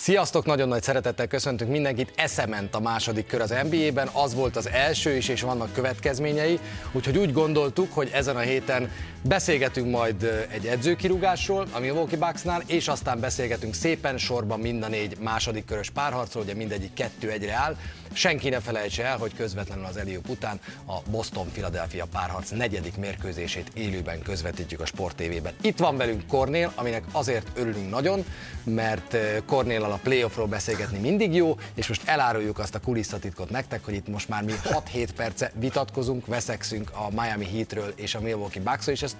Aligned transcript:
Sziasztok, 0.00 0.44
nagyon 0.46 0.68
nagy 0.68 0.82
szeretettel 0.82 1.26
köszöntünk 1.26 1.70
mindenkit. 1.70 2.12
Eszement 2.16 2.74
a 2.74 2.80
második 2.80 3.26
kör 3.26 3.40
az 3.40 3.54
NBA-ben, 3.70 4.08
az 4.12 4.34
volt 4.34 4.56
az 4.56 4.68
első 4.68 5.16
is, 5.16 5.28
és 5.28 5.40
vannak 5.40 5.72
következményei, 5.72 6.58
úgyhogy 6.92 7.18
úgy 7.18 7.32
gondoltuk, 7.32 7.92
hogy 7.92 8.10
ezen 8.12 8.36
a 8.36 8.40
héten 8.40 8.90
beszélgetünk 9.22 9.90
majd 9.90 10.46
egy 10.50 10.66
edzőkirúgásról 10.66 11.66
a 11.72 11.78
Milwaukee 11.78 12.18
Bucksnál, 12.18 12.62
és 12.66 12.88
aztán 12.88 13.20
beszélgetünk 13.20 13.74
szépen 13.74 14.18
sorban 14.18 14.60
mind 14.60 14.82
a 14.82 14.88
négy 14.88 15.16
második 15.20 15.64
körös 15.64 15.90
párharcról, 15.90 16.42
ugye 16.42 16.54
mindegyik 16.54 16.94
kettő 16.94 17.30
egyre 17.30 17.52
áll. 17.52 17.76
Senki 18.12 18.48
ne 18.48 18.60
felejtse 18.60 19.04
el, 19.04 19.16
hogy 19.16 19.34
közvetlenül 19.34 19.84
az 19.84 19.96
Eliup 19.96 20.28
után 20.28 20.60
a 20.86 21.10
Boston-Philadelphia 21.10 22.06
párharc 22.12 22.50
negyedik 22.50 22.96
mérkőzését 22.96 23.70
élőben 23.74 24.22
közvetítjük 24.22 24.80
a 24.80 24.86
Sport 24.86 25.16
TV-ben. 25.16 25.52
Itt 25.60 25.78
van 25.78 25.96
velünk 25.96 26.26
Kornél, 26.26 26.72
aminek 26.74 27.04
azért 27.12 27.46
örülünk 27.54 27.90
nagyon, 27.90 28.24
mert 28.64 29.16
Kornél 29.46 29.84
a 29.92 30.00
playoffról 30.02 30.46
beszélgetni 30.46 30.98
mindig 30.98 31.34
jó, 31.34 31.58
és 31.74 31.88
most 31.88 32.08
eláruljuk 32.08 32.58
azt 32.58 32.74
a 32.74 32.80
kulisszatitkot 32.80 33.50
nektek, 33.50 33.84
hogy 33.84 33.94
itt 33.94 34.08
most 34.08 34.28
már 34.28 34.42
mi 34.42 34.52
6-7 34.64 35.08
perce 35.16 35.50
vitatkozunk, 35.54 36.26
veszekszünk 36.26 36.90
a 36.94 37.20
Miami 37.22 37.46
Heatről 37.46 37.92
és 37.96 38.14
a 38.14 38.20
Milwaukee 38.20 38.62
Bucksról, 38.62 38.94
és 38.94 39.02
ezt 39.02 39.16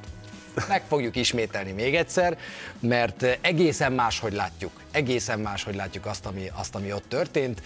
meg 0.68 0.82
fogjuk 0.88 1.16
ismételni 1.16 1.72
még 1.72 1.94
egyszer, 1.94 2.38
mert 2.80 3.22
egészen 3.40 3.92
máshogy 3.92 4.32
látjuk, 4.32 4.72
egészen 4.90 5.38
máshogy 5.38 5.74
látjuk 5.74 6.06
azt, 6.06 6.26
ami, 6.26 6.50
azt, 6.54 6.74
ami 6.74 6.92
ott 6.92 7.08
történt, 7.08 7.62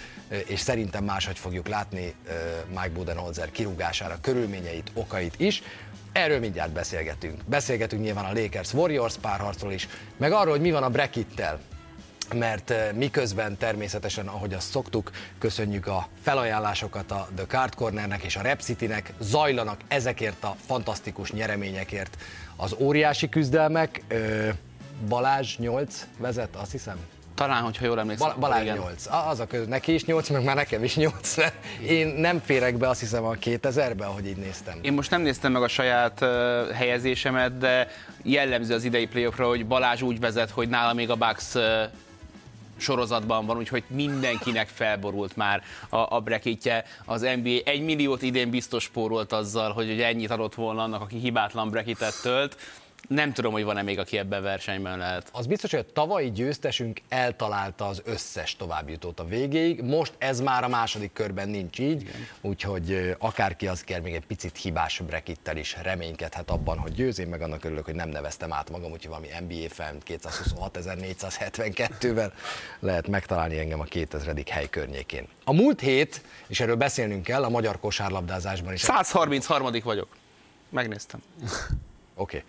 és 0.46 0.60
szerintem 0.60 1.04
máshogy 1.04 1.38
fogjuk 1.38 1.68
látni 1.68 2.14
Mike 2.68 2.90
Budenholzer 2.94 3.50
kirúgására 3.50 4.18
körülményeit, 4.20 4.90
okait 4.94 5.34
is. 5.36 5.62
Erről 6.12 6.38
mindjárt 6.38 6.72
beszélgetünk. 6.72 7.40
Beszélgetünk 7.46 8.02
nyilván 8.02 8.24
a 8.24 8.40
Lakers-Warriors 8.40 9.14
párharcról 9.20 9.72
is, 9.72 9.88
meg 10.16 10.32
arról, 10.32 10.52
hogy 10.52 10.60
mi 10.60 10.70
van 10.70 10.82
a 10.82 10.90
Brekittel, 10.90 11.60
mert 12.34 12.70
eh, 12.70 12.88
miközben 12.94 13.56
természetesen, 13.56 14.26
ahogy 14.26 14.54
azt 14.54 14.70
szoktuk, 14.70 15.10
köszönjük 15.38 15.86
a 15.86 16.08
felajánlásokat 16.22 17.10
a 17.10 17.28
The 17.34 17.46
Card 17.46 17.74
Cornernek 17.74 18.22
és 18.22 18.36
a 18.36 18.42
Rep 18.42 18.60
City-nek, 18.60 19.12
zajlanak 19.20 19.80
ezekért 19.88 20.44
a 20.44 20.56
fantasztikus 20.66 21.32
nyereményekért 21.32 22.16
az 22.56 22.76
óriási 22.78 23.28
küzdelmek. 23.28 24.02
Balázs 25.08 25.56
8 25.56 26.06
vezet, 26.18 26.56
azt 26.56 26.70
hiszem. 26.70 26.96
Talán, 27.34 27.62
hogyha 27.62 27.84
jól 27.86 27.98
emlékszem. 27.98 28.26
Bal- 28.26 28.38
Balázs 28.38 28.62
igen. 28.62 28.76
8. 28.76 29.06
Az 29.28 29.40
a 29.40 29.46
köz, 29.46 29.66
neki 29.66 29.94
is 29.94 30.04
8, 30.04 30.28
meg 30.28 30.44
már 30.44 30.56
nekem 30.56 30.84
is 30.84 30.96
8. 30.96 31.34
Én 31.86 32.06
nem 32.06 32.40
férek 32.44 32.76
be, 32.76 32.88
azt 32.88 33.00
hiszem, 33.00 33.24
a 33.24 33.32
2000-be, 33.32 34.04
ahogy 34.04 34.26
így 34.26 34.36
néztem. 34.36 34.78
Én 34.82 34.92
most 34.92 35.10
nem 35.10 35.22
néztem 35.22 35.52
meg 35.52 35.62
a 35.62 35.68
saját 35.68 36.20
uh, 36.20 36.28
helyezésemet, 36.70 37.58
de 37.58 37.88
jellemző 38.22 38.74
az 38.74 38.84
idei 38.84 39.06
playoffra, 39.06 39.46
hogy 39.46 39.66
Balázs 39.66 40.02
úgy 40.02 40.20
vezet, 40.20 40.50
hogy 40.50 40.68
nála 40.68 40.92
még 40.92 41.10
a 41.10 41.16
Bucks 41.16 41.54
uh, 41.54 41.62
sorozatban 42.76 43.46
van, 43.46 43.56
úgyhogy 43.56 43.84
mindenkinek 43.86 44.68
felborult 44.68 45.36
már 45.36 45.62
a, 45.88 45.96
a 45.96 46.20
brekitje. 46.20 46.84
Az 47.04 47.20
NBA 47.20 47.58
egy 47.64 47.82
milliót 47.82 48.22
idén 48.22 48.50
biztos 48.50 48.82
spórolt 48.82 49.32
azzal, 49.32 49.72
hogy, 49.72 49.86
hogy 49.86 50.00
ennyit 50.00 50.30
adott 50.30 50.54
volna 50.54 50.82
annak, 50.82 51.00
aki 51.00 51.18
hibátlan 51.18 51.70
brekitet 51.70 52.22
tölt 52.22 52.56
nem 53.08 53.32
tudom, 53.32 53.52
hogy 53.52 53.64
van-e 53.64 53.82
még, 53.82 53.98
aki 53.98 54.18
ebben 54.18 54.42
versenyben 54.42 54.98
lehet. 54.98 55.28
Az 55.32 55.46
biztos, 55.46 55.70
hogy 55.70 55.84
a 55.88 55.92
tavalyi 55.92 56.30
győztesünk 56.30 57.00
eltalálta 57.08 57.86
az 57.86 58.02
összes 58.04 58.56
továbbjutót 58.56 59.20
a 59.20 59.24
végéig. 59.24 59.82
Most 59.82 60.12
ez 60.18 60.40
már 60.40 60.64
a 60.64 60.68
második 60.68 61.12
körben 61.12 61.48
nincs 61.48 61.78
így, 61.78 62.00
Igen. 62.00 62.26
úgyhogy 62.40 63.14
akárki 63.18 63.66
az 63.66 63.84
kell 63.84 64.00
még 64.00 64.14
egy 64.14 64.26
picit 64.26 64.56
hibás 64.56 65.00
brekittel 65.06 65.56
is 65.56 65.76
reménykedhet 65.82 66.50
abban, 66.50 66.78
hogy 66.78 66.92
győz. 66.92 67.18
Én 67.18 67.28
meg 67.28 67.42
annak 67.42 67.64
örülök, 67.64 67.84
hogy 67.84 67.94
nem 67.94 68.08
neveztem 68.08 68.52
át 68.52 68.70
magam, 68.70 68.92
úgyhogy 68.92 69.10
valami 69.10 69.28
NBA 69.40 69.68
fan 69.68 69.96
226.472-vel 70.06 72.32
lehet 72.80 73.08
megtalálni 73.08 73.58
engem 73.58 73.80
a 73.80 73.84
2000. 73.84 74.36
hely 74.46 74.68
környékén. 74.70 75.28
A 75.44 75.52
múlt 75.52 75.80
hét, 75.80 76.22
és 76.46 76.60
erről 76.60 76.76
beszélnünk 76.76 77.22
kell, 77.22 77.44
a 77.44 77.48
magyar 77.48 77.78
kosárlabdázásban 77.78 78.72
is. 78.72 78.80
133. 78.80 79.70
vagyok. 79.84 80.08
Megnéztem. 80.70 81.22
Oké. 82.14 82.44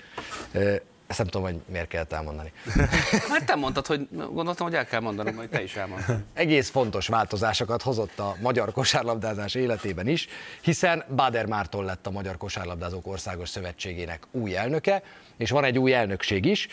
Okay. 0.53 0.79
Ezt 1.07 1.21
nem 1.21 1.31
tudom, 1.31 1.47
hogy 1.47 1.61
miért 1.71 1.87
kellett 1.87 2.13
elmondani. 2.13 2.51
Hát 3.29 3.45
te 3.45 3.55
mondtad, 3.55 3.85
hogy 3.85 4.07
gondoltam, 4.11 4.67
hogy 4.67 4.75
el 4.75 4.85
kell 4.85 4.99
mondani, 4.99 5.31
majd 5.31 5.49
te 5.49 5.63
is 5.63 5.75
elmondtad. 5.75 6.23
Egész 6.33 6.69
fontos 6.69 7.07
változásokat 7.07 7.81
hozott 7.81 8.19
a 8.19 8.35
magyar 8.41 8.71
kosárlabdázás 8.71 9.55
életében 9.55 10.07
is, 10.07 10.27
hiszen 10.61 11.03
Bader 11.15 11.45
Márton 11.45 11.85
lett 11.85 12.07
a 12.07 12.11
Magyar 12.11 12.37
Kosárlabdázók 12.37 13.07
Országos 13.07 13.49
Szövetségének 13.49 14.23
új 14.31 14.55
elnöke, 14.55 15.03
és 15.37 15.49
van 15.49 15.63
egy 15.63 15.77
új 15.77 15.93
elnökség 15.93 16.45
is. 16.45 16.67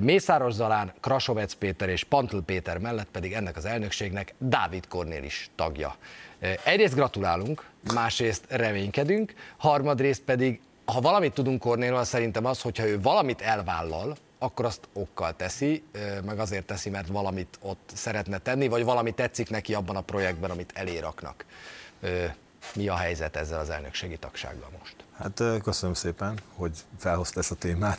Mészáros 0.00 0.52
Zalán, 0.52 0.92
Krasovec 1.00 1.52
Péter 1.54 1.88
és 1.88 2.04
Pantl 2.04 2.38
Péter 2.38 2.78
mellett 2.78 3.08
pedig 3.12 3.32
ennek 3.32 3.56
az 3.56 3.64
elnökségnek 3.64 4.34
Dávid 4.38 4.88
Kornél 4.88 5.22
is 5.22 5.50
tagja. 5.54 5.96
Egyrészt 6.64 6.94
gratulálunk, 6.94 7.64
másrészt 7.94 8.44
reménykedünk, 8.48 9.34
harmadrészt 9.56 10.22
pedig 10.22 10.60
ha 10.92 11.00
valamit 11.00 11.34
tudunk 11.34 11.60
Kornéről, 11.60 12.04
szerintem 12.04 12.44
az, 12.44 12.60
hogyha 12.60 12.86
ő 12.86 13.00
valamit 13.00 13.40
elvállal, 13.40 14.16
akkor 14.38 14.64
azt 14.64 14.88
okkal 14.92 15.36
teszi, 15.36 15.84
meg 16.24 16.38
azért 16.38 16.66
teszi, 16.66 16.90
mert 16.90 17.08
valamit 17.08 17.58
ott 17.62 17.90
szeretne 17.94 18.38
tenni, 18.38 18.68
vagy 18.68 18.84
valami 18.84 19.10
tetszik 19.10 19.50
neki 19.50 19.74
abban 19.74 19.96
a 19.96 20.00
projektben, 20.00 20.50
amit 20.50 20.72
eléraknak. 20.74 21.44
Mi 22.74 22.88
a 22.88 22.96
helyzet 22.96 23.36
ezzel 23.36 23.58
az 23.58 23.70
elnökségi 23.70 24.16
tagsággal 24.16 24.68
most? 24.78 24.94
Hát 25.18 25.62
köszönöm 25.62 25.94
szépen, 25.94 26.38
hogy 26.54 26.72
felhozta 26.98 27.40
ezt 27.40 27.50
a 27.50 27.54
témát. 27.54 27.98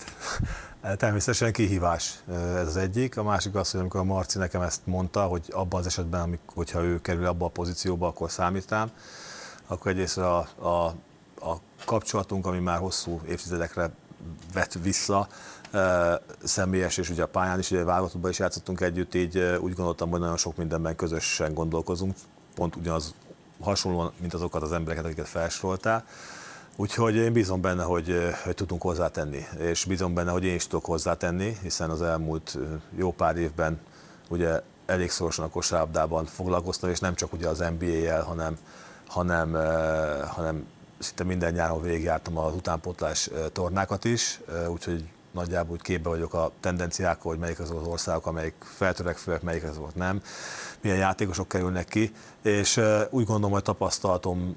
Természetesen 0.98 1.52
kihívás 1.52 2.14
ez 2.56 2.68
az 2.68 2.78
egyik. 2.78 3.18
A 3.18 3.24
másik 3.24 3.56
az, 3.56 3.72
hogy 3.72 3.80
amikor 3.80 4.00
a 4.00 4.04
Marci 4.04 4.38
nekem 4.38 4.62
ezt 4.62 4.82
mondta, 4.86 5.26
hogy 5.26 5.46
abban 5.50 5.80
az 5.80 5.86
esetben, 5.86 6.22
amikor, 6.22 6.54
hogyha 6.56 6.84
ő 6.84 7.02
kerül 7.02 7.26
abba 7.26 7.46
a 7.46 7.50
pozícióba, 7.50 8.08
akkor 8.08 8.32
számít 8.32 8.70
rám, 8.70 8.92
akkor 9.68 9.92
egyrészt 9.92 10.18
a, 10.18 10.38
a 10.68 10.96
a 11.42 11.56
kapcsolatunk, 11.86 12.46
ami 12.46 12.60
már 12.60 12.78
hosszú 12.78 13.22
évtizedekre 13.28 13.92
vett 14.54 14.74
vissza, 14.74 15.28
személyes, 16.44 16.98
és 16.98 17.10
ugye 17.10 17.24
a 17.24 17.28
pályán 17.28 17.60
is, 17.60 17.72
ugye 17.72 17.84
válogatottban 17.84 18.32
is 18.32 18.40
játszottunk 18.40 18.82
együtt, 18.82 19.16
így 19.16 19.38
úgy 19.60 19.74
gondoltam, 19.74 20.10
hogy 20.10 20.20
nagyon 20.20 20.38
sok 20.38 20.58
mindenben 20.58 20.96
közösen 20.96 21.54
gondolkozunk, 21.54 22.16
pont 22.56 22.76
ugyanaz 22.76 23.14
hasonlóan, 23.62 24.12
mint 24.20 24.34
azokat 24.34 24.62
az 24.62 24.72
embereket, 24.72 25.06
akiket 25.06 25.28
felsoroltál. 25.28 26.06
Úgyhogy 26.76 27.16
én 27.16 27.34
bízom 27.34 27.62
benne, 27.62 27.84
hogy, 27.84 28.16
hogy 28.44 28.56
tudunk 28.56 28.82
hozzátenni, 28.82 29.46
és 29.58 29.86
bízom 29.86 30.14
benne, 30.14 30.32
hogy 30.32 30.44
én 30.44 30.56
is 30.56 30.68
tudok 30.68 30.86
hozzátenni, 30.86 31.58
hiszen 31.62 31.90
az 31.90 32.02
elmúlt 32.02 32.58
jó 32.96 33.14
pár 33.14 33.38
évben 33.38 33.80
ugye 34.30 34.62
elég 34.86 35.12
szorosan 35.12 35.46
a 35.46 35.50
kosárlabdában 35.50 36.26
foglalkoztam, 36.26 36.90
és 36.90 37.00
nem 37.00 37.16
csak 37.16 37.34
ugye 37.34 37.48
az 37.48 37.64
NBA-jel, 37.80 38.24
hanem, 38.24 38.58
hanem, 39.08 39.54
hanem 40.28 40.68
szinte 41.00 41.24
minden 41.24 41.54
nyáron 41.54 41.82
végigjártam 41.82 42.38
az 42.38 42.54
utánpotlás 42.54 43.30
tornákat 43.54 44.06
is, 44.06 44.40
úgyhogy 44.68 45.04
nagyjából 45.32 45.74
úgy 45.74 45.82
képbe 45.82 46.10
vagyok 46.10 46.34
a 46.34 46.52
tendenciákkal, 46.60 47.32
hogy 47.32 47.40
melyik 47.40 47.60
az 47.60 47.72
az 47.72 47.88
országok, 47.88 48.26
amelyik 48.26 48.54
feltörekvőek, 48.60 49.42
melyik 49.42 49.64
azok 49.64 49.96
nem, 49.96 50.22
milyen 50.82 50.98
játékosok 50.98 51.48
kerülnek 51.48 51.88
ki, 51.88 52.14
és 52.42 52.78
úgy 53.10 53.26
gondolom, 53.26 53.52
hogy 53.52 53.64
tapasztalatom 53.64 54.56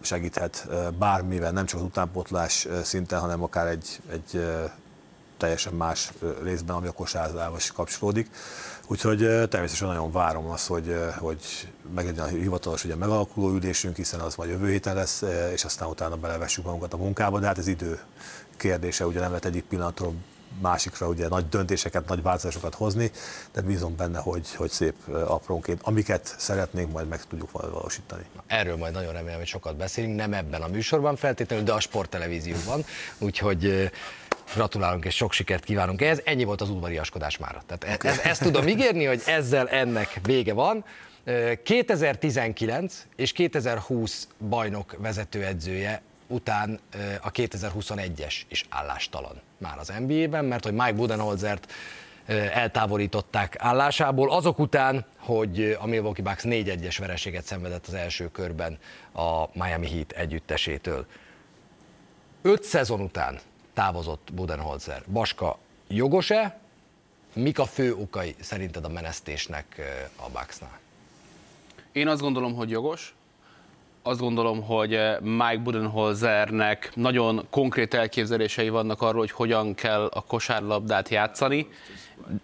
segíthet 0.00 0.68
bármivel, 0.98 1.52
nem 1.52 1.66
csak 1.66 1.80
az 1.80 1.86
utánpotlás 1.86 2.68
szinten, 2.82 3.20
hanem 3.20 3.42
akár 3.42 3.66
egy, 3.66 4.00
egy 4.10 4.46
teljesen 5.36 5.72
más 5.72 6.12
részben, 6.42 6.76
ami 6.76 6.86
a 6.86 6.92
kosárláshoz 6.92 7.70
kapcsolódik. 7.70 8.30
Úgyhogy 8.86 9.18
természetesen 9.18 9.88
nagyon 9.88 10.12
várom 10.12 10.46
azt, 10.46 10.66
hogy, 10.66 10.96
hogy 11.18 11.72
meglegyen 11.94 12.24
a 12.24 12.28
hivatalos 12.28 12.84
ugye 12.84 12.94
megalakuló 12.94 13.54
ülésünk, 13.54 13.96
hiszen 13.96 14.20
az 14.20 14.34
majd 14.34 14.50
jövő 14.50 14.70
héten 14.70 14.94
lesz, 14.94 15.24
és 15.52 15.64
aztán 15.64 15.88
utána 15.88 16.16
belevessük 16.16 16.64
magunkat 16.64 16.92
a 16.92 16.96
munkába, 16.96 17.40
de 17.40 17.46
hát 17.46 17.58
ez 17.58 17.66
idő 17.66 18.00
kérdése, 18.56 19.06
ugye 19.06 19.20
nem 19.20 19.28
lehet 19.28 19.44
egyik 19.44 19.64
pillanatról 19.64 20.14
másikra 20.60 21.08
ugye 21.08 21.28
nagy 21.28 21.48
döntéseket, 21.48 22.08
nagy 22.08 22.22
változásokat 22.22 22.74
hozni, 22.74 23.10
de 23.52 23.60
bízom 23.60 23.96
benne, 23.96 24.18
hogy, 24.18 24.54
hogy 24.54 24.70
szép 24.70 24.94
aprónként, 25.26 25.80
amiket 25.82 26.34
szeretnénk, 26.38 26.92
majd 26.92 27.08
meg 27.08 27.24
tudjuk 27.24 27.50
valósítani. 27.50 28.24
Erről 28.46 28.76
majd 28.76 28.92
nagyon 28.92 29.12
remélem, 29.12 29.38
hogy 29.38 29.46
sokat 29.46 29.76
beszélünk, 29.76 30.16
nem 30.16 30.32
ebben 30.32 30.62
a 30.62 30.68
műsorban 30.68 31.16
feltétlenül, 31.16 31.64
de 31.64 31.72
a 31.72 31.80
sporttelevízióban, 31.80 32.84
úgyhogy 33.18 33.90
Gratulálunk 34.54 35.04
és 35.04 35.14
sok 35.14 35.32
sikert 35.32 35.64
kívánunk 35.64 36.02
ehhez. 36.02 36.20
Ennyi 36.24 36.44
volt 36.44 36.60
az 36.60 36.70
udvariaskodás 36.70 37.38
már. 37.38 37.62
Tehát 37.66 38.04
e- 38.04 38.08
ez, 38.08 38.18
ezt 38.18 38.42
tudom 38.42 38.66
ígérni, 38.66 39.04
hogy 39.04 39.22
ezzel 39.26 39.68
ennek 39.68 40.20
vége 40.22 40.52
van. 40.52 40.84
2019 41.62 43.06
és 43.16 43.32
2020 43.32 44.28
bajnok 44.48 44.96
vezetőedzője 44.98 46.02
után 46.26 46.80
a 47.22 47.30
2021-es 47.30 48.34
is 48.48 48.66
állástalan 48.68 49.40
már 49.58 49.78
az 49.78 49.92
NBA-ben, 50.06 50.44
mert 50.44 50.64
hogy 50.64 50.72
Mike 50.72 50.92
Budenholzert 50.92 51.72
eltávolították 52.52 53.56
állásából, 53.58 54.32
azok 54.32 54.58
után, 54.58 55.04
hogy 55.18 55.76
a 55.80 55.86
Milwaukee 55.86 56.24
Bucks 56.24 56.42
4-1-es 56.44 56.96
vereséget 56.98 57.44
szenvedett 57.44 57.86
az 57.86 57.94
első 57.94 58.30
körben 58.30 58.78
a 59.12 59.44
Miami 59.52 59.88
Heat 59.88 60.12
együttesétől. 60.12 61.06
Öt 62.42 62.62
szezon 62.62 63.00
után 63.00 63.38
távozott 63.74 64.28
Budenholzer. 64.32 65.02
Baska 65.12 65.58
jogos-e, 65.88 66.58
mik 67.32 67.58
a 67.58 67.64
fő 67.64 67.94
okai 67.94 68.34
szerinted 68.40 68.84
a 68.84 68.88
menesztésnek 68.88 69.80
a 70.16 70.28
Bucksnál? 70.30 70.82
Én 71.94 72.08
azt 72.08 72.20
gondolom, 72.20 72.54
hogy 72.54 72.70
jogos. 72.70 73.14
Azt 74.02 74.20
gondolom, 74.20 74.62
hogy 74.62 75.00
Mike 75.20 75.60
Budenholzernek 75.62 76.90
nagyon 76.94 77.46
konkrét 77.50 77.94
elképzelései 77.94 78.68
vannak 78.68 79.02
arról, 79.02 79.18
hogy 79.18 79.30
hogyan 79.30 79.74
kell 79.74 80.04
a 80.04 80.20
kosárlabdát 80.20 81.08
játszani, 81.08 81.68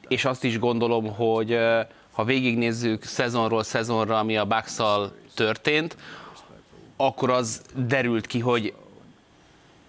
és 0.08 0.24
azt 0.24 0.44
is 0.44 0.58
gondolom, 0.58 1.14
hogy 1.14 1.58
ha 2.12 2.24
végignézzük 2.24 3.02
szezonról 3.02 3.62
szezonra, 3.62 4.18
ami 4.18 4.36
a 4.36 4.44
bucks 4.44 4.76
történt, 5.34 5.96
akkor 6.96 7.30
az 7.30 7.62
derült 7.74 8.26
ki, 8.26 8.38
hogy 8.38 8.74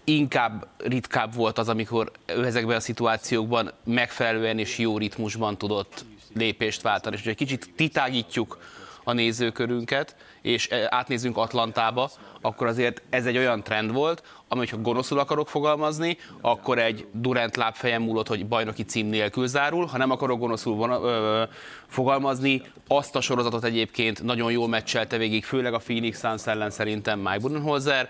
inkább 0.04 0.68
ritkább 0.78 1.36
volt 1.36 1.58
az, 1.58 1.70
amikor 1.70 2.12
ő 2.26 2.46
ezekben 2.46 2.76
a 2.76 2.80
szituációkban 2.80 3.72
megfelelően 3.84 4.60
és 4.60 4.78
jó 4.78 4.98
ritmusban 4.98 5.58
tudott 5.58 6.06
lépést 6.34 6.82
váltani. 6.82 7.16
És 7.16 7.22
hogy 7.22 7.32
egy 7.32 7.38
kicsit 7.38 7.70
titágítjuk 7.76 8.58
a 9.04 9.14
nézőkörünket, 9.14 10.16
és 10.42 10.70
átnézzünk 10.90 11.38
Atlantába, 11.38 12.10
akkor 12.42 12.68
azért 12.68 13.02
ez 13.10 13.26
egy 13.26 13.38
olyan 13.38 13.64
trend 13.64 13.92
volt, 13.92 14.24
ami, 14.48 14.60
hogyha 14.60 14.82
gonoszul 14.82 15.20
akarok 15.20 15.50
fogalmazni, 15.50 16.18
akkor 16.42 16.80
egy 16.80 17.08
Durant 17.12 17.56
lábfejem 17.56 18.02
múlott, 18.02 18.28
hogy 18.28 18.48
bajnoki 18.48 18.84
cím 18.84 19.08
nélkül 19.08 19.48
zárul, 19.48 19.86
ha 19.86 19.98
nem 19.98 20.12
akarok 20.12 20.40
gonoszul 20.40 20.76
von, 20.76 20.92
ö, 20.92 21.44
fogalmazni, 21.88 22.62
azt 22.88 23.16
a 23.16 23.22
sorozatot 23.22 23.64
egyébként 23.64 24.24
nagyon 24.24 24.52
jól 24.52 24.68
meccselte 24.68 25.18
végig, 25.18 25.44
főleg 25.44 25.74
a 25.74 25.78
Phoenix 25.78 26.20
Suns 26.20 26.48
ellen 26.48 26.70
szerintem 26.70 27.20
Mike 27.20 27.40
Budenholzer. 27.40 28.10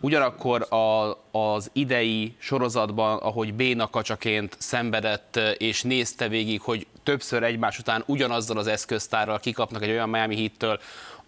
Ugyanakkor 0.00 0.66
a, 0.72 1.18
az 1.38 1.70
idei 1.72 2.34
sorozatban, 2.38 3.18
ahogy 3.18 3.54
Béna 3.54 3.90
kacsaként 3.90 4.56
szenvedett 4.58 5.40
és 5.58 5.82
nézte 5.82 6.28
végig, 6.28 6.60
hogy 6.60 6.86
többször 7.02 7.42
egymás 7.42 7.78
után 7.78 8.02
ugyanazzal 8.06 8.58
az 8.58 8.66
eszköztárral 8.66 9.38
kikapnak 9.38 9.82
egy 9.82 9.90
olyan 9.90 10.08
Miami 10.08 10.36
Heat-től, 10.36 10.78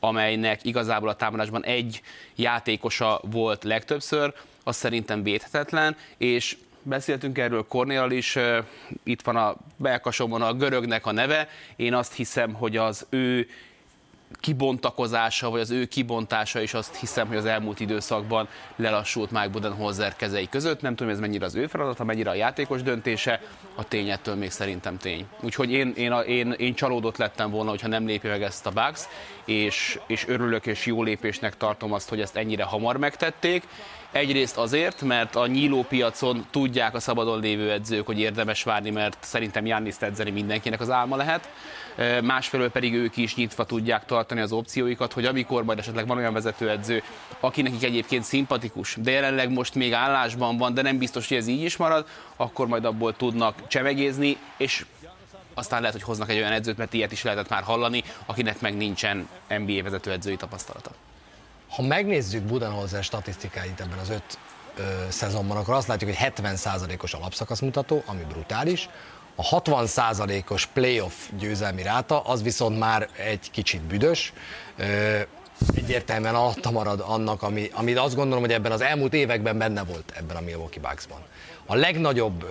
amelynek 0.06 0.64
igazából 0.64 1.08
a 1.08 1.16
támadásban 1.16 1.64
egy 1.64 2.00
játékosa 2.34 3.20
volt 3.22 3.64
legtöbbször, 3.64 4.34
az 4.64 4.76
szerintem 4.76 5.22
védhetetlen, 5.22 5.96
és 6.16 6.56
beszéltünk 6.82 7.38
erről 7.38 7.66
Kornél 7.68 8.10
is, 8.10 8.38
itt 9.02 9.22
van 9.22 9.36
a 9.36 9.54
belkasomon 9.76 10.42
a 10.42 10.52
görögnek 10.52 11.06
a 11.06 11.12
neve, 11.12 11.48
én 11.76 11.94
azt 11.94 12.14
hiszem, 12.14 12.52
hogy 12.52 12.76
az 12.76 13.06
ő 13.10 13.48
kibontakozása, 14.44 15.50
vagy 15.50 15.60
az 15.60 15.70
ő 15.70 15.84
kibontása 15.84 16.60
is 16.60 16.74
azt 16.74 16.96
hiszem, 16.96 17.26
hogy 17.26 17.36
az 17.36 17.44
elmúlt 17.44 17.80
időszakban 17.80 18.48
lelassult 18.76 19.30
Mike 19.30 19.48
Budenholzer 19.48 20.16
kezei 20.16 20.48
között. 20.48 20.80
Nem 20.80 20.94
tudom, 20.94 21.12
ez 21.12 21.20
mennyire 21.20 21.44
az 21.44 21.54
ő 21.54 21.66
feladata, 21.66 22.04
mennyire 22.04 22.30
a 22.30 22.34
játékos 22.34 22.82
döntése, 22.82 23.40
a 23.74 23.88
tényettől 23.88 24.34
még 24.34 24.50
szerintem 24.50 24.96
tény. 24.96 25.26
Úgyhogy 25.40 25.70
én, 25.70 25.92
én, 25.96 26.12
én, 26.12 26.50
én 26.52 26.74
csalódott 26.74 27.16
lettem 27.16 27.50
volna, 27.50 27.70
hogyha 27.70 27.88
nem 27.88 28.06
lépi 28.06 28.28
meg 28.28 28.42
ezt 28.42 28.66
a 28.66 28.70
Bucks, 28.70 29.02
és, 29.44 29.98
és 30.06 30.28
örülök 30.28 30.66
és 30.66 30.86
jó 30.86 31.02
lépésnek 31.02 31.56
tartom 31.56 31.92
azt, 31.92 32.08
hogy 32.08 32.20
ezt 32.20 32.36
ennyire 32.36 32.64
hamar 32.64 32.96
megtették. 32.96 33.62
Egyrészt 34.14 34.56
azért, 34.56 35.02
mert 35.02 35.36
a 35.36 35.46
nyílópiacon 35.46 36.46
tudják 36.50 36.94
a 36.94 37.00
szabadon 37.00 37.40
lévő 37.40 37.70
edzők, 37.70 38.06
hogy 38.06 38.18
érdemes 38.18 38.62
várni, 38.62 38.90
mert 38.90 39.16
szerintem 39.20 39.66
Janniszt 39.66 40.02
edzeni 40.02 40.30
mindenkinek 40.30 40.80
az 40.80 40.90
álma 40.90 41.16
lehet 41.16 41.48
másfelől 42.22 42.70
pedig 42.70 42.94
ők 42.94 43.16
is 43.16 43.34
nyitva 43.34 43.64
tudják 43.64 44.04
tartani 44.04 44.40
az 44.40 44.52
opcióikat, 44.52 45.12
hogy 45.12 45.24
amikor 45.24 45.64
majd 45.64 45.78
esetleg 45.78 46.06
van 46.06 46.16
olyan 46.16 46.32
vezetőedző, 46.32 47.02
aki 47.40 47.62
nekik 47.62 47.84
egyébként 47.84 48.24
szimpatikus, 48.24 48.96
de 48.98 49.10
jelenleg 49.10 49.50
most 49.50 49.74
még 49.74 49.92
állásban 49.92 50.56
van, 50.56 50.74
de 50.74 50.82
nem 50.82 50.98
biztos, 50.98 51.28
hogy 51.28 51.36
ez 51.36 51.46
így 51.46 51.62
is 51.62 51.76
marad, 51.76 52.06
akkor 52.36 52.66
majd 52.66 52.84
abból 52.84 53.16
tudnak 53.16 53.66
csemegézni, 53.66 54.36
és 54.56 54.84
aztán 55.54 55.80
lehet, 55.80 55.94
hogy 55.94 56.04
hoznak 56.04 56.30
egy 56.30 56.36
olyan 56.36 56.52
edzőt, 56.52 56.76
mert 56.76 56.92
ilyet 56.92 57.12
is 57.12 57.22
lehetett 57.22 57.48
már 57.48 57.62
hallani, 57.62 58.04
akinek 58.26 58.60
meg 58.60 58.76
nincsen 58.76 59.28
NBA 59.48 59.82
vezetőedzői 59.82 60.36
tapasztalata. 60.36 60.90
Ha 61.74 61.82
megnézzük 61.82 62.42
Budenholzer 62.42 63.02
statisztikáit 63.02 63.80
ebben 63.80 63.98
az 63.98 64.10
öt 64.10 64.38
ö, 64.76 64.82
szezonban, 65.08 65.56
akkor 65.56 65.74
azt 65.74 65.88
látjuk, 65.88 66.14
hogy 66.14 66.32
70%-os 66.36 67.12
alapszakasz 67.12 67.60
mutató, 67.60 68.02
ami 68.06 68.22
brutális, 68.28 68.88
a 69.34 69.42
60%-os 69.42 70.66
playoff 70.66 71.14
győzelmi 71.38 71.82
ráta, 71.82 72.20
az 72.20 72.42
viszont 72.42 72.78
már 72.78 73.08
egy 73.16 73.50
kicsit 73.50 73.80
büdös. 73.80 74.32
Egyértelműen 75.74 76.34
alatta 76.34 76.70
marad 76.70 77.04
annak, 77.06 77.42
ami, 77.42 77.70
amit 77.72 77.98
azt 77.98 78.14
gondolom, 78.14 78.42
hogy 78.42 78.52
ebben 78.52 78.72
az 78.72 78.80
elmúlt 78.80 79.14
években 79.14 79.58
benne 79.58 79.84
volt 79.84 80.12
ebben 80.16 80.36
a 80.36 80.40
Milwaukee 80.40 80.82
Bucksban. 80.82 81.20
A 81.66 81.74
legnagyobb 81.74 82.46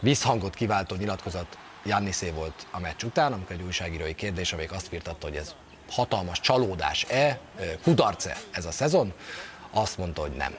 visszhangot 0.00 0.54
kiváltó 0.54 0.96
nyilatkozat 0.96 1.58
Janniszé 1.84 2.30
volt 2.30 2.66
a 2.70 2.80
meccs 2.80 3.02
után, 3.02 3.32
amikor 3.32 3.52
egy 3.52 3.62
újságírói 3.62 4.14
kérdés, 4.14 4.52
amelyik 4.52 4.72
azt 4.72 4.88
firtatta, 4.88 5.26
hogy 5.26 5.36
ez 5.36 5.54
hatalmas 5.92 6.40
csalódás-e, 6.40 7.38
kudarc-e 7.82 8.36
ez 8.50 8.64
a 8.64 8.70
szezon, 8.70 9.12
azt 9.70 9.98
mondta, 9.98 10.20
hogy 10.20 10.32
nem. 10.32 10.54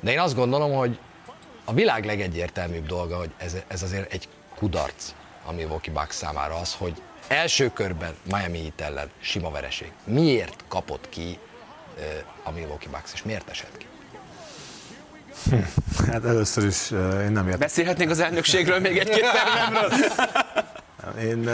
De 0.00 0.12
én 0.12 0.18
azt 0.18 0.34
gondolom, 0.34 0.72
hogy 0.72 0.98
a 1.64 1.72
világ 1.72 2.04
legegyértelműbb 2.04 2.86
dolga, 2.86 3.16
hogy 3.16 3.30
ez, 3.36 3.56
ez 3.68 3.82
azért 3.82 4.12
egy 4.12 4.28
kudarc 4.56 5.14
a 5.44 5.52
Milwaukee 5.52 5.92
Bucks 5.92 6.14
számára 6.14 6.54
az, 6.54 6.74
hogy 6.74 7.02
első 7.28 7.70
körben 7.72 8.14
Miami 8.22 8.58
Heat 8.58 8.80
ellen 8.80 9.10
sima 9.20 9.50
vereség. 9.50 9.92
Miért 10.04 10.64
kapott 10.68 11.08
ki 11.08 11.38
a 12.42 12.50
Milwaukee 12.50 12.90
Bucks, 12.90 13.12
és 13.12 13.22
miért 13.22 13.48
esett 13.48 13.76
ki? 13.76 13.86
Hm, 15.50 15.56
hát 16.10 16.24
először 16.24 16.64
is 16.64 16.90
én 16.90 17.32
nem 17.32 17.44
értem. 17.44 17.58
Beszélhetnénk 17.58 18.10
az 18.10 18.20
elnökségről 18.20 18.80
még 18.80 18.98
egy-két 18.98 19.24
tervemről? 19.32 19.90
Én 21.20 21.50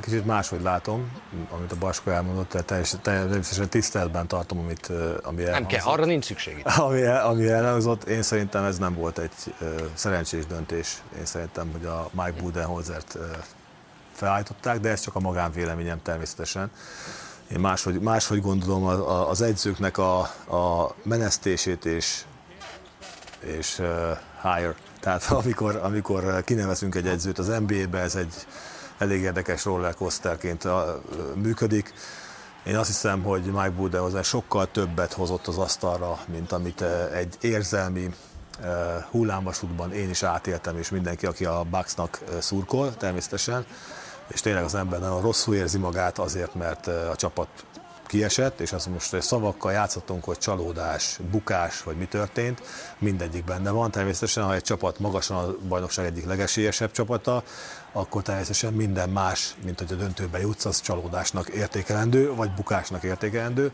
kicsit 0.00 0.26
máshogy 0.26 0.62
látom, 0.62 1.12
amit 1.50 1.72
a 1.72 1.76
Basko 1.76 2.10
elmondott, 2.10 2.48
tehát 2.48 2.66
teljesen, 2.66 3.00
teljesen 3.02 3.68
tiszteletben 3.68 4.26
tartom, 4.26 4.58
amit, 4.58 4.92
ami 5.22 5.42
Nem 5.42 5.66
kell, 5.66 5.84
arra 5.84 6.04
nincs 6.04 6.24
szükség. 6.24 6.62
Ami, 6.76 7.02
ami 7.04 7.48
elhangzott, 7.48 8.04
én 8.04 8.22
szerintem 8.22 8.64
ez 8.64 8.78
nem 8.78 8.94
volt 8.94 9.18
egy 9.18 9.54
szerencsés 9.94 10.46
döntés. 10.46 11.02
Én 11.18 11.24
szerintem, 11.24 11.70
hogy 11.72 11.84
a 11.84 12.10
Mike 12.12 12.40
Budenholzert 12.40 13.18
felállították, 14.12 14.80
de 14.80 14.88
ez 14.90 15.00
csak 15.00 15.14
a 15.14 15.20
magánvéleményem 15.20 16.02
természetesen. 16.02 16.70
Én 17.52 17.60
máshogy, 17.60 18.00
máshogy 18.00 18.40
gondolom 18.40 18.84
az 19.28 19.40
edzőknek 19.40 19.98
a, 19.98 20.18
a 20.56 20.94
menesztését 21.02 21.84
és, 21.84 22.22
és 23.40 23.78
uh, 23.78 23.86
hire. 24.42 24.74
Tehát 25.00 25.24
amikor, 25.44 25.76
amikor 25.82 26.44
kinevezünk 26.44 26.94
egy 26.94 27.06
edzőt 27.06 27.38
az 27.38 27.46
NBA-be, 27.46 27.98
ez 27.98 28.14
egy, 28.14 28.46
elég 29.00 29.20
érdekes 29.22 29.64
rollercoasterként 29.64 30.64
működik. 31.34 31.92
Én 32.64 32.76
azt 32.76 32.88
hiszem, 32.88 33.22
hogy 33.22 33.42
Mike 33.42 33.70
Budenholzer 33.70 34.24
sokkal 34.24 34.70
többet 34.70 35.12
hozott 35.12 35.46
az 35.46 35.58
asztalra, 35.58 36.18
mint 36.26 36.52
amit 36.52 36.84
egy 37.14 37.36
érzelmi 37.40 38.10
hullámvasútban 39.10 39.92
én 39.92 40.10
is 40.10 40.22
átéltem, 40.22 40.76
és 40.76 40.90
mindenki, 40.90 41.26
aki 41.26 41.44
a 41.44 41.64
Bucksnak 41.70 42.20
szurkol 42.38 42.96
természetesen, 42.96 43.66
és 44.28 44.40
tényleg 44.40 44.64
az 44.64 44.74
ember 44.74 45.00
nagyon 45.00 45.20
rosszul 45.20 45.54
érzi 45.54 45.78
magát 45.78 46.18
azért, 46.18 46.54
mert 46.54 46.86
a 46.86 47.16
csapat 47.16 47.48
kiesett, 48.10 48.60
és 48.60 48.72
azt 48.72 48.86
most 48.86 49.22
szavakkal 49.22 49.72
játszhatunk, 49.72 50.24
hogy 50.24 50.38
csalódás, 50.38 51.18
bukás, 51.30 51.82
vagy 51.82 51.96
mi 51.96 52.04
történt, 52.04 52.62
mindegyik 52.98 53.44
benne 53.44 53.70
van. 53.70 53.90
Természetesen, 53.90 54.44
ha 54.44 54.54
egy 54.54 54.62
csapat 54.62 54.98
magasan 54.98 55.36
a 55.36 55.54
bajnokság 55.68 56.06
egyik 56.06 56.26
legesélyesebb 56.26 56.90
csapata, 56.90 57.42
akkor 57.92 58.22
természetesen 58.22 58.72
minden 58.72 59.08
más, 59.10 59.54
mint 59.64 59.78
hogy 59.78 59.92
a 59.92 59.94
döntőbe 59.94 60.40
jutsz, 60.40 60.64
az 60.64 60.80
csalódásnak 60.80 61.48
értékelendő, 61.48 62.34
vagy 62.34 62.50
bukásnak 62.54 63.02
értékelendő. 63.02 63.72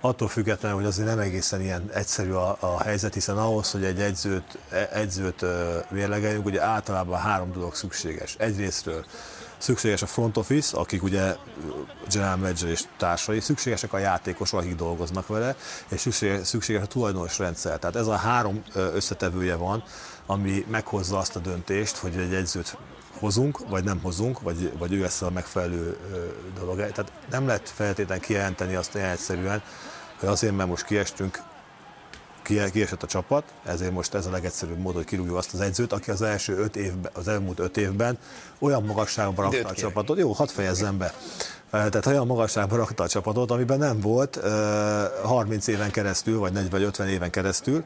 Attól 0.00 0.28
függetlenül, 0.28 0.76
hogy 0.76 0.86
azért 0.86 1.08
nem 1.08 1.18
egészen 1.18 1.60
ilyen 1.60 1.90
egyszerű 1.94 2.30
a, 2.30 2.56
a 2.60 2.82
helyzet, 2.82 3.14
hiszen 3.14 3.36
ahhoz, 3.38 3.70
hogy 3.70 3.84
egy 3.84 4.00
edzőt, 4.00 4.58
e, 4.70 4.88
edzőt 4.92 5.44
vérlegeljünk, 5.90 6.46
ugye 6.46 6.62
általában 6.62 7.18
három 7.18 7.52
dolog 7.52 7.74
szükséges. 7.74 8.34
Egyrésztről 8.38 9.04
szükséges 9.64 10.02
a 10.02 10.06
front 10.06 10.36
office, 10.36 10.76
akik 10.76 11.02
ugye 11.02 11.36
general 12.10 12.36
manager 12.36 12.68
és 12.68 12.82
társai, 12.96 13.40
szükségesek 13.40 13.92
a 13.92 13.98
játékosok, 13.98 14.60
akik 14.60 14.74
dolgoznak 14.74 15.26
vele, 15.26 15.56
és 15.88 16.00
szükséges, 16.42 16.82
a 16.82 16.86
tulajdonos 16.86 17.38
rendszer. 17.38 17.78
Tehát 17.78 17.96
ez 17.96 18.06
a 18.06 18.16
három 18.16 18.62
összetevője 18.74 19.56
van, 19.56 19.84
ami 20.26 20.66
meghozza 20.70 21.18
azt 21.18 21.36
a 21.36 21.38
döntést, 21.38 21.96
hogy 21.96 22.16
egy 22.16 22.34
edzőt 22.34 22.76
hozunk, 23.18 23.68
vagy 23.68 23.84
nem 23.84 24.00
hozunk, 24.02 24.40
vagy, 24.40 24.72
vagy 24.78 24.92
ő 24.92 25.00
lesz 25.00 25.22
a 25.22 25.30
megfelelő 25.30 25.96
dolog. 26.58 26.76
Tehát 26.76 27.12
nem 27.30 27.46
lehet 27.46 27.68
feltétlenül 27.74 28.24
kijelenteni 28.24 28.74
azt 28.74 28.94
olyan 28.94 29.08
egyszerűen, 29.08 29.62
hogy 30.18 30.28
azért, 30.28 30.56
mert 30.56 30.68
most 30.68 30.84
kiestünk, 30.84 31.42
kiesett 32.44 33.02
a 33.02 33.06
csapat, 33.06 33.44
ezért 33.64 33.92
most 33.92 34.14
ez 34.14 34.26
a 34.26 34.30
legegyszerűbb 34.30 34.78
mód, 34.78 34.94
hogy 34.94 35.04
kirúgjuk 35.04 35.36
azt 35.36 35.54
az 35.54 35.60
edzőt, 35.60 35.92
aki 35.92 36.10
az 36.10 36.22
első 36.22 36.56
öt 36.56 36.76
évben, 36.76 37.10
az 37.14 37.28
elmúlt 37.28 37.58
öt 37.58 37.76
évben 37.76 38.18
olyan 38.58 38.82
magasságban 38.82 39.50
rakta 39.50 39.68
a 39.68 39.72
csapatot, 39.72 40.18
jó, 40.18 40.32
hadd 40.32 40.48
fejezzem 40.48 40.98
be, 40.98 41.14
tehát 41.70 42.06
olyan 42.06 42.26
magasságban 42.26 42.78
rakta 42.78 43.02
a 43.02 43.08
csapatot, 43.08 43.50
amiben 43.50 43.78
nem 43.78 44.00
volt 44.00 44.40
30 45.22 45.66
éven 45.66 45.90
keresztül, 45.90 46.38
vagy 46.38 46.52
40 46.52 46.70
vagy 46.70 46.82
50 46.82 47.08
éven 47.08 47.30
keresztül, 47.30 47.84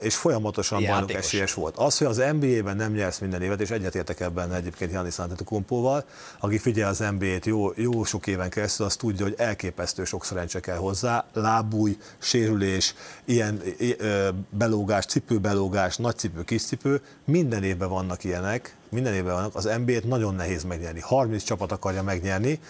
és 0.00 0.16
folyamatosan 0.16 0.84
bajnok 0.84 1.12
esélyes 1.12 1.54
volt. 1.54 1.76
Az, 1.76 1.98
hogy 1.98 2.06
az 2.06 2.16
NBA-ben 2.16 2.76
nem 2.76 2.92
nyersz 2.92 3.18
minden 3.18 3.42
évet, 3.42 3.60
és 3.60 3.70
egyetértek 3.70 4.20
ebben 4.20 4.52
egyébként 4.54 4.92
Janis 4.92 5.18
Antetokounmpóval, 5.18 6.04
aki 6.38 6.58
figyel 6.58 6.88
az 6.88 7.04
NBA-t 7.18 7.46
jó, 7.46 7.72
jó 7.74 8.04
sok 8.04 8.26
éven 8.26 8.50
keresztül, 8.50 8.86
az 8.86 8.96
tudja, 8.96 9.24
hogy 9.24 9.34
elképesztő 9.38 10.04
sok 10.04 10.24
szerencse 10.24 10.60
kell 10.60 10.76
hozzá, 10.76 11.24
lábúj, 11.32 11.96
sérülés, 12.18 12.94
ilyen 13.24 13.62
ö, 13.98 14.28
belógás, 14.50 15.04
cipőbelógás, 15.04 15.96
nagy 15.96 16.16
cipő, 16.16 16.44
kis 16.44 16.62
cipő, 16.62 17.00
minden 17.24 17.62
évben 17.62 17.88
vannak 17.88 18.24
ilyenek, 18.24 18.76
minden 18.88 19.14
évben 19.14 19.34
vannak, 19.34 19.54
az 19.54 19.70
NBA-t 19.84 20.04
nagyon 20.04 20.34
nehéz 20.34 20.62
megnyerni. 20.64 21.00
30 21.00 21.42
csapat 21.42 21.72
akarja 21.72 22.02
megnyerni, 22.02 22.60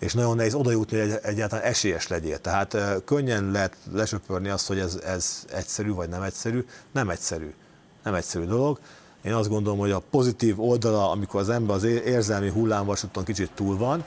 és 0.00 0.12
nagyon 0.14 0.36
nehéz 0.36 0.54
oda 0.54 0.70
jutni, 0.70 0.98
hogy 0.98 1.10
egy- 1.10 1.18
egyáltalán 1.22 1.64
esélyes 1.64 2.08
legyél. 2.08 2.38
Tehát 2.38 2.76
könnyen 3.04 3.50
lehet 3.50 3.76
lesöpörni 3.92 4.48
azt, 4.48 4.66
hogy 4.66 4.78
ez, 4.78 4.98
ez 5.06 5.44
egyszerű 5.52 5.92
vagy 5.92 6.08
nem 6.08 6.22
egyszerű. 6.22 6.64
Nem 6.92 7.10
egyszerű. 7.10 7.54
Nem 8.04 8.14
egyszerű 8.14 8.44
dolog. 8.44 8.78
Én 9.22 9.32
azt 9.32 9.48
gondolom, 9.48 9.78
hogy 9.78 9.90
a 9.90 10.02
pozitív 10.10 10.60
oldala, 10.60 11.10
amikor 11.10 11.40
az 11.40 11.48
ember 11.48 11.76
az 11.76 11.84
érzelmi 11.84 12.50
hullámvasúton 12.50 13.24
kicsit 13.24 13.50
túl 13.54 13.76
van, 13.76 14.04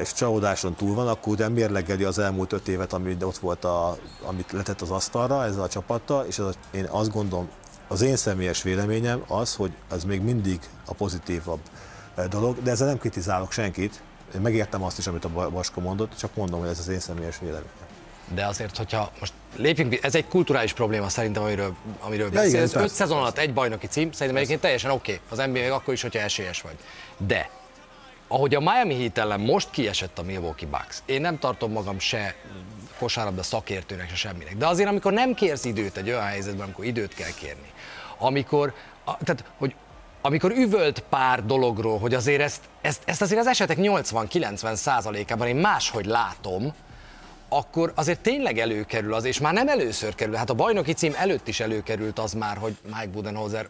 és 0.00 0.12
csalódáson 0.12 0.74
túl 0.74 0.94
van, 0.94 1.08
akkor 1.08 1.32
ugye 1.32 1.48
mérlegeli 1.48 2.04
az 2.04 2.18
elmúlt 2.18 2.52
öt 2.52 2.68
évet, 2.68 2.92
ami 2.92 3.16
ott 3.20 3.36
volt, 3.38 3.64
a, 3.64 3.96
amit 4.26 4.52
letett 4.52 4.80
az 4.80 4.90
asztalra 4.90 5.44
ezzel 5.44 5.62
a 5.62 5.68
csapattal, 5.68 6.24
és 6.26 6.38
ez 6.38 6.44
a, 6.44 6.52
én 6.70 6.84
azt 6.90 7.12
gondolom, 7.12 7.48
az 7.88 8.00
én 8.02 8.16
személyes 8.16 8.62
véleményem 8.62 9.24
az, 9.28 9.54
hogy 9.54 9.72
ez 9.90 10.04
még 10.04 10.20
mindig 10.22 10.60
a 10.86 10.94
pozitívabb 10.94 11.60
dolog, 12.30 12.62
de 12.62 12.70
ezzel 12.70 12.86
nem 12.86 12.98
kritizálok 12.98 13.52
senkit. 13.52 14.02
Én 14.34 14.40
megértem 14.40 14.82
azt 14.82 14.98
is, 14.98 15.06
amit 15.06 15.24
a 15.24 15.28
Ba- 15.28 15.52
Baska 15.52 15.80
mondott, 15.80 16.16
csak 16.18 16.34
mondom, 16.34 16.60
hogy 16.60 16.68
ez 16.68 16.78
az 16.78 16.88
én 16.88 17.00
személyes 17.00 17.38
véleményem. 17.38 17.68
De 18.34 18.46
azért, 18.46 18.76
hogyha 18.76 19.10
most 19.20 19.32
lépjünk, 19.56 19.98
ez 20.02 20.14
egy 20.14 20.28
kulturális 20.28 20.72
probléma 20.72 21.08
szerintem, 21.08 21.42
amiről, 21.42 21.74
amiről 22.00 22.26
igen, 22.26 22.42
beszélsz. 22.42 22.72
Öt 22.72 22.80
persze. 22.80 22.94
szezon 22.94 23.18
alatt 23.18 23.38
egy 23.38 23.52
bajnoki 23.52 23.86
cím, 23.86 24.12
szerintem 24.12 24.36
egyébként 24.36 24.60
teljesen 24.60 24.90
oké. 24.90 25.20
Az 25.28 25.36
NBA 25.36 25.46
még 25.46 25.70
akkor 25.70 25.94
is, 25.94 26.02
hogyha 26.02 26.20
esélyes 26.20 26.60
vagy. 26.60 26.76
De 27.16 27.50
ahogy 28.28 28.54
a 28.54 28.60
Miami 28.60 28.94
Heat 29.00 29.18
ellen 29.18 29.40
most 29.40 29.70
kiesett 29.70 30.18
a 30.18 30.22
Milwaukee 30.22 30.68
Bucks, 30.68 30.98
én 31.04 31.20
nem 31.20 31.38
tartom 31.38 31.72
magam 31.72 31.98
se 31.98 32.34
kosárlabda 32.98 33.42
szakértőnek, 33.42 34.08
se 34.08 34.14
semminek. 34.14 34.56
De 34.56 34.66
azért, 34.66 34.88
amikor 34.88 35.12
nem 35.12 35.34
kérsz 35.34 35.64
időt 35.64 35.96
egy 35.96 36.08
olyan 36.08 36.22
helyzetben, 36.22 36.64
amikor 36.64 36.84
időt 36.84 37.14
kell 37.14 37.30
kérni, 37.38 37.72
amikor, 38.18 38.74
a, 39.04 39.16
tehát, 39.24 39.44
hogy 39.58 39.74
amikor 40.26 40.50
üvölt 40.50 40.98
pár 41.08 41.46
dologról, 41.46 41.98
hogy 41.98 42.14
azért 42.14 42.40
ezt, 42.40 42.62
ezt, 42.80 43.02
ezt 43.04 43.22
azért 43.22 43.40
az 43.40 43.46
esetek 43.46 43.76
80-90 43.80 44.74
százalékában 44.74 45.46
én 45.48 45.56
máshogy 45.56 46.06
látom, 46.06 46.74
akkor 47.48 47.92
azért 47.94 48.20
tényleg 48.20 48.58
előkerül 48.58 49.14
az, 49.14 49.24
és 49.24 49.40
már 49.40 49.52
nem 49.52 49.68
először 49.68 50.14
kerül, 50.14 50.34
hát 50.34 50.50
a 50.50 50.54
bajnoki 50.54 50.92
cím 50.92 51.12
előtt 51.16 51.48
is 51.48 51.60
előkerült 51.60 52.18
az 52.18 52.32
már, 52.32 52.56
hogy 52.56 52.76
Mike 52.84 53.08
Budenholzer 53.12 53.68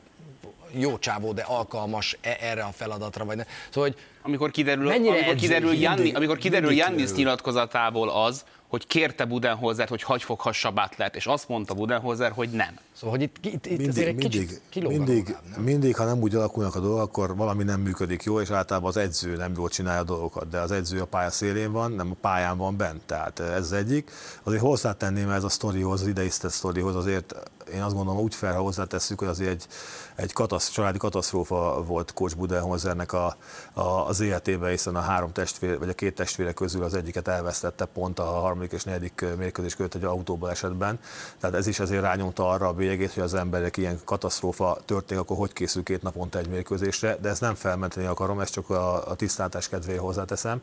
jó 0.72 0.98
csávó, 0.98 1.32
de 1.32 1.42
alkalmas 1.42 2.18
-e 2.20 2.36
erre 2.40 2.62
a 2.62 2.70
feladatra, 2.72 3.24
vagy 3.24 3.36
ne. 3.36 3.44
Szóval, 3.70 3.90
hogy 3.90 3.98
Amikor 4.22 4.50
kiderül, 4.50 4.88
amikor 4.88 5.34
kiderül, 5.34 5.68
Mindig- 5.68 5.82
Janni, 5.82 6.12
amikor 6.12 6.38
kiderül 6.38 6.72
Jannis 6.72 7.12
nyilatkozatából 7.12 8.10
az, 8.10 8.44
hogy 8.68 8.86
kérte 8.86 9.24
Budenholzert, 9.24 9.88
hogy 9.88 10.02
hagy 10.02 10.22
foghassa 10.22 10.70
Butlert, 10.70 11.16
és 11.16 11.26
azt 11.26 11.48
mondta 11.48 11.74
Budenholzer, 11.74 12.32
hogy 12.32 12.50
nem. 12.50 12.78
Szóval, 12.94 13.16
hogy 13.16 13.22
itt, 13.22 13.36
itt, 13.40 13.66
itt 13.66 13.68
Mindig, 13.68 13.88
azért 13.88 14.08
egy 14.08 14.14
mindig, 14.14 14.60
kicsit 14.70 14.88
mindig, 14.88 15.36
nem? 15.50 15.62
mindig, 15.62 15.96
ha 15.96 16.04
nem 16.04 16.20
úgy 16.20 16.34
alakulnak 16.34 16.74
a 16.74 16.80
dolgok, 16.80 17.00
akkor 17.00 17.36
valami 17.36 17.64
nem 17.64 17.80
működik 17.80 18.22
jó, 18.22 18.40
és 18.40 18.50
általában 18.50 18.88
az 18.88 18.96
edző 18.96 19.36
nem 19.36 19.52
jól 19.56 19.68
csinálja 19.68 20.00
a 20.00 20.04
dolgokat, 20.04 20.48
de 20.48 20.60
az 20.60 20.70
edző 20.70 21.00
a 21.00 21.04
pálya 21.04 21.30
szélén 21.30 21.72
van, 21.72 21.92
nem 21.92 22.10
a 22.10 22.16
pályán 22.20 22.56
van 22.56 22.76
bent, 22.76 23.02
tehát 23.06 23.40
ez 23.40 23.60
az 23.60 23.72
egyik. 23.72 24.10
Azért 24.42 24.62
hozzátenném 24.62 25.30
ez 25.30 25.44
a 25.44 25.48
sztorihoz, 25.48 26.00
az 26.00 26.06
ideisztett 26.06 26.50
sztorihoz, 26.50 26.96
azért 26.96 27.34
én 27.72 27.82
azt 27.82 27.94
gondolom, 27.94 28.20
úgy 28.20 28.34
fel, 28.34 28.54
ha 28.54 28.60
hozzátesszük, 28.60 29.18
hogy 29.18 29.28
azért 29.28 29.50
egy, 29.50 29.66
egy 30.14 30.32
katasz, 30.32 30.70
családi 30.70 30.98
katasztrófa 30.98 31.84
volt 31.86 32.12
Coach 32.12 32.36
Budenholzernek 32.36 33.12
a, 33.12 33.36
a, 33.72 33.82
az 33.82 34.20
életében, 34.20 34.70
hiszen 34.70 34.96
a 34.96 35.00
három 35.00 35.32
testvér, 35.32 35.78
vagy 35.78 35.88
a 35.88 35.92
két 35.92 36.14
testvére 36.14 36.52
közül 36.52 36.82
az 36.82 36.94
egyiket 36.94 37.28
elvesztette 37.28 37.84
pont 37.84 38.18
a 38.18 38.24
harmadik 38.24 38.72
és 38.72 38.84
negyedik 38.84 39.24
mérkőzés 39.38 39.74
között 39.76 39.94
egy 39.94 40.04
autóbal 40.04 40.50
esetben. 40.50 40.98
Tehát 41.40 41.56
ez 41.56 41.66
is 41.66 41.80
azért 41.80 42.02
rányomta 42.02 42.48
arra 42.48 42.68
a 42.68 42.72
bélyegét, 42.84 43.12
hogy 43.12 43.22
az 43.22 43.34
emberek 43.34 43.76
ilyen 43.76 44.00
katasztrófa 44.04 44.78
történik, 44.84 45.22
akkor 45.22 45.36
hogy 45.36 45.52
készül 45.52 45.82
két 45.82 46.02
naponta 46.02 46.38
egy 46.38 46.48
mérkőzésre, 46.48 47.16
de 47.20 47.28
ezt 47.28 47.40
nem 47.40 47.54
felmenteni 47.54 48.06
akarom, 48.06 48.40
ezt 48.40 48.52
csak 48.52 48.70
a, 48.70 49.08
a 49.10 49.14
tisztátás 49.14 49.68
kedvéért 49.68 50.00
hozzáteszem. 50.00 50.60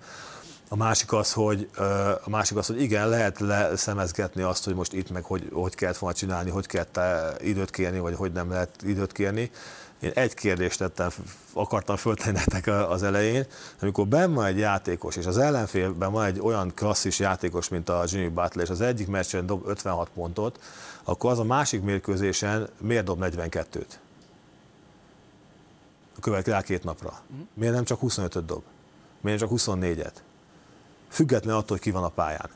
A 0.69 0.75
másik 0.75 1.13
az, 1.13 1.33
hogy, 1.33 1.69
a 2.23 2.29
másik 2.29 2.57
az, 2.57 2.67
hogy 2.67 2.81
igen, 2.81 3.09
lehet 3.09 3.39
leszemezgetni 3.39 4.41
azt, 4.41 4.65
hogy 4.65 4.75
most 4.75 4.93
itt 4.93 5.11
meg 5.11 5.23
hogy, 5.23 5.49
hogy 5.53 5.75
kellett 5.75 5.97
volna 5.97 6.15
csinálni, 6.15 6.49
hogy 6.49 6.65
kellett 6.65 6.99
időt 7.41 7.69
kérni, 7.69 7.99
vagy 7.99 8.15
hogy 8.15 8.31
nem 8.31 8.49
lehet 8.49 8.69
időt 8.83 9.11
kérni. 9.11 9.51
Én 9.99 10.11
egy 10.13 10.33
kérdést 10.33 10.77
tettem, 10.77 11.09
akartam 11.53 11.95
föltenni 11.95 12.37
nektek 12.37 12.67
az 12.89 13.03
elején, 13.03 13.45
amikor 13.81 14.07
benn 14.07 14.33
van 14.33 14.45
egy 14.45 14.57
játékos, 14.57 15.15
és 15.15 15.25
az 15.25 15.37
ellenfélben 15.37 16.11
van 16.11 16.25
egy 16.25 16.39
olyan 16.39 16.71
klasszis 16.75 17.19
játékos, 17.19 17.69
mint 17.69 17.89
a 17.89 18.03
Jimmy 18.07 18.27
Butler, 18.27 18.65
és 18.65 18.69
az 18.69 18.81
egyik 18.81 19.07
meccsen 19.07 19.45
dob 19.45 19.67
56 19.67 20.09
pontot, 20.15 20.59
akkor 21.03 21.31
az 21.31 21.39
a 21.39 21.43
másik 21.43 21.81
mérkőzésen 21.81 22.69
miért 22.79 23.05
dob 23.05 23.19
42-t? 23.21 23.85
A 26.17 26.19
következő 26.19 26.57
két 26.61 26.83
napra. 26.83 27.21
Miért 27.53 27.73
nem 27.73 27.83
csak 27.83 27.99
25-öt 28.01 28.45
dob? 28.45 28.63
Miért 29.21 29.39
nem 29.39 29.49
csak 29.49 29.59
24-et? 29.59 30.13
Független 31.09 31.55
attól, 31.55 31.67
hogy 31.67 31.79
ki 31.79 31.91
van 31.91 32.03
a 32.03 32.09
pályán. 32.09 32.49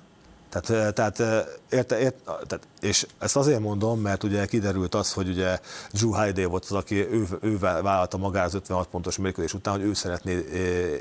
Tehát, 0.50 0.70
eh, 0.70 0.92
tehát, 0.92 1.20
eh, 1.20 1.46
érte, 1.70 2.00
ért, 2.00 2.16
tehát, 2.24 2.68
és 2.80 3.08
ezt 3.18 3.36
azért 3.36 3.60
mondom, 3.60 4.00
mert 4.02 4.24
ugye 4.24 4.46
kiderült 4.46 4.96
az, 4.96 5.14
hogy 5.14 5.30
ugye 5.30 5.60
Drew 5.92 6.12
Holiday 6.12 6.46
volt 6.46 6.64
az, 6.64 6.72
aki 6.72 6.96
ő, 6.96 7.28
ő 7.42 7.58
vállalta 7.60 8.18
magára 8.18 8.46
az 8.46 8.54
56 8.54 8.88
pontos 8.88 9.18
mérkőzés 9.18 9.54
után, 9.54 9.74
hogy 9.74 9.84
ő 9.84 9.94
szeretné 9.94 10.34
eh, 10.34 11.00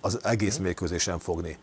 az 0.00 0.18
egész 0.24 0.56
mérkőzésen 0.56 1.18
fogni 1.18 1.58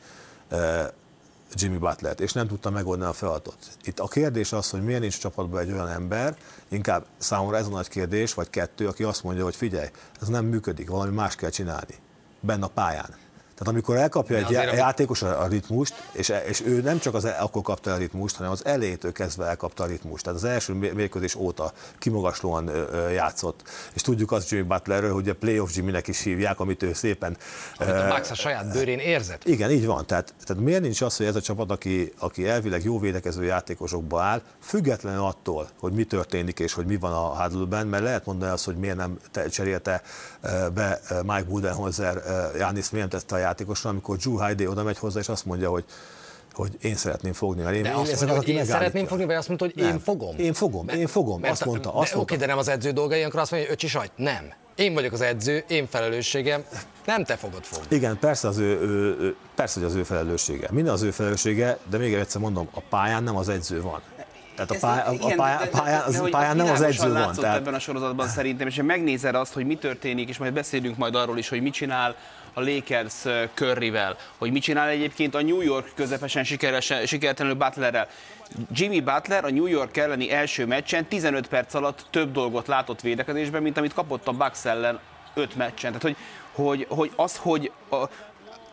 Jimmy 1.55 1.77
Butlert, 1.77 2.20
és 2.20 2.34
nem 2.34 2.48
tudta 2.48 2.70
megoldani 2.70 3.10
a 3.10 3.13
feladatot. 3.13 3.58
Itt 3.84 4.00
a 4.00 4.08
kérdés 4.08 4.51
az, 4.51 4.70
hogy 4.70 4.84
miért 4.84 5.01
nincs 5.01 5.20
csapatban 5.20 5.62
egy 5.62 5.72
olyan 5.72 5.88
ember, 5.88 6.38
inkább 6.67 7.05
számomra 7.17 7.58
ez 7.58 7.65
a 7.65 7.70
nagy 7.70 7.88
kérdés, 7.88 8.34
vagy 8.34 8.50
kettő, 8.50 8.88
aki 8.88 9.03
azt 9.03 9.24
mondja, 9.24 9.43
hogy 9.43 9.55
figyelj, 9.55 9.88
ez 10.22 10.27
nem 10.27 10.46
működik, 10.46 10.89
valami 10.89 11.15
más 11.15 11.36
kell 11.36 11.50
csinálni, 11.50 11.96
benne 12.39 12.65
a 12.65 12.67
pályán. 12.67 13.15
Tehát 13.62 13.74
amikor 13.75 13.96
elkapja 13.98 14.38
egy 14.38 14.50
já- 14.50 14.74
játékos 14.74 15.22
a, 15.22 15.48
ritmust, 15.48 15.94
és, 16.12 16.30
e- 16.30 16.44
és 16.48 16.62
ő 16.65 16.82
nem 16.82 17.00
csak 17.00 17.13
az 17.13 17.25
el- 17.25 17.41
akkor 17.44 17.62
kapta 17.62 17.94
a 17.94 17.98
ritmust, 17.98 18.36
hanem 18.36 18.51
az 18.51 18.65
elejétől 18.65 19.12
kezdve 19.12 19.46
elkapta 19.46 19.84
a 19.84 19.86
ritmust. 19.86 20.24
Tehát 20.24 20.39
az 20.39 20.46
első 20.46 20.74
mé- 20.74 20.94
mérkőzés 20.94 21.36
óta 21.36 21.72
kimagaslóan 21.98 22.68
ö, 22.68 23.10
játszott. 23.10 23.63
És 23.94 24.01
tudjuk 24.01 24.32
azt 24.32 24.50
Jimmy 24.50 24.63
Butlerről, 24.68 25.13
hogy 25.13 25.30
a 25.30 25.36
playoff 25.36 25.75
Jimmy-nek 25.75 26.08
is 26.08 26.22
hívják, 26.22 26.60
amit 26.60 26.84
ő 26.84 26.94
szépen 26.94 27.38
Amit 27.77 27.94
a 27.94 28.08
Max 28.08 28.30
a 28.30 28.34
saját 28.36 28.72
bőrén 28.72 29.00
érzett. 29.00 29.46
igen, 29.46 29.72
így 29.72 29.86
van. 29.86 30.06
Tehát, 30.06 30.34
tehát 30.46 30.63
miért 30.63 30.82
nincs 30.82 31.01
az, 31.01 31.18
hogy 31.18 31.25
ez 31.25 31.36
a 31.36 31.41
csapat, 31.41 31.72
aki, 31.72 32.13
aki 32.20 32.48
elvileg 32.48 32.84
jó 32.84 33.00
védekező 33.00 33.44
játékosokba 33.44 34.22
áll, 34.22 34.41
függetlenül 34.62 35.24
attól, 35.24 35.70
hogy 35.80 35.94
mi 35.94 36.03
történik 36.03 36.60
és 36.60 36.74
hogy 36.74 36.86
mi 36.86 36.98
van 36.98 37.13
a 37.13 37.44
huddle 37.44 37.84
mert 37.84 38.03
lehet 38.03 38.25
mondani 38.25 38.51
azt, 38.51 38.65
hogy 38.65 38.75
miért 38.75 38.98
nem 38.98 39.18
te, 39.32 39.48
cserélte 39.48 40.01
be 40.74 41.00
Mike 41.24 41.44
Budenholzer, 41.44 42.18
eh, 42.18 42.60
Jánisz 42.60 42.89
miért 42.89 43.10
tette 43.10 43.36
a 43.36 43.38
játékosra, 43.51 43.89
amikor 43.89 44.17
Drew 44.17 44.38
Holiday 44.38 44.67
oda 44.67 44.84
megy 44.84 44.98
hozzá, 44.98 45.20
és 45.20 45.29
azt 45.29 45.46
mondja, 45.46 45.70
hogy 45.70 45.86
hogy 46.53 46.77
én 46.81 46.96
szeretném 46.96 47.34
fogni. 47.34 47.62
Mert 47.62 47.75
én, 47.75 47.84
De 47.84 47.89
én 47.89 47.96
azt 47.96 48.15
mondja, 48.15 48.38
az, 48.38 48.46
hogy 48.46 48.48
én 48.48 48.65
szeretném 48.65 49.05
fogni, 49.05 49.25
vagy 49.25 49.36
azt 49.36 49.48
mondta, 49.48 49.65
hogy 49.65 49.77
én 49.77 49.86
Nem. 49.86 50.00
fogom? 50.00 50.38
Én 50.38 50.53
fogom, 50.53 50.88
én 50.89 51.08
fogom, 51.08 51.43
azt 51.43 51.65
mondta, 51.65 51.93
azt 51.93 52.10
de, 52.10 52.15
mondta. 52.15 52.34
Oké, 52.34 52.36
de 52.36 52.46
nem 52.46 52.58
az 52.58 52.67
edző 52.67 52.91
dolga, 52.91 53.15
ilyenkor 53.15 53.39
azt 53.39 53.51
mondja, 53.51 53.70
hogy 53.70 53.77
öcsi 53.77 53.88
sajt. 53.88 54.12
Nem. 54.15 54.53
Én 54.75 54.93
vagyok 54.93 55.13
az 55.13 55.22
edző, 55.22 55.63
én 55.67 55.88
felelősségem, 55.88 56.63
nem 57.05 57.24
te 57.24 57.36
fogod 57.36 57.63
fogni. 57.63 57.96
Igen, 57.96 58.20
persze, 58.20 58.48
az 58.48 58.58
ő, 58.58 58.79
ő, 58.79 59.36
persze, 59.55 59.79
hogy 59.79 59.89
az 59.89 59.96
ő 59.96 60.03
felelőssége. 60.03 60.67
Minden 60.72 60.93
az 60.93 61.01
ő 61.01 61.12
felelőssége, 61.12 61.77
de 61.89 61.98
még 61.98 62.13
egyszer 62.13 62.41
mondom, 62.41 62.67
a 62.74 62.79
pályán 62.89 63.24
nem 63.24 63.36
az 63.36 63.50
edző 63.50 63.81
van. 63.81 64.01
Tehát 64.55 64.72
a, 64.72 64.75
pály, 64.79 65.17
a, 65.17 65.27
a 65.27 65.34
pályán, 65.36 65.70
pályán, 65.70 66.01
az, 66.01 66.17
hogy 66.17 66.31
pályán 66.31 66.55
nem 66.55 66.72
az 66.72 66.81
edző 66.81 67.03
van. 67.03 67.12
látszott 67.12 67.43
Tehát, 67.43 67.58
ebben 67.58 67.74
a 67.74 67.79
sorozatban 67.79 68.27
szerintem, 68.27 68.67
és 68.67 68.77
ha 68.77 68.84
megnézed 68.84 69.36
azt, 69.36 69.53
hogy 69.53 69.65
mi 69.65 69.75
történik, 69.75 70.29
és 70.29 70.38
majd 70.38 70.53
beszélünk 70.53 70.98
majd 70.98 71.15
arról 71.15 71.38
is, 71.38 71.50
hogy 71.50 71.62
mit 71.62 71.74
csinál 71.74 72.15
a 72.53 72.62
Lakers 72.62 73.13
Curryvel, 73.53 74.17
hogy 74.38 74.51
mit 74.51 74.63
csinál 74.63 74.88
egyébként 74.88 75.36
a 75.36 75.41
New 75.41 75.62
York 75.62 75.91
közepesen 75.96 76.43
sikeresen, 76.43 77.05
sikertelenül 77.05 77.58
Butlerrel. 77.58 78.08
Jimmy 78.72 79.01
Butler 79.01 79.46
a 79.46 79.50
New 79.50 79.65
York 79.65 79.98
elleni 79.98 80.31
első 80.31 80.65
meccsen 80.65 81.05
15 81.05 81.48
perc 81.48 81.74
alatt 81.74 82.05
több 82.10 82.31
dolgot 82.31 82.67
látott 82.67 83.01
védekezésben, 83.01 83.62
mint 83.62 83.77
amit 83.77 83.93
kapott 83.93 84.27
a 84.27 84.31
Bucks 84.31 84.65
ellen 84.65 85.00
5 85.34 85.55
meccsen. 85.55 85.91
Tehát, 85.91 86.01
hogy, 86.01 86.15
hogy, 86.51 86.86
hogy 86.89 87.12
az, 87.15 87.38
hogy 87.38 87.72
a, 87.89 87.96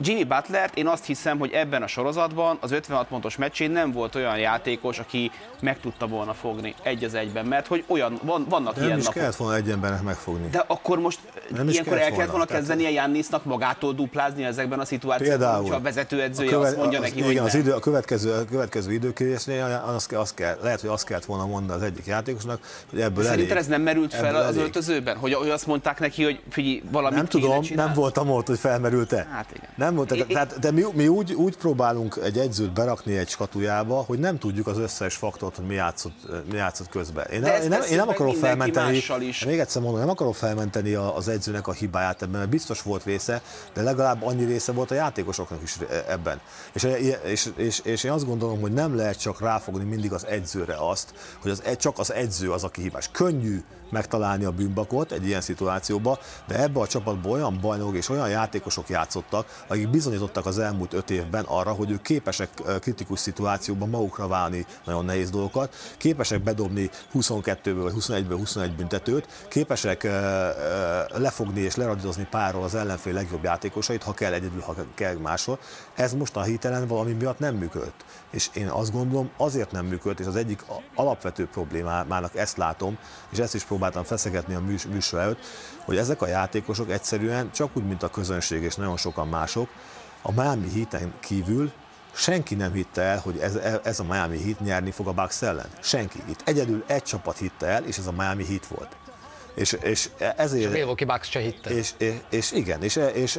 Jimmy 0.00 0.24
Butlert 0.24 0.76
én 0.76 0.86
azt 0.86 1.04
hiszem, 1.04 1.38
hogy 1.38 1.52
ebben 1.52 1.82
a 1.82 1.86
sorozatban 1.86 2.58
az 2.60 2.70
56 2.72 3.06
pontos 3.08 3.36
meccsén 3.36 3.70
nem 3.70 3.92
volt 3.92 4.14
olyan 4.14 4.38
játékos, 4.38 4.98
aki 4.98 5.30
meg 5.60 5.80
tudta 5.80 6.06
volna 6.06 6.32
fogni 6.34 6.74
egy 6.82 7.04
az 7.04 7.14
egyben, 7.14 7.46
mert 7.46 7.66
hogy 7.66 7.84
olyan, 7.86 8.18
van, 8.22 8.46
vannak 8.48 8.74
Nem 8.76 8.84
ilyen 8.84 8.98
is 8.98 9.04
napok. 9.04 9.20
kellett 9.20 9.36
volna 9.36 9.56
egy 9.56 9.70
embernek 9.70 10.02
megfogni. 10.02 10.48
De 10.50 10.64
akkor 10.66 10.98
most 11.00 11.18
Nem 11.50 11.68
ilyenkor 11.68 11.98
el 12.00 12.10
kellett 12.10 12.30
volna 12.30 12.44
kezdeni 12.44 12.84
a 12.84 12.88
Jannisnak 12.88 13.44
magától 13.44 13.92
duplázni 13.92 14.44
ezekben 14.44 14.78
a 14.80 14.84
szituációkban, 14.84 15.38
Például. 15.38 15.60
hogyha 15.62 15.76
a 15.76 15.80
vezetőedzője 15.80 16.50
követ- 16.50 16.66
azt 16.66 16.76
mondja 16.76 16.98
az- 16.98 17.04
neki, 17.04 17.16
igen, 17.16 17.26
hogy 17.28 17.36
az 17.38 17.52
nem. 17.52 17.60
idő, 17.62 17.72
a 17.72 17.78
következő, 17.80 18.32
a 18.32 18.44
következő 18.44 18.92
időkérésnél 18.92 19.82
az, 19.94 20.06
kell- 20.06 20.20
az 20.20 20.34
kell, 20.34 20.58
lehet, 20.62 20.80
hogy 20.80 20.90
azt 20.90 21.04
kellett 21.04 21.24
volna 21.24 21.46
mondani 21.46 21.78
az 21.80 21.86
egyik 21.86 22.06
játékosnak, 22.06 22.60
hogy 22.90 23.00
ebből 23.00 23.24
Szerinted 23.24 23.50
elég. 23.50 23.62
ez 23.62 23.68
nem 23.68 23.82
merült 23.82 24.14
fel 24.14 24.26
Ebből 24.26 24.40
az 24.40 24.46
elég. 24.46 24.60
öltözőben? 24.60 25.16
Hogy, 25.16 25.32
hogy 25.34 25.50
azt 25.50 25.66
mondták 25.66 25.98
neki, 26.00 26.24
hogy 26.24 26.40
figyelj, 26.50 26.82
valamit 26.90 27.16
Nem 27.18 27.26
tudom, 27.26 27.64
nem 27.74 27.92
voltam 27.94 28.30
ott, 28.30 28.46
hogy 28.46 28.58
felmerült-e. 28.58 29.26
Hát 29.32 29.46
igen. 29.56 29.68
Nem 29.76 29.87
volt, 29.94 30.10
I- 30.10 30.26
tehát, 30.26 30.58
de 30.58 30.70
mi, 30.70 30.84
mi 30.92 31.08
úgy, 31.08 31.32
úgy 31.32 31.56
próbálunk 31.56 32.18
egy 32.22 32.38
edzőt 32.38 32.72
berakni 32.72 33.16
egy 33.16 33.28
skatujába, 33.28 34.04
hogy 34.06 34.18
nem 34.18 34.38
tudjuk 34.38 34.66
az 34.66 34.78
összes 34.78 35.14
faktort, 35.14 35.56
hogy 35.56 35.66
mi 35.66 35.74
játszott, 35.74 36.46
mi 36.50 36.56
játszott 36.56 36.88
közben. 36.88 37.26
Én, 37.26 37.40
De 37.40 37.50
nem, 37.52 37.62
én, 37.62 37.68
nem, 37.68 37.82
én 37.90 37.96
nem 37.96 38.08
akarom 38.08 38.34
felmenteni, 38.34 39.02
is. 39.20 39.44
még 39.44 39.58
egyszer 39.58 39.82
mondom, 39.82 40.00
nem 40.00 40.08
akarom 40.08 40.32
felmenteni 40.32 40.94
az 40.94 41.28
edzőnek 41.28 41.66
a 41.66 41.72
hibáját 41.72 42.22
ebben, 42.22 42.38
mert 42.38 42.50
biztos 42.50 42.82
volt 42.82 43.04
része, 43.04 43.42
de 43.74 43.82
legalább 43.82 44.22
annyi 44.22 44.44
része 44.44 44.72
volt 44.72 44.90
a 44.90 44.94
játékosoknak 44.94 45.62
is 45.62 45.76
ebben. 46.08 46.40
És, 46.72 46.86
és, 47.24 47.48
és, 47.56 47.80
és 47.84 48.04
én 48.04 48.10
azt 48.10 48.26
gondolom, 48.26 48.60
hogy 48.60 48.72
nem 48.72 48.96
lehet 48.96 49.20
csak 49.20 49.40
ráfogni 49.40 49.84
mindig 49.84 50.12
az 50.12 50.26
edzőre 50.26 50.74
azt, 50.78 51.12
hogy 51.42 51.50
az, 51.50 51.62
csak 51.76 51.98
az 51.98 52.12
edző 52.12 52.50
az, 52.50 52.64
aki 52.64 52.80
hibás. 52.80 53.08
Könnyű 53.12 53.62
megtalálni 53.90 54.44
a 54.44 54.50
bűnbakot 54.50 55.12
egy 55.12 55.26
ilyen 55.26 55.40
szituációba, 55.40 56.18
de 56.46 56.62
ebbe 56.62 56.80
a 56.80 56.86
csapatban 56.86 57.32
olyan 57.32 57.58
bajnok 57.60 57.96
és 57.96 58.08
olyan 58.08 58.28
játékosok 58.28 58.88
játszottak, 58.88 59.64
akik 59.66 59.90
bizonyítottak 59.90 60.46
az 60.46 60.58
elmúlt 60.58 60.92
öt 60.92 61.10
évben 61.10 61.44
arra, 61.44 61.70
hogy 61.70 61.90
ők 61.90 62.02
képesek 62.02 62.48
kritikus 62.80 63.20
szituációban 63.20 63.88
magukra 63.88 64.26
válni. 64.26 64.66
Nagyon 64.84 65.04
nehéz 65.04 65.30
dolgokat, 65.30 65.74
képesek 65.96 66.42
bedobni 66.42 66.90
22-ből 67.14 67.80
vagy 67.82 67.92
21-ből 67.96 68.36
21 68.38 68.76
büntetőt, 68.76 69.46
képesek 69.48 70.08
lefogni 71.08 71.60
és 71.60 71.76
leradizozni 71.76 72.26
párról 72.30 72.62
az 72.62 72.74
ellenfél 72.74 73.12
legjobb 73.12 73.44
játékosait, 73.44 74.02
ha 74.02 74.12
kell 74.12 74.32
egyedül, 74.32 74.60
ha 74.60 74.74
kell 74.94 75.16
máshol. 75.16 75.58
Ez 75.98 76.14
most 76.14 76.36
a 76.36 76.42
hitelen 76.42 76.86
valami 76.86 77.12
miatt 77.12 77.38
nem 77.38 77.54
működött. 77.54 78.04
És 78.30 78.48
én 78.52 78.68
azt 78.68 78.92
gondolom, 78.92 79.30
azért 79.36 79.70
nem 79.70 79.86
működött, 79.86 80.20
és 80.20 80.26
az 80.26 80.36
egyik 80.36 80.64
alapvető 80.94 81.46
problémának 81.46 82.36
ezt 82.36 82.56
látom, 82.56 82.98
és 83.30 83.38
ezt 83.38 83.54
is 83.54 83.64
próbáltam 83.64 84.04
feszegetni 84.04 84.54
a 84.54 84.60
műs- 84.60 84.88
műsor 84.88 85.20
előtt, 85.20 85.44
hogy 85.84 85.96
ezek 85.96 86.22
a 86.22 86.26
játékosok 86.26 86.90
egyszerűen, 86.90 87.50
csak 87.50 87.70
úgy, 87.76 87.86
mint 87.86 88.02
a 88.02 88.08
közönség 88.08 88.62
és 88.62 88.74
nagyon 88.74 88.96
sokan 88.96 89.28
mások, 89.28 89.68
a 90.22 90.32
Miami 90.32 90.70
Heaten 90.70 91.14
kívül 91.20 91.72
senki 92.12 92.54
nem 92.54 92.72
hitte 92.72 93.02
el, 93.02 93.18
hogy 93.18 93.38
ez, 93.38 93.54
ez 93.82 94.00
a 94.00 94.04
Miami 94.04 94.42
Heat 94.42 94.60
nyerni 94.60 94.90
fog 94.90 95.06
a 95.06 95.12
Bucks 95.12 95.42
ellen. 95.42 95.68
Senki. 95.80 96.22
Itt 96.28 96.42
egyedül 96.44 96.84
egy 96.86 97.02
csapat 97.02 97.38
hitte 97.38 97.66
el, 97.66 97.84
és 97.84 97.98
ez 97.98 98.06
a 98.06 98.12
Miami 98.12 98.44
Heat 98.44 98.66
volt. 98.66 98.96
És, 99.58 99.76
és 99.82 100.08
ezért... 100.36 100.66
A 100.66 100.70
Milwaukee 100.70 101.06
Bucks 101.06 101.30
se 101.30 101.40
hitte. 101.40 101.70
És, 101.70 101.92
és, 101.98 102.14
és 102.30 102.52
igen, 102.52 102.82
és, 102.82 102.96
és, 103.14 103.38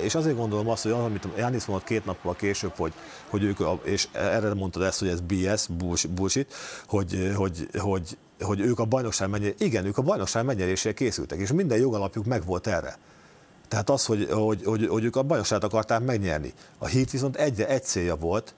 és 0.00 0.14
azért 0.14 0.36
gondolom 0.36 0.68
azt, 0.68 0.82
hogy 0.82 0.92
az, 0.92 0.98
amit 0.98 1.28
Jánisz 1.36 1.64
mondott 1.64 1.86
két 1.86 2.04
nappal 2.04 2.34
később, 2.36 2.72
hogy, 2.76 2.92
hogy 3.28 3.42
ők, 3.42 3.60
a- 3.60 3.80
és 3.84 4.08
erre 4.12 4.54
mondtad 4.54 4.82
ezt, 4.82 4.98
hogy 4.98 5.08
ez 5.08 5.20
BS, 5.20 5.66
bullshit, 6.14 6.54
hogy, 6.86 7.32
hogy, 7.36 7.68
hogy, 7.78 8.16
hogy 8.40 8.60
ők 8.60 8.78
a 8.78 8.84
bajnokság 8.84 9.28
megnyerésére, 9.28 9.64
igen, 9.64 9.86
ők 9.86 9.98
a 9.98 10.02
bajnokság 10.02 10.44
megnyerésére 10.44 10.94
készültek, 10.94 11.38
és 11.38 11.52
minden 11.52 11.78
jogalapjuk 11.78 12.24
megvolt 12.24 12.66
erre. 12.66 12.98
Tehát 13.68 13.90
az, 13.90 14.04
hogy, 14.04 14.28
hogy, 14.30 14.64
hogy, 14.64 14.86
hogy 14.86 15.04
ők 15.04 15.16
a 15.16 15.22
bajnokságot 15.22 15.64
akarták 15.64 16.00
megnyerni. 16.00 16.52
A 16.78 16.88
Heat 16.88 17.10
viszont 17.10 17.36
egy, 17.36 17.60
egy 17.60 17.84
célja 17.84 18.16
volt, 18.16 18.54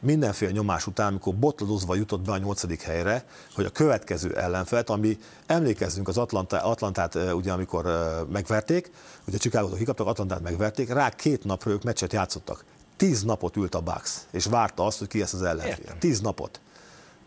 mindenféle 0.00 0.50
nyomás 0.50 0.86
után, 0.86 1.06
amikor 1.06 1.34
botladozva 1.34 1.94
jutott 1.94 2.20
be 2.20 2.32
a 2.32 2.38
nyolcadik 2.38 2.82
helyre, 2.82 3.24
hogy 3.54 3.64
a 3.64 3.70
következő 3.70 4.36
ellenfelt, 4.36 4.90
ami 4.90 5.18
emlékezzünk 5.46 6.08
az 6.08 6.18
Atlantát, 6.50 7.16
eh, 7.16 7.36
ugye 7.36 7.52
amikor 7.52 7.84
megverték, 8.32 8.90
ugye 9.26 9.38
Chicagótól 9.38 9.78
kikaptak, 9.78 10.06
Atlantát 10.06 10.42
megverték, 10.42 10.92
rá 10.92 11.08
két 11.08 11.44
napra 11.44 11.70
ők 11.70 11.82
meccset 11.82 12.12
játszottak. 12.12 12.64
Tíz 12.96 13.22
napot 13.22 13.56
ült 13.56 13.74
a 13.74 13.80
Bucks, 13.80 14.10
és 14.30 14.44
várta 14.44 14.84
azt, 14.84 14.98
hogy 14.98 15.08
ki 15.08 15.18
lesz 15.18 15.32
az 15.32 15.42
ellenfél. 15.42 15.70
Értem. 15.70 15.98
Tíz 15.98 16.20
napot. 16.20 16.60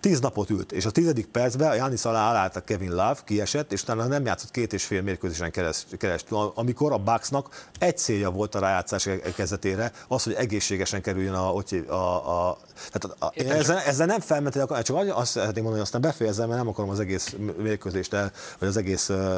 Tíz 0.03 0.19
napot 0.19 0.49
ült, 0.49 0.71
és 0.71 0.85
a 0.85 0.91
tizedik 0.91 1.25
percben 1.25 1.69
a 1.69 1.73
Janis 1.73 2.05
alá 2.05 2.35
állt 2.35 2.55
a 2.55 2.63
Kevin 2.63 2.89
Love, 2.89 3.17
kiesett, 3.25 3.71
és 3.71 3.81
utána 3.81 4.05
nem 4.05 4.25
játszott 4.25 4.51
két 4.51 4.73
és 4.73 4.83
fél 4.83 5.01
mérkőzésen 5.01 5.51
keres- 5.51 5.85
keresztül, 5.97 6.51
amikor 6.55 6.91
a 6.91 6.97
Bucksnak 6.97 7.67
egy 7.79 7.97
célja 7.97 8.31
volt 8.31 8.55
a 8.55 8.59
rájátszás 8.59 9.09
kezdetére, 9.35 9.91
az, 10.07 10.23
hogy 10.23 10.33
egészségesen 10.33 11.01
kerüljön 11.01 11.33
a, 11.33 11.57
a, 11.87 11.95
a, 12.49 12.57
tehát 12.91 13.17
a, 13.19 13.25
én 13.33 13.51
ezzel, 13.51 13.77
ezzel, 13.77 14.05
nem 14.05 14.19
felmenteni 14.19 14.63
akarok, 14.63 14.83
csak 14.83 15.17
azt 15.17 15.31
szeretném 15.31 15.63
mondani, 15.63 15.73
hogy 15.73 15.81
aztán 15.81 16.01
befejezem, 16.01 16.47
mert 16.47 16.59
nem 16.59 16.69
akarom 16.69 16.89
az 16.89 16.99
egész 16.99 17.35
mérkőzést 17.57 18.13
el, 18.13 18.31
vagy 18.59 18.67
az 18.67 18.77
egész 18.77 19.09
uh, 19.09 19.37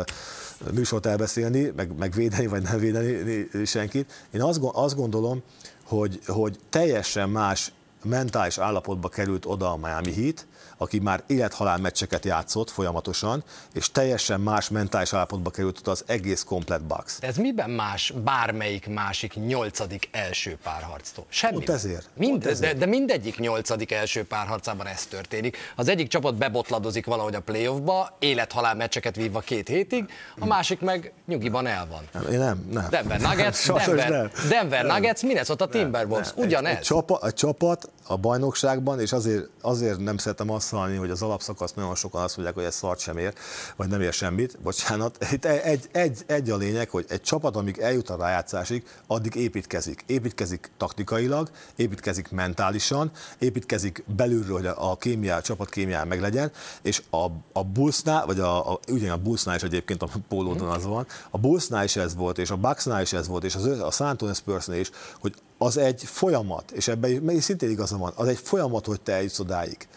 műsort 0.74 1.06
elbeszélni, 1.06 1.72
meg, 1.76 1.98
meg 1.98 2.14
védeni, 2.14 2.48
vagy 2.48 2.62
nem 2.62 2.80
védeni 2.80 3.48
senkit. 3.66 4.28
Én 4.32 4.42
azt, 4.42 4.60
azt 4.72 4.96
gondolom, 4.96 5.44
hogy, 5.84 6.20
hogy 6.28 6.60
teljesen 6.70 7.30
más 7.30 7.72
mentális 8.06 8.58
állapotba 8.58 9.10
került 9.10 9.46
oda 9.46 9.72
a 9.72 9.78
Miami 9.78 10.14
Heat, 10.14 10.46
aki 10.78 11.00
már 11.00 11.24
élethalál 11.28 11.78
meccseket 11.78 12.26
játszott 12.26 12.70
folyamatosan, 12.70 13.44
és 13.74 13.92
teljesen 13.92 14.40
más 14.40 14.70
mentális 14.70 15.14
állapotba 15.14 15.50
került 15.50 15.88
az 15.88 16.04
egész 16.08 16.44
komplet 16.44 16.84
Bucks. 16.84 17.20
De 17.20 17.28
ez 17.28 17.38
miben 17.38 17.70
más 17.70 18.14
bármelyik 18.24 18.88
másik 18.88 19.34
nyolcadik 19.34 20.10
első 20.12 20.58
párharctól? 20.64 21.26
Semmi. 21.30 21.54
Pont 21.54 21.70
ezért. 21.70 22.10
Mind, 22.18 22.32
Pont 22.32 22.46
ezért. 22.46 22.74
De, 22.74 22.80
de 22.80 22.86
mindegyik 22.86 23.40
nyolcadik 23.40 23.92
első 23.92 24.24
párharcában 24.26 24.88
ez 24.88 25.06
történik. 25.06 25.58
Az 25.76 25.88
egyik 25.88 26.08
csapat 26.08 26.36
bebotladozik 26.36 27.06
valahogy 27.06 27.36
a 27.36 27.42
playoffba, 27.42 28.16
élethalál 28.20 28.76
meccseket 28.76 29.16
vívva 29.16 29.40
két 29.40 29.68
hétig, 29.68 30.06
a 30.40 30.46
másik 30.46 30.80
meg 30.80 31.14
nyugiban 31.28 31.68
el 31.68 31.88
van. 31.90 32.04
Nem, 32.24 32.32
én 32.32 32.40
nem, 32.40 32.68
nem. 32.72 32.88
Denver 32.90 33.22
Nuggets, 33.22 33.56
Sajnos 33.66 33.86
Denver, 33.86 34.10
nem. 34.10 34.30
Denver 34.50 34.86
Nem. 34.86 34.96
Nuggets, 34.96 35.22
Minnesota 35.22 35.68
Timberwolves, 35.68 36.28
Egy, 36.36 36.44
ugyanez. 36.44 36.76
egy, 36.76 36.82
csapat, 36.82 37.26
egy 37.26 37.34
csapat 37.34 37.90
a 38.08 38.18
bajnokságban, 38.18 39.00
és 39.00 39.12
azért, 39.12 39.50
azért 39.62 40.00
nem 40.00 40.18
szeretem 40.18 40.50
azt 40.50 40.65
hallani, 40.70 40.96
hogy 40.96 41.10
az 41.10 41.22
alapszakasz 41.22 41.74
nagyon 41.74 41.96
sokan 41.96 42.22
azt 42.22 42.36
mondják, 42.36 42.58
hogy 42.58 42.66
ez 42.66 42.76
szart 42.76 43.00
sem 43.00 43.18
ér, 43.18 43.34
vagy 43.76 43.88
nem 43.88 44.02
ér 44.02 44.14
semmit. 44.14 44.60
Bocsánat. 44.60 45.26
Itt 45.32 45.46
egy, 45.46 45.90
egy, 45.92 46.24
egy 46.26 46.50
a 46.50 46.58
lényeg, 46.58 46.90
hogy 46.90 47.06
egy 47.08 47.22
csapat, 47.22 47.56
amíg 47.56 47.78
eljut 47.78 48.10
a 48.10 48.16
rájátszásig, 48.16 48.84
addig 49.08 49.36
építkezik. 49.36 50.04
Építkezik 50.08 50.70
taktikailag, 50.78 51.50
építkezik 51.76 52.32
mentálisan, 52.32 53.12
építkezik 53.40 54.04
belülről, 54.16 54.58
hogy 54.58 54.66
a, 54.66 54.98
kémia, 54.98 55.36
a 55.36 55.42
csapat 55.42 55.70
kémiája 55.70 56.06
meglegyen, 56.06 56.52
és 56.82 57.02
a, 57.10 57.26
a 57.54 57.64
Bullsnál, 57.64 58.26
vagy 58.26 58.40
a, 58.40 58.72
a, 58.72 58.80
ugyan 58.88 59.10
a 59.10 59.18
Bullsnál 59.18 59.56
is 59.56 59.64
egyébként 59.64 60.02
a 60.02 60.10
pólódon 60.28 60.70
az 60.70 60.86
van, 60.86 61.08
a 61.30 61.38
Bullsnál 61.38 61.84
is 61.84 61.96
ez 61.96 62.16
volt, 62.16 62.38
és 62.38 62.50
a 62.50 62.56
Bucksnál 62.56 63.02
is 63.02 63.14
ez 63.14 63.28
volt, 63.28 63.44
és 63.44 63.56
az, 63.56 63.66
a 63.66 63.92
San 63.92 64.08
Antonio 64.08 64.34
Spursnél 64.34 64.80
is, 64.80 64.92
hogy 65.20 65.36
az 65.58 65.78
egy 65.78 66.04
folyamat, 66.04 66.72
és 66.72 66.88
ebben 66.88 67.40
szintén 67.40 67.70
igaza 67.70 67.98
van, 67.98 68.14
az 68.16 68.28
egy 68.28 68.40
folyamat, 68.44 68.86
hogy 68.86 69.02
te 69.02 69.14
eljutsz 69.14 69.40
odáig. 69.40 69.88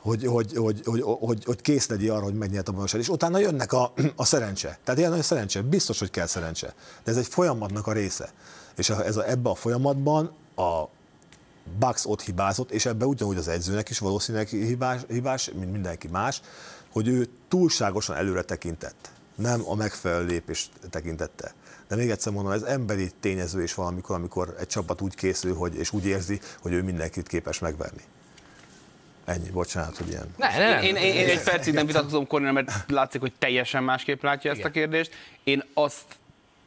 Hogy, 0.00 0.26
hogy, 0.26 0.56
hogy, 0.56 0.80
hogy, 0.84 1.02
hogy, 1.02 1.44
hogy 1.44 1.60
kész 1.60 1.88
legyél 1.88 2.12
arra, 2.12 2.24
hogy 2.24 2.34
megnyert 2.34 2.68
a 2.68 2.72
bajnokság. 2.72 3.00
És 3.00 3.08
utána 3.08 3.38
jönnek 3.38 3.72
a, 3.72 3.92
a 4.16 4.24
szerencse. 4.24 4.78
Tehát 4.84 5.00
ilyen 5.00 5.10
nagy 5.10 5.22
szerencse, 5.22 5.62
biztos, 5.62 5.98
hogy 5.98 6.10
kell 6.10 6.26
szerencse. 6.26 6.74
De 7.04 7.10
ez 7.10 7.16
egy 7.16 7.26
folyamatnak 7.26 7.86
a 7.86 7.92
része. 7.92 8.32
És 8.76 8.90
a, 8.90 9.04
ez 9.04 9.16
a, 9.16 9.28
ebbe 9.28 9.50
a 9.50 9.54
folyamatban 9.54 10.32
a 10.56 10.84
Bucks 11.78 12.06
ott 12.06 12.22
hibázott, 12.22 12.70
és 12.70 12.86
ebbe 12.86 13.06
ugyanúgy 13.06 13.36
az 13.36 13.48
edzőnek 13.48 13.88
is 13.88 13.98
valószínűleg 13.98 14.48
hibás, 14.48 15.00
hibás, 15.08 15.50
mint 15.58 15.72
mindenki 15.72 16.08
más, 16.08 16.42
hogy 16.92 17.08
ő 17.08 17.28
túlságosan 17.48 18.16
előre 18.16 18.42
tekintett. 18.42 19.10
Nem 19.34 19.62
a 19.66 19.74
megfelelő 19.74 20.26
lépést 20.26 20.70
tekintette. 20.90 21.54
De 21.88 21.96
még 21.96 22.10
egyszer 22.10 22.32
mondom, 22.32 22.52
ez 22.52 22.62
emberi 22.62 23.10
tényező 23.20 23.62
is 23.62 23.74
valamikor, 23.74 24.16
amikor 24.16 24.54
egy 24.58 24.66
csapat 24.66 25.00
úgy 25.00 25.14
készül, 25.14 25.54
hogy, 25.54 25.74
és 25.74 25.92
úgy 25.92 26.06
érzi, 26.06 26.40
hogy 26.62 26.72
ő 26.72 26.82
mindenkit 26.82 27.28
képes 27.28 27.58
megverni. 27.58 28.02
Ennyi, 29.30 29.50
bocsánat, 29.50 29.96
hogy 29.96 30.08
ilyen. 30.08 30.34
Ne, 30.36 30.58
ne, 30.58 30.68
nem. 30.68 30.82
Én, 30.82 30.96
én, 30.96 31.14
én 31.14 31.28
egy 31.28 31.42
percig 31.42 31.74
nem 31.74 31.86
vitatkozom 31.86 32.26
Kornél, 32.26 32.52
mert 32.52 32.84
látszik, 32.88 33.20
hogy 33.20 33.32
teljesen 33.38 33.82
másképp 33.82 34.22
látja 34.22 34.50
ezt 34.50 34.58
Igen. 34.58 34.70
a 34.70 34.74
kérdést. 34.74 35.14
Én 35.44 35.64
azt 35.74 36.04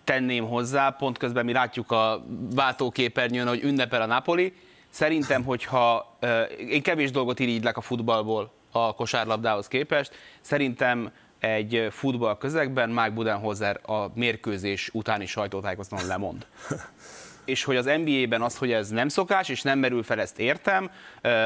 tenném 0.04 0.47
hozzá, 0.47 0.89
pont 0.89 1.17
közben 1.17 1.45
mi 1.45 1.52
látjuk 1.52 1.91
a 1.91 2.26
váltóképernyőn, 2.56 3.47
hogy 3.47 3.63
ünnepel 3.63 4.02
a 4.02 4.06
Napoli. 4.06 4.54
Szerintem, 4.89 5.43
hogyha 5.43 6.17
én 6.69 6.82
kevés 6.82 7.12
dolgot 7.12 7.39
irigylek 7.39 7.78
a 7.78 7.82
futballból 7.82 8.52
a 8.71 8.93
kosárlabdához 8.93 9.67
képest, 9.67 10.12
szerintem 10.41 11.12
egy 11.39 11.88
futball 11.91 12.38
közegben 12.38 12.89
Mike 12.89 13.10
Budenholzer 13.10 13.80
a 13.84 14.08
mérkőzés 14.13 14.89
utáni 14.93 15.26
sajtótájékoztatón 15.26 16.08
lemond 16.08 16.45
és 17.45 17.63
hogy 17.63 17.75
az 17.75 17.86
NBA-ben 17.86 18.41
az, 18.41 18.58
hogy 18.58 18.71
ez 18.71 18.89
nem 18.89 19.08
szokás, 19.08 19.49
és 19.49 19.62
nem 19.62 19.79
merül 19.79 20.03
fel, 20.03 20.19
ezt 20.19 20.39
értem. 20.39 20.91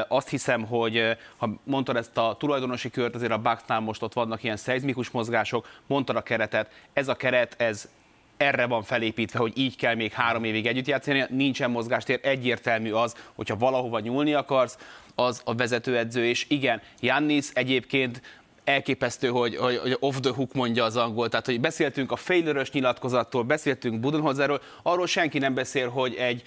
Azt 0.08 0.28
hiszem, 0.28 0.64
hogy 0.64 1.16
ha 1.36 1.60
mondtad 1.64 1.96
ezt 1.96 2.16
a 2.16 2.36
tulajdonosi 2.38 2.90
kört, 2.90 3.14
azért 3.14 3.32
a 3.32 3.38
Bucksnál 3.38 3.80
most 3.80 4.02
ott 4.02 4.12
vannak 4.12 4.42
ilyen 4.42 4.56
szeizmikus 4.56 5.10
mozgások, 5.10 5.68
mondtad 5.86 6.16
a 6.16 6.22
keretet, 6.22 6.70
ez 6.92 7.08
a 7.08 7.14
keret, 7.14 7.54
ez 7.58 7.88
erre 8.36 8.66
van 8.66 8.82
felépítve, 8.82 9.38
hogy 9.38 9.52
így 9.54 9.76
kell 9.76 9.94
még 9.94 10.12
három 10.12 10.44
évig 10.44 10.66
együtt 10.66 10.86
játszani, 10.86 11.24
nincsen 11.28 11.70
mozgástér, 11.70 12.20
egyértelmű 12.22 12.92
az, 12.92 13.14
hogyha 13.34 13.56
valahova 13.56 13.98
nyúlni 13.98 14.34
akarsz, 14.34 14.78
az 15.14 15.42
a 15.44 15.54
vezetőedző, 15.54 16.26
és 16.26 16.46
igen, 16.48 16.82
Jannis 17.00 17.48
egyébként 17.52 18.22
elképesztő, 18.68 19.28
hogy, 19.28 19.56
hogy, 19.56 19.78
hogy 19.78 19.96
off 20.00 20.16
the 20.20 20.30
hook 20.30 20.52
mondja 20.52 20.84
az 20.84 20.96
angol. 20.96 21.28
Tehát, 21.28 21.46
hogy 21.46 21.60
beszéltünk 21.60 22.12
a 22.12 22.16
failure 22.16 22.64
nyilatkozattól, 22.72 23.42
beszéltünk 23.42 24.00
Budenholzerről, 24.00 24.60
arról 24.82 25.06
senki 25.06 25.38
nem 25.38 25.54
beszél, 25.54 25.88
hogy 25.88 26.14
egy 26.14 26.42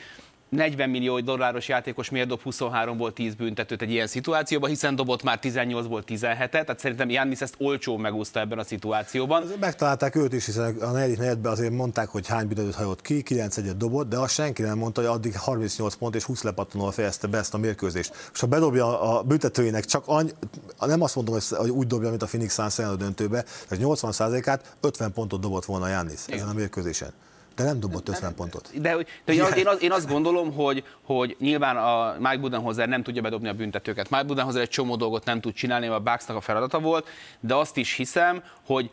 40 0.56 0.90
millió 0.90 1.20
dolláros 1.20 1.68
játékos 1.68 2.10
miért 2.10 2.28
dob 2.28 2.42
23-ból 2.46 3.14
10 3.14 3.34
büntetőt 3.36 3.82
egy 3.82 3.92
ilyen 3.92 4.08
szituációban, 4.08 4.70
hiszen 4.70 4.96
dobott 4.96 5.24
már 5.24 5.40
18-ból 5.42 6.02
17-et, 6.08 6.50
tehát 6.50 6.80
szerintem 6.80 7.10
Jannis 7.10 7.42
ezt 7.42 7.56
olcsó 7.58 7.98
megúszta 7.98 8.40
ebben 8.40 8.60
a 8.60 8.64
szituációban. 8.64 9.44
Megtalálták 9.60 10.16
őt 10.16 10.34
is, 10.34 10.46
hiszen 10.46 10.78
a 10.78 10.92
negyedik 10.92 11.18
negyedben 11.18 11.52
azért 11.52 11.72
mondták, 11.72 12.08
hogy 12.08 12.28
hány 12.28 12.48
büntetőt 12.48 12.76
hajót 12.76 13.02
ki, 13.02 13.24
9 13.24 13.58
egyet 13.58 13.78
dobott, 13.78 14.10
de 14.10 14.18
azt 14.18 14.34
senki 14.34 14.62
nem 14.62 14.78
mondta, 14.78 15.02
hogy 15.02 15.10
addig 15.10 15.36
38 15.36 15.96
pont 15.96 16.16
és 16.16 16.24
20 16.24 16.44
lepattanóval 16.44 16.92
fejezte 16.92 17.28
be 17.28 17.38
ezt 17.38 17.54
a 17.54 17.58
mérkőzést. 17.58 18.30
És 18.34 18.40
ha 18.40 18.48
bedobja 18.48 19.02
a 19.02 19.24
büntetőjének 19.24 19.86
csak 19.86 20.04
annyi, 20.06 20.32
nem 20.80 21.02
azt 21.02 21.16
mondom, 21.16 21.38
hogy 21.50 21.70
úgy 21.70 21.88
dobja, 21.88 22.10
mint 22.10 22.22
a 22.22 22.26
Phoenix 22.26 22.54
Suns 22.54 22.98
döntőbe, 22.98 23.46
hogy 23.68 23.80
80%-át 23.82 24.76
50 24.82 25.14
pontot 25.14 25.42
dobott 25.42 25.66
volna 25.66 25.88
Jannis 25.88 26.20
ezen 26.28 26.48
a 26.48 26.54
mérkőzésen. 26.54 27.12
De 27.56 27.64
nem 27.64 27.80
dobott 27.80 28.10
50 28.10 28.36
pontot. 28.36 28.82
De, 28.82 28.96
de 29.26 29.34
én, 29.34 29.44
én, 29.56 29.68
én 29.82 29.92
azt 29.92 30.08
gondolom, 30.08 30.54
hogy, 30.54 30.84
hogy 31.02 31.36
nyilván 31.40 31.78
a 31.78 32.16
Mike 32.20 32.38
Budenholzer 32.38 32.88
nem 32.88 33.04
tudja 33.04 33.22
bedobni 33.22 33.48
a 33.48 33.54
büntetőket. 33.54 34.10
Mike 34.10 34.24
Budenholzer 34.24 34.62
egy 34.62 34.70
csomó 34.70 34.96
dolgot 34.96 35.26
nem 35.26 35.42
tud 35.42 35.54
csinálni, 35.54 35.88
a 35.88 36.00
Bucksnak 36.00 36.38
a 36.38 36.42
feladata 36.42 36.80
volt, 36.80 37.08
de 37.40 37.56
azt 37.56 37.78
is 37.78 37.94
hiszem, 37.94 38.44
hogy 38.66 38.92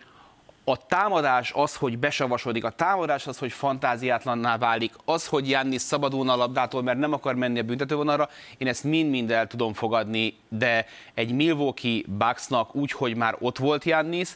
a 0.69 0.87
támadás 0.87 1.53
az, 1.55 1.77
hogy 1.77 1.99
besavasodik, 1.99 2.65
a 2.65 2.71
támadás 2.71 3.27
az, 3.27 3.39
hogy 3.39 3.53
fantáziátlanná 3.53 4.59
válik, 4.59 4.95
az, 5.05 5.27
hogy 5.27 5.49
Jannis 5.49 5.81
szabadulna 5.83 6.33
a 6.33 6.37
labdától, 6.37 6.83
mert 6.83 6.99
nem 6.99 7.13
akar 7.13 7.35
menni 7.35 7.59
a 7.59 7.63
büntetővonalra, 7.63 8.29
én 8.59 8.69
ezt 8.69 8.85
mind-mind 8.85 9.31
el 9.31 9.47
tudom 9.47 9.73
fogadni, 9.73 10.37
de 10.49 10.87
egy 11.15 11.33
Milwaukee 11.33 12.03
Bucksnak 12.07 12.75
úgy, 12.75 12.93
hogy 12.93 13.17
már 13.17 13.37
ott 13.39 13.59
volt 13.59 13.85
Jannis, 13.85 14.29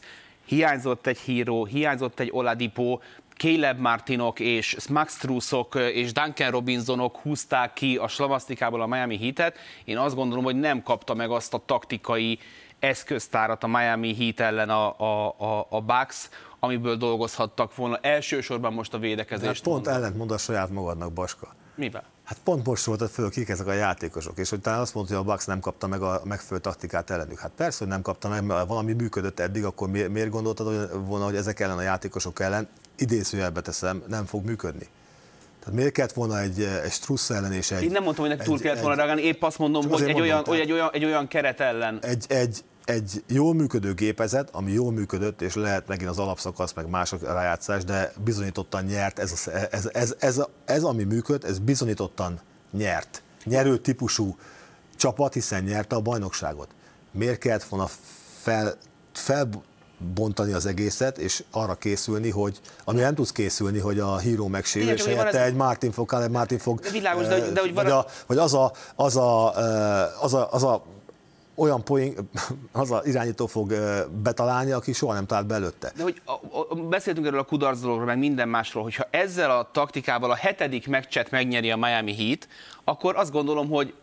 hiányzott 0.45 1.07
egy 1.07 1.17
híró, 1.17 1.65
hiányzott 1.65 2.19
egy 2.19 2.29
Oladipo, 2.31 2.99
Caleb 3.37 3.79
Martinok 3.79 4.39
és 4.39 4.77
Max 4.89 5.17
Trussok 5.17 5.75
és 5.75 6.11
Duncan 6.11 6.51
Robinsonok 6.51 7.17
húzták 7.17 7.73
ki 7.73 7.97
a 7.97 8.07
slamasztikából 8.07 8.81
a 8.81 8.87
Miami 8.87 9.17
Heat-et. 9.17 9.57
Én 9.83 9.97
azt 9.97 10.15
gondolom, 10.15 10.43
hogy 10.43 10.59
nem 10.59 10.83
kapta 10.83 11.13
meg 11.13 11.31
azt 11.31 11.53
a 11.53 11.63
taktikai 11.65 12.39
eszköztárat 12.79 13.63
a 13.63 13.67
Miami 13.67 14.15
Heat 14.15 14.39
ellen 14.39 14.69
a, 14.69 14.99
a, 14.99 15.35
a, 15.37 15.67
a 15.69 15.81
Bucks, 15.81 16.29
amiből 16.59 16.95
dolgozhattak 16.95 17.75
volna. 17.75 17.97
Elsősorban 17.97 18.73
most 18.73 18.93
a 18.93 18.97
védekezést. 18.97 19.63
Hát 19.63 19.73
pont 19.73 19.87
ellentmond 19.87 20.31
a 20.31 20.37
saját 20.37 20.69
magadnak, 20.69 21.13
Baska. 21.13 21.55
Mivel? 21.75 22.03
Hát 22.23 22.37
pont 22.43 22.65
most 22.65 22.85
voltad 22.85 23.09
föl, 23.09 23.29
kik 23.29 23.49
ezek 23.49 23.67
a 23.67 23.73
játékosok, 23.73 24.37
és 24.37 24.49
hogy 24.49 24.61
talán 24.61 24.79
azt 24.79 24.93
mondta, 24.93 25.15
hogy 25.15 25.23
a 25.27 25.29
Bucks 25.29 25.45
nem 25.45 25.59
kapta 25.59 25.87
meg 25.87 26.01
a 26.01 26.21
megfelelő 26.23 26.61
taktikát 26.61 27.09
ellenük. 27.09 27.39
Hát 27.39 27.51
persze, 27.55 27.77
hogy 27.79 27.87
nem 27.87 28.01
kapta 28.01 28.29
meg, 28.29 28.43
mert 28.43 28.67
valami 28.67 28.93
működött 28.93 29.39
eddig, 29.39 29.65
akkor 29.65 29.89
miért 29.89 30.29
gondoltad 30.29 31.07
volna, 31.07 31.25
hogy 31.25 31.35
ezek 31.35 31.59
ellen 31.59 31.77
a 31.77 31.81
játékosok 31.81 32.39
ellen 32.39 32.67
idézőjelbe 32.97 33.61
teszem, 33.61 34.03
nem 34.07 34.25
fog 34.25 34.45
működni. 34.45 34.87
Tehát 35.59 35.77
miért 35.77 35.93
kellett 35.93 36.13
volna 36.13 36.39
egy, 36.39 36.61
egy 36.83 36.91
Struss 36.91 37.29
ellen 37.29 37.53
és 37.53 37.71
egy... 37.71 37.83
Én 37.83 37.91
nem 37.91 38.03
mondtam, 38.03 38.27
hogy 38.27 38.37
túl 38.37 38.59
kellett 38.59 38.79
volna 38.79 38.95
reagálni, 38.95 39.21
épp 39.21 39.43
azt 39.43 39.57
mondom, 39.57 39.89
hogy, 39.89 40.01
egy 40.01 40.19
olyan, 40.19 40.43
hogy 40.45 40.59
egy, 40.59 40.71
olyan, 40.71 40.89
egy 40.93 41.05
olyan 41.05 41.27
keret 41.27 41.59
ellen. 41.59 41.99
Egy, 42.01 42.25
egy, 42.27 42.63
egy 42.85 43.23
jól 43.27 43.53
működő 43.53 43.93
gépezet, 43.93 44.49
ami 44.51 44.71
jól 44.71 44.91
működött, 44.91 45.41
és 45.41 45.55
lehet 45.55 45.87
megint 45.87 46.09
az 46.09 46.19
alapszakasz, 46.19 46.73
meg 46.73 46.89
mások 46.89 47.23
rájátszás, 47.23 47.83
de 47.83 48.13
bizonyítottan 48.23 48.83
nyert, 48.83 49.19
ez, 49.19 49.31
ez, 49.31 49.67
ez, 49.71 49.89
ez, 49.93 50.15
ez, 50.19 50.41
ez 50.65 50.83
ami 50.83 51.03
működ, 51.03 51.43
ez 51.43 51.59
bizonyítottan 51.59 52.39
nyert. 52.71 53.21
Nyerő 53.43 53.77
típusú 53.77 54.37
csapat, 54.95 55.33
hiszen 55.33 55.63
nyerte 55.63 55.95
a 55.95 56.01
bajnokságot. 56.01 56.67
Miért 57.11 57.37
kellett 57.37 57.63
volna 57.63 57.89
fel, 58.41 58.77
fel 59.13 59.49
bontani 60.13 60.53
az 60.53 60.65
egészet, 60.65 61.17
és 61.17 61.43
arra 61.51 61.75
készülni, 61.75 62.29
hogy, 62.29 62.59
ami 62.83 62.99
nem 62.99 63.15
tudsz 63.15 63.31
készülni, 63.31 63.79
hogy 63.79 63.99
a 63.99 64.17
híró 64.17 64.47
megsérül, 64.47 64.89
és 64.89 65.05
helyette 65.05 65.43
egy 65.43 65.55
Martin 65.55 65.91
fog, 65.91 66.13
egy 66.13 66.29
Martin 66.29 66.57
fog, 66.57 66.79
de 66.79 66.89
világos, 66.89 67.27
de, 67.27 67.51
de, 67.51 67.59
hogy 67.59 67.73
vagy, 67.73 67.89
a, 67.89 68.05
vagy 68.27 68.37
az 68.37 68.53
a, 68.53 68.71
az 68.95 69.15
a, 69.15 69.55
az 70.21 70.33
a, 70.33 70.51
az 70.51 70.63
a 70.63 70.83
olyan 71.55 71.83
poén, 71.83 72.13
az 72.71 72.91
a 72.91 73.01
irányító 73.05 73.45
fog 73.45 73.73
betalálni, 74.23 74.71
aki 74.71 74.93
soha 74.93 75.13
nem 75.13 75.25
talált 75.25 75.47
belőtte. 75.47 75.91
De 75.95 76.03
hogy 76.03 76.21
a, 76.25 76.31
a, 76.31 76.75
beszéltünk 76.75 77.25
erről 77.25 77.39
a 77.39 77.43
kudarc 77.43 77.79
dologról, 77.79 78.05
meg 78.05 78.17
minden 78.17 78.49
másról, 78.49 78.83
hogyha 78.83 79.07
ezzel 79.09 79.51
a 79.51 79.69
taktikával 79.71 80.31
a 80.31 80.35
hetedik 80.35 80.87
meccset 80.87 81.31
megnyeri 81.31 81.71
a 81.71 81.77
Miami 81.77 82.15
Heat, 82.15 82.47
akkor 82.83 83.15
azt 83.15 83.31
gondolom, 83.31 83.69
hogy 83.69 83.93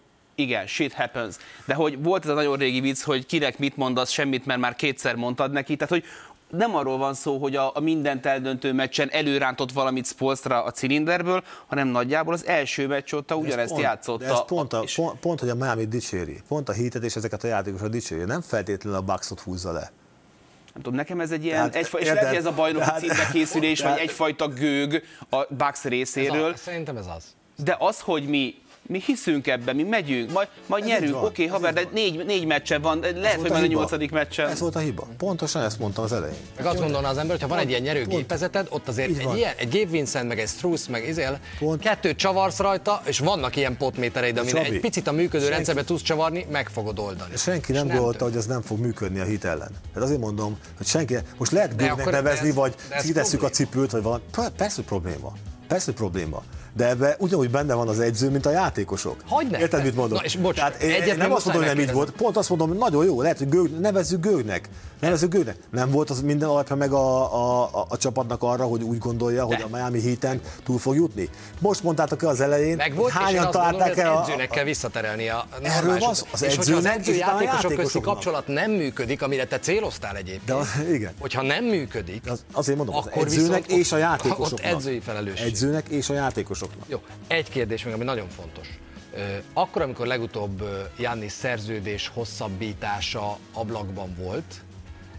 igen, 0.40 0.66
shit 0.66 0.92
happens. 0.92 1.36
De 1.66 1.74
hogy 1.74 2.02
volt 2.02 2.24
ez 2.24 2.30
a 2.30 2.34
nagyon 2.34 2.56
régi 2.56 2.80
vicc, 2.80 3.02
hogy 3.02 3.26
kinek 3.26 3.58
mit 3.58 3.76
mondasz, 3.76 4.10
semmit, 4.10 4.46
mert 4.46 4.60
már 4.60 4.74
kétszer 4.74 5.14
mondtad 5.14 5.52
neki. 5.52 5.76
Tehát, 5.76 5.92
hogy 5.92 6.04
nem 6.50 6.76
arról 6.76 6.98
van 6.98 7.14
szó, 7.14 7.38
hogy 7.38 7.56
a, 7.56 7.70
a 7.74 7.80
mindent 7.80 8.26
eldöntő 8.26 8.72
meccsen 8.72 9.10
előrántott 9.10 9.72
valamit 9.72 10.06
Spolstra 10.06 10.64
a 10.64 10.70
cilinderből, 10.70 11.42
hanem 11.66 11.88
nagyjából 11.88 12.34
az 12.34 12.46
első 12.46 12.86
meccs 12.86 13.14
óta 13.14 13.36
ugyanezt 13.36 13.70
pont, 13.70 13.82
játszotta. 13.82 14.24
Ez 14.24 14.44
pont, 14.44 14.72
a, 14.72 14.82
és... 14.82 14.94
pont, 14.94 15.18
pont, 15.18 15.40
hogy 15.40 15.48
a 15.48 15.54
Miami 15.54 15.84
dicséri, 15.84 16.42
pont 16.48 16.68
a 16.68 16.72
hitet 16.72 17.02
és 17.02 17.16
ezeket 17.16 17.44
a 17.44 17.46
játékosokat 17.46 17.90
dicséri, 17.90 18.24
nem 18.24 18.40
feltétlenül 18.40 18.98
a 18.98 19.02
Bucksot 19.02 19.40
húzza 19.40 19.72
le. 19.72 19.92
Nem 20.74 20.82
tudom, 20.82 20.94
nekem 20.94 21.20
ez 21.20 21.30
egy 21.30 21.44
ilyen, 21.44 21.58
hát, 21.58 21.74
egyfa, 21.74 21.98
és 21.98 22.06
lehet, 22.06 22.26
hogy 22.26 22.36
ez 22.36 22.46
a 22.46 22.52
bajnoki 22.52 22.84
hát, 22.84 22.98
címbe 22.98 23.28
készülés, 23.32 23.80
vagy 23.80 23.98
egyfajta 23.98 24.48
gőg 24.48 25.02
a 25.28 25.44
Bucks 25.48 25.82
részéről. 25.82 26.46
Ez 26.46 26.52
a, 26.52 26.56
szerintem 26.56 26.96
ez 26.96 27.06
az. 27.16 27.34
De 27.64 27.76
az, 27.78 28.00
hogy 28.00 28.28
mi 28.28 28.54
mi 28.90 29.02
hiszünk 29.06 29.46
ebben, 29.46 29.76
mi 29.76 29.82
megyünk, 29.82 30.32
majd, 30.32 30.48
majd 30.66 30.84
nyerünk, 30.84 31.16
oké, 31.16 31.26
okay, 31.26 31.46
haver, 31.46 31.72
de 31.72 31.82
négy, 31.92 32.24
négy 32.24 32.46
meccse 32.46 32.78
van, 32.78 33.04
lehet, 33.14 33.40
hogy 33.40 33.50
már 33.50 33.62
a 33.62 33.66
nyolcadik 33.66 34.10
meccsen. 34.10 34.48
Ez 34.48 34.60
volt 34.60 34.76
a 34.76 34.78
hiba. 34.78 35.08
Pontosan 35.16 35.62
ezt 35.62 35.78
mondtam 35.78 36.04
az 36.04 36.12
elején. 36.12 36.36
Meg 36.56 36.66
azt 36.66 36.80
mondaná 36.80 37.08
az 37.08 37.16
ember, 37.16 37.30
hogy 37.30 37.42
ha 37.42 37.48
van 37.48 37.58
egy 37.58 37.68
ilyen 37.68 37.82
nyerő 37.82 38.04
gépezeted, 38.04 38.66
ott 38.70 38.88
azért 38.88 39.18
egy, 39.18 39.36
ilyen, 39.36 39.52
egy 39.56 39.68
Gabe 39.70 39.90
Vincent, 39.90 40.28
meg 40.28 40.38
egy 40.38 40.48
Struss, 40.48 40.86
meg 40.86 41.08
izél, 41.08 41.38
Pont. 41.58 41.80
kettőt 41.80 42.16
csavarsz 42.16 42.58
rajta, 42.58 43.02
és 43.04 43.18
vannak 43.18 43.56
ilyen 43.56 43.76
potmétereid, 43.76 44.38
amin 44.38 44.56
egy 44.56 44.80
picit 44.80 45.06
a 45.06 45.12
működő 45.12 45.38
senki, 45.38 45.54
rendszerbe 45.54 45.84
tudsz 45.84 46.02
csavarni, 46.02 46.46
meg 46.50 46.68
fogod 46.68 46.98
oldani. 46.98 47.36
Senki 47.36 47.72
nem 47.72 47.88
gondolta, 47.88 48.24
hogy 48.24 48.36
ez 48.36 48.46
nem 48.46 48.62
fog 48.62 48.78
működni 48.78 49.20
a 49.20 49.24
hit 49.24 49.44
ellen. 49.44 49.70
Tehát 49.92 50.08
azért 50.08 50.20
mondom, 50.20 50.58
hogy 50.76 50.86
senki, 50.86 51.16
most 51.36 51.52
lehet 51.52 51.76
bűnnek 51.76 52.10
nevezni, 52.10 52.48
ez, 52.48 52.54
vagy 52.54 52.74
kitesszük 53.02 53.42
a 53.42 53.48
cipőt, 53.48 53.90
vagy 53.90 54.02
valami. 54.02 54.22
Persze 54.56 54.82
probléma. 54.82 55.32
Persze 55.68 55.92
probléma 55.92 56.42
de 56.72 56.88
ebbe 56.88 57.16
ugyanúgy 57.18 57.50
benne 57.50 57.74
van 57.74 57.88
az 57.88 58.00
egyző, 58.00 58.30
mint 58.30 58.46
a 58.46 58.50
játékosok. 58.50 59.16
Hogy 59.28 59.52
Érted, 59.52 59.82
mit 59.82 59.96
mondom? 59.96 60.18
Na, 60.18 60.24
és 60.24 60.36
bocs, 60.36 60.56
Tehát 60.56 60.82
én 60.82 61.16
nem 61.16 61.32
azt 61.32 61.44
mondom, 61.44 61.64
hogy 61.64 61.74
nem 61.74 61.84
így 61.84 61.92
volt, 61.92 62.10
pont 62.10 62.36
azt 62.36 62.48
mondom, 62.48 62.68
hogy 62.68 62.78
nagyon 62.78 63.04
jó, 63.04 63.20
lehet, 63.22 63.38
hogy 63.38 63.48
gőg, 63.48 63.80
nevezzük 63.80 64.20
gőgnek. 64.20 64.68
Nevezzük 65.00 65.30
gőgnek. 65.30 65.56
Nem 65.70 65.90
volt 65.90 66.10
az 66.10 66.20
minden 66.20 66.48
alapja 66.48 66.76
meg 66.76 66.92
a, 66.92 67.34
a, 67.34 67.62
a, 67.62 67.86
a 67.88 67.96
csapatnak 67.96 68.42
arra, 68.42 68.64
hogy 68.64 68.82
úgy 68.82 68.98
gondolja, 68.98 69.46
de. 69.46 69.54
hogy 69.54 69.64
a 69.64 69.76
Miami 69.76 70.00
héten 70.00 70.40
túl 70.64 70.78
fog 70.78 70.94
jutni. 70.94 71.28
Most 71.58 71.82
mondtátok 71.82 72.22
el 72.22 72.28
az 72.28 72.40
elején, 72.40 72.76
meg 72.76 72.94
volt, 72.94 73.12
hányan 73.12 73.50
találták 73.50 73.96
el 73.96 74.16
a... 74.16 74.20
edzőnek 74.20 74.50
kell 74.50 74.64
visszaterelni 74.64 75.28
a 75.28 75.46
Erről 75.62 75.98
van 75.98 76.08
az, 76.08 76.26
az 76.32 76.42
edzőnek, 76.42 76.58
és, 76.58 76.66
hogyha 76.66 76.76
az 76.76 76.84
edző 76.84 77.14
játékosok 77.14 77.74
közti 77.74 78.00
kapcsolat 78.00 78.46
nem 78.46 78.70
működik, 78.70 79.22
amire 79.22 79.44
te 79.44 79.58
céloztál 79.58 80.16
egyébként. 80.16 80.44
De 80.44 80.54
az, 80.54 80.68
igen. 80.92 81.12
Hogyha 81.20 81.42
nem 81.42 81.64
működik, 81.64 82.30
az, 82.30 82.44
azért 82.52 82.76
mondom, 82.76 82.96
az 82.96 83.10
edzőnek 83.14 83.66
és 83.66 83.92
a 83.92 83.96
játékosoknak. 83.96 84.52
Ott 84.52 84.76
edzői 84.76 85.00
felelősség. 85.00 85.46
Edzőnek 85.46 85.88
és 85.88 86.08
a 86.10 86.14
játékosoknak. 86.14 86.59
Jó, 86.86 87.02
egy 87.26 87.48
kérdés 87.48 87.84
még, 87.84 87.94
ami 87.94 88.04
nagyon 88.04 88.28
fontos. 88.28 88.68
Akkor, 89.52 89.82
amikor 89.82 90.06
legutóbb 90.06 90.64
Jannis 90.98 91.32
szerződés 91.32 92.08
hosszabbítása 92.08 93.38
ablakban 93.52 94.14
volt, 94.18 94.54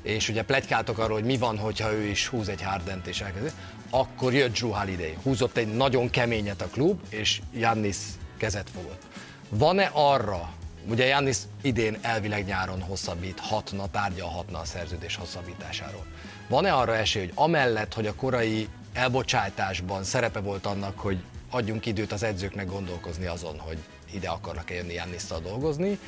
és 0.01 0.29
ugye 0.29 0.43
plegykáltok 0.43 0.97
arról, 0.97 1.15
hogy 1.15 1.25
mi 1.25 1.37
van, 1.37 1.57
hogyha 1.57 1.93
ő 1.93 2.03
is 2.03 2.27
húz 2.27 2.47
egy 2.49 2.61
Hardent 2.61 3.07
és 3.07 3.21
elkezdi, 3.21 3.49
akkor 3.89 4.33
jött 4.33 4.57
Drew 4.57 4.69
Holiday. 4.69 5.17
Húzott 5.23 5.57
egy 5.57 5.75
nagyon 5.75 6.09
keményet 6.09 6.61
a 6.61 6.67
klub, 6.67 6.99
és 7.09 7.41
Jannis 7.53 7.97
kezet 8.37 8.69
fogott. 8.69 9.01
Van-e 9.49 9.89
arra, 9.93 10.49
ugye 10.87 11.05
Jannis 11.05 11.37
idén 11.61 11.97
elvileg 12.01 12.45
nyáron 12.45 12.81
hosszabbíthatna, 12.81 13.89
tárgyalhatna 13.91 14.59
a 14.59 14.65
szerződés 14.65 15.15
hosszabbításáról. 15.15 16.05
Van-e 16.49 16.73
arra 16.73 16.95
esély, 16.95 17.21
hogy 17.21 17.31
amellett, 17.35 17.93
hogy 17.93 18.07
a 18.07 18.15
korai 18.15 18.67
elbocsátásban 18.93 20.03
szerepe 20.03 20.39
volt 20.39 20.65
annak, 20.65 20.99
hogy 20.99 21.17
adjunk 21.51 21.85
időt 21.85 22.11
az 22.11 22.23
edzőknek 22.23 22.67
gondolkozni 22.67 23.25
azon, 23.25 23.59
hogy 23.59 23.77
ide 24.11 24.29
akarnak-e 24.29 24.73
jönni 24.73 24.93
Jannisszal 24.93 25.39
dolgozni. 25.39 25.99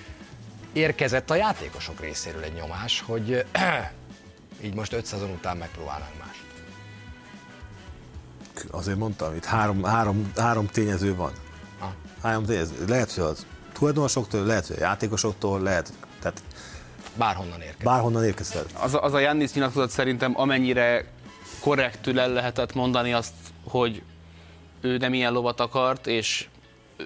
Érkezett 0.73 1.29
a 1.29 1.35
játékosok 1.35 1.99
részéről 1.99 2.43
egy 2.43 2.53
nyomás, 2.53 3.01
hogy 3.01 3.45
így 4.65 4.73
most 4.73 4.93
öt 4.93 5.05
szezon 5.05 5.29
után 5.29 5.57
megpróbálnak 5.57 6.11
más. 6.19 6.43
Azért 8.71 8.97
mondtam, 8.97 9.35
itt 9.35 9.45
három, 9.45 9.83
három, 9.83 10.31
három 10.35 10.67
tényező 10.67 11.15
van. 11.15 11.31
Ha. 11.79 11.93
Három 12.21 12.45
tényező. 12.45 12.85
Lehet, 12.87 13.11
hogy 13.11 13.23
az 13.23 13.45
tulajdonosoktól, 13.73 14.45
lehet, 14.45 14.67
hogy 14.67 14.75
a 14.75 14.79
játékosoktól, 14.79 15.61
lehet, 15.61 15.93
tehát 16.19 16.41
Bárhonnan 17.15 17.61
érkezik. 17.61 17.83
Bárhonnan 17.83 18.23
érkezett. 18.23 18.69
Az, 18.73 18.93
a, 18.93 19.03
az 19.03 19.13
a 19.13 19.19
Jannis 19.19 19.53
nyilatkozat 19.53 19.89
szerintem 19.89 20.39
amennyire 20.39 21.05
korrektül 21.59 22.19
el 22.19 22.29
lehetett 22.29 22.73
mondani 22.73 23.13
azt, 23.13 23.33
hogy 23.63 24.01
ő 24.83 24.97
nem 24.97 25.13
ilyen 25.13 25.33
lovat 25.33 25.59
akart, 25.59 26.07
és 26.07 26.47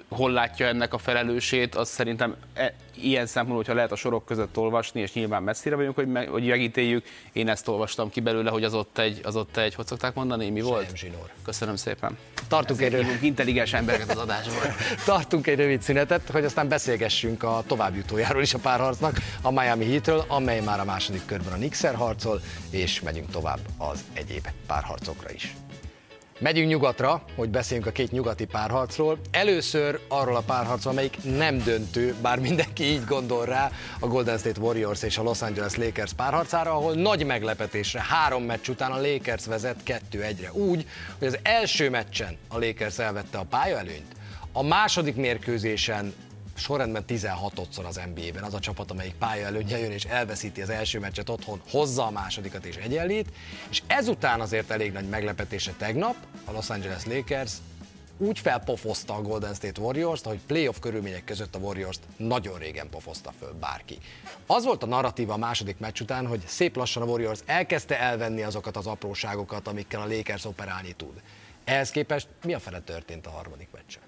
hol 0.08 0.30
látja 0.30 0.66
ennek 0.66 0.94
a 0.94 0.98
felelősét, 0.98 1.74
az 1.74 1.88
szerintem 1.88 2.36
e, 2.54 2.74
ilyen 2.94 3.26
szempontból, 3.26 3.56
hogyha 3.56 3.74
lehet 3.74 3.92
a 3.92 3.96
sorok 3.96 4.24
között 4.24 4.56
olvasni, 4.56 5.00
és 5.00 5.12
nyilván 5.12 5.42
messzire 5.42 5.76
vagyunk, 5.76 5.94
hogy, 5.94 6.06
meg, 6.06 6.28
hogy 6.28 6.46
megítéljük, 6.46 7.06
én 7.32 7.48
ezt 7.48 7.68
olvastam 7.68 8.10
ki 8.10 8.20
belőle, 8.20 8.50
hogy 8.50 8.64
az 8.64 8.74
ott 8.74 8.98
egy, 8.98 9.20
az 9.22 9.36
ott 9.36 9.56
egy 9.56 9.74
hogy 9.74 9.86
szokták 9.86 10.14
mondani, 10.14 10.50
mi 10.50 10.60
volt? 10.60 10.96
zsinór. 10.96 11.30
Köszönöm 11.44 11.76
szépen. 11.76 12.18
Tartunk 12.48 12.82
egy, 12.82 12.92
rövid, 12.92 13.22
intelligens 13.22 13.72
embereket 13.72 14.10
az 14.10 14.18
adásban. 14.18 14.72
tartunk 15.04 15.46
egy 15.46 15.56
rövid 15.56 15.82
szünetet, 15.82 16.30
hogy 16.30 16.44
aztán 16.44 16.68
beszélgessünk 16.68 17.42
a 17.42 17.62
továbbjutójáról 17.66 18.42
is 18.42 18.54
a 18.54 18.58
párharcnak, 18.58 19.18
a 19.42 19.50
Miami 19.50 19.90
Heatről, 19.90 20.24
amely 20.28 20.60
már 20.60 20.80
a 20.80 20.84
második 20.84 21.26
körben 21.26 21.52
a 21.52 21.56
Nixer 21.56 21.94
harcol, 21.94 22.40
és 22.70 23.00
megyünk 23.00 23.30
tovább 23.30 23.60
az 23.78 24.04
egyéb 24.12 24.48
párharcokra 24.66 25.30
is. 25.30 25.54
Megyünk 26.40 26.68
nyugatra, 26.68 27.22
hogy 27.34 27.48
beszéljünk 27.48 27.88
a 27.88 27.92
két 27.92 28.10
nyugati 28.10 28.44
párharcról. 28.44 29.18
Először 29.30 30.00
arról 30.08 30.36
a 30.36 30.40
párharcról, 30.40 30.92
amelyik 30.92 31.16
nem 31.22 31.58
döntő, 31.58 32.14
bár 32.22 32.38
mindenki 32.38 32.84
így 32.84 33.04
gondol 33.04 33.44
rá, 33.44 33.70
a 34.00 34.06
Golden 34.06 34.38
State 34.38 34.60
Warriors 34.60 35.02
és 35.02 35.18
a 35.18 35.22
Los 35.22 35.42
Angeles 35.42 35.74
Lakers 35.74 36.12
párharcára, 36.12 36.70
ahol 36.70 36.94
nagy 36.94 37.26
meglepetésre 37.26 38.04
három 38.08 38.42
meccs 38.42 38.68
után 38.68 38.90
a 38.90 39.00
Lakers 39.00 39.46
vezet 39.46 39.76
2-1-re 40.10 40.52
úgy, 40.52 40.86
hogy 41.18 41.26
az 41.26 41.38
első 41.42 41.90
meccsen 41.90 42.36
a 42.48 42.58
Lakers 42.58 42.98
elvette 42.98 43.38
a 43.38 43.46
pályaelőnyt, 43.50 44.16
a 44.52 44.62
második 44.62 45.16
mérkőzésen 45.16 46.14
sorrendben 46.58 47.04
16-szor 47.08 47.86
az 47.86 48.00
NBA-ben 48.14 48.42
az 48.42 48.54
a 48.54 48.58
csapat, 48.58 48.90
amelyik 48.90 49.14
pálya 49.14 49.46
előnye 49.46 49.78
jön 49.78 49.90
és 49.90 50.04
elveszíti 50.04 50.62
az 50.62 50.70
első 50.70 50.98
meccset 50.98 51.28
otthon, 51.28 51.60
hozza 51.70 52.06
a 52.06 52.10
másodikat 52.10 52.64
és 52.64 52.76
egyenlít, 52.76 53.28
és 53.70 53.82
ezután 53.86 54.40
azért 54.40 54.70
elég 54.70 54.92
nagy 54.92 55.08
meglepetése 55.08 55.72
tegnap 55.78 56.16
a 56.44 56.52
Los 56.52 56.70
Angeles 56.70 57.04
Lakers 57.04 57.52
úgy 58.18 58.38
felpofozta 58.38 59.14
a 59.14 59.22
Golden 59.22 59.54
State 59.54 59.80
Warriors-t, 59.80 60.24
hogy 60.24 60.40
playoff 60.46 60.78
körülmények 60.80 61.24
között 61.24 61.54
a 61.54 61.58
Warriors-t 61.58 62.00
nagyon 62.16 62.58
régen 62.58 62.88
pofozta 62.88 63.32
föl 63.38 63.52
bárki. 63.52 63.98
Az 64.46 64.64
volt 64.64 64.82
a 64.82 64.86
narratíva 64.86 65.32
a 65.32 65.36
második 65.36 65.78
meccs 65.78 66.00
után, 66.00 66.26
hogy 66.26 66.42
szép 66.46 66.76
lassan 66.76 67.02
a 67.02 67.06
Warriors 67.06 67.40
elkezdte 67.46 68.00
elvenni 68.00 68.42
azokat 68.42 68.76
az 68.76 68.86
apróságokat, 68.86 69.68
amikkel 69.68 70.00
a 70.00 70.06
Lakers 70.06 70.44
operálni 70.44 70.92
tud. 70.92 71.22
Ehhez 71.64 71.90
képest 71.90 72.28
mi 72.44 72.54
a 72.54 72.58
fele 72.58 72.80
történt 72.80 73.26
a 73.26 73.30
harmadik 73.30 73.68
meccsen? 73.72 74.07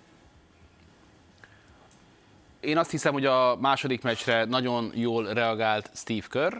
Én 2.60 2.78
azt 2.78 2.90
hiszem, 2.90 3.12
hogy 3.12 3.24
a 3.26 3.56
második 3.60 4.02
meccsre 4.02 4.44
nagyon 4.44 4.92
jól 4.94 5.32
reagált 5.32 5.90
Steve 5.94 6.26
Kerr, 6.28 6.54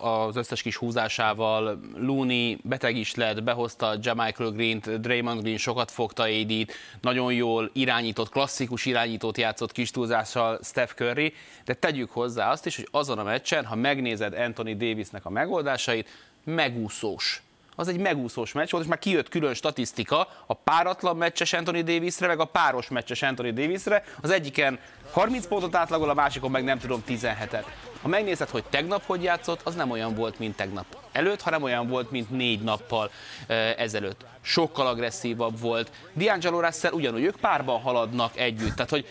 az 0.00 0.36
összes 0.36 0.62
kis 0.62 0.76
húzásával. 0.76 1.80
Looney 1.96 2.58
beteg 2.62 2.96
is 2.96 3.14
lett, 3.14 3.42
behozta 3.42 3.96
Jamichael 4.00 4.50
Green-t, 4.50 5.00
Draymond 5.00 5.40
Green 5.40 5.56
sokat 5.56 5.90
fogta 5.90 6.22
ad 6.22 6.52
nagyon 7.00 7.32
jól 7.32 7.70
irányított, 7.72 8.28
klasszikus 8.28 8.86
irányítót 8.86 9.38
játszott 9.38 9.72
kis 9.72 9.90
túlzással 9.90 10.58
Steph 10.62 10.94
Curry, 10.94 11.34
de 11.64 11.74
tegyük 11.74 12.10
hozzá 12.10 12.50
azt 12.50 12.66
is, 12.66 12.76
hogy 12.76 12.88
azon 12.90 13.18
a 13.18 13.22
meccsen, 13.22 13.64
ha 13.64 13.74
megnézed 13.74 14.34
Anthony 14.34 14.76
Davisnek 14.76 15.24
a 15.24 15.30
megoldásait, 15.30 16.08
megúszós 16.44 17.42
az 17.76 17.88
egy 17.88 17.98
megúszós 17.98 18.52
meccs 18.52 18.70
volt, 18.70 18.84
és 18.84 18.88
már 18.88 18.98
kijött 18.98 19.28
külön 19.28 19.54
statisztika 19.54 20.28
a 20.46 20.54
páratlan 20.54 21.16
meccses 21.16 21.52
Anthony 21.52 21.84
Davisre, 21.84 22.26
meg 22.26 22.40
a 22.40 22.44
páros 22.44 22.88
meccses 22.88 23.22
Anthony 23.22 23.54
Davisre. 23.54 24.04
Az 24.20 24.30
egyiken 24.30 24.78
30 25.10 25.46
pontot 25.46 25.74
átlagol, 25.74 26.10
a 26.10 26.14
másikon 26.14 26.50
meg 26.50 26.64
nem 26.64 26.78
tudom 26.78 27.02
17-et. 27.08 27.64
Ha 28.02 28.08
megnézed, 28.08 28.48
hogy 28.48 28.64
tegnap 28.70 29.06
hogy 29.06 29.22
játszott, 29.22 29.60
az 29.64 29.74
nem 29.74 29.90
olyan 29.90 30.14
volt, 30.14 30.38
mint 30.38 30.56
tegnap 30.56 30.84
előtt, 31.12 31.40
hanem 31.40 31.62
olyan 31.62 31.88
volt, 31.88 32.10
mint 32.10 32.30
négy 32.30 32.60
nappal 32.60 33.10
ezelőtt. 33.76 34.24
Sokkal 34.40 34.86
agresszívabb 34.86 35.60
volt. 35.60 35.90
D'Angelo 36.18 36.60
Russell 36.64 36.92
ugyanúgy, 36.92 37.22
ők 37.22 37.36
párban 37.36 37.80
haladnak 37.80 38.36
együtt. 38.36 38.74
Tehát, 38.74 38.90
hogy 38.90 39.06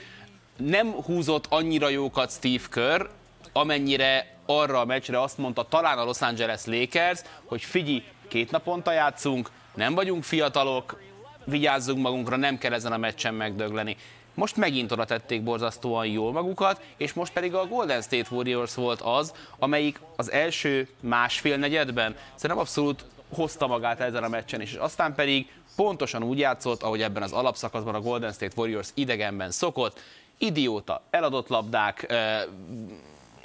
nem 0.58 0.92
húzott 0.92 1.46
annyira 1.50 1.90
jókat 1.90 2.32
Steve 2.32 2.64
Kerr, 2.70 3.06
amennyire 3.54 4.36
arra 4.46 4.80
a 4.80 4.86
meccsre 4.86 5.22
azt 5.22 5.38
mondta 5.38 5.64
talán 5.64 5.98
a 5.98 6.04
Los 6.04 6.22
Angeles 6.22 6.66
Lakers, 6.66 7.22
hogy 7.46 7.62
figyelj, 7.62 8.04
két 8.32 8.52
naponta 8.52 8.92
játszunk, 8.92 9.50
nem 9.74 9.94
vagyunk 9.94 10.24
fiatalok, 10.24 11.02
vigyázzunk 11.46 12.02
magunkra, 12.02 12.36
nem 12.36 12.58
kell 12.58 12.74
ezen 12.74 12.92
a 12.92 12.98
meccsen 12.98 13.34
megdögleni. 13.34 13.98
Most 14.34 14.56
megint 14.56 14.92
oda 14.92 15.06
tették 15.06 15.44
borzasztóan 15.44 16.06
jól 16.06 16.32
magukat, 16.32 16.82
és 16.98 17.14
most 17.14 17.34
pedig 17.34 17.56
a 17.56 17.66
Golden 17.66 18.02
State 18.02 18.28
Warriors 18.36 18.76
volt 18.76 19.02
az, 19.02 19.34
amelyik 19.60 20.00
az 20.16 20.32
első 20.32 20.88
másfél 21.00 21.58
negyedben 21.58 22.16
szerintem 22.36 22.60
abszolút 22.60 23.06
hozta 23.34 23.68
magát 23.68 24.00
ezen 24.00 24.24
a 24.24 24.28
meccsen 24.28 24.62
is, 24.62 24.72
és 24.72 24.78
aztán 24.78 25.16
pedig 25.16 25.48
pontosan 25.76 26.24
úgy 26.24 26.40
játszott, 26.40 26.84
ahogy 26.84 27.02
ebben 27.02 27.24
az 27.24 27.32
alapszakaszban 27.32 27.96
a 27.96 28.02
Golden 28.02 28.32
State 28.32 28.54
Warriors 28.56 28.90
idegenben 28.94 29.52
szokott, 29.52 30.00
idióta, 30.38 31.02
eladott 31.10 31.48
labdák, 31.48 32.14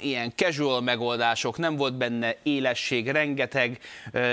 ilyen 0.01 0.33
casual 0.35 0.81
megoldások, 0.81 1.57
nem 1.57 1.75
volt 1.75 1.93
benne 1.93 2.35
élesség, 2.43 3.09
rengeteg 3.09 3.79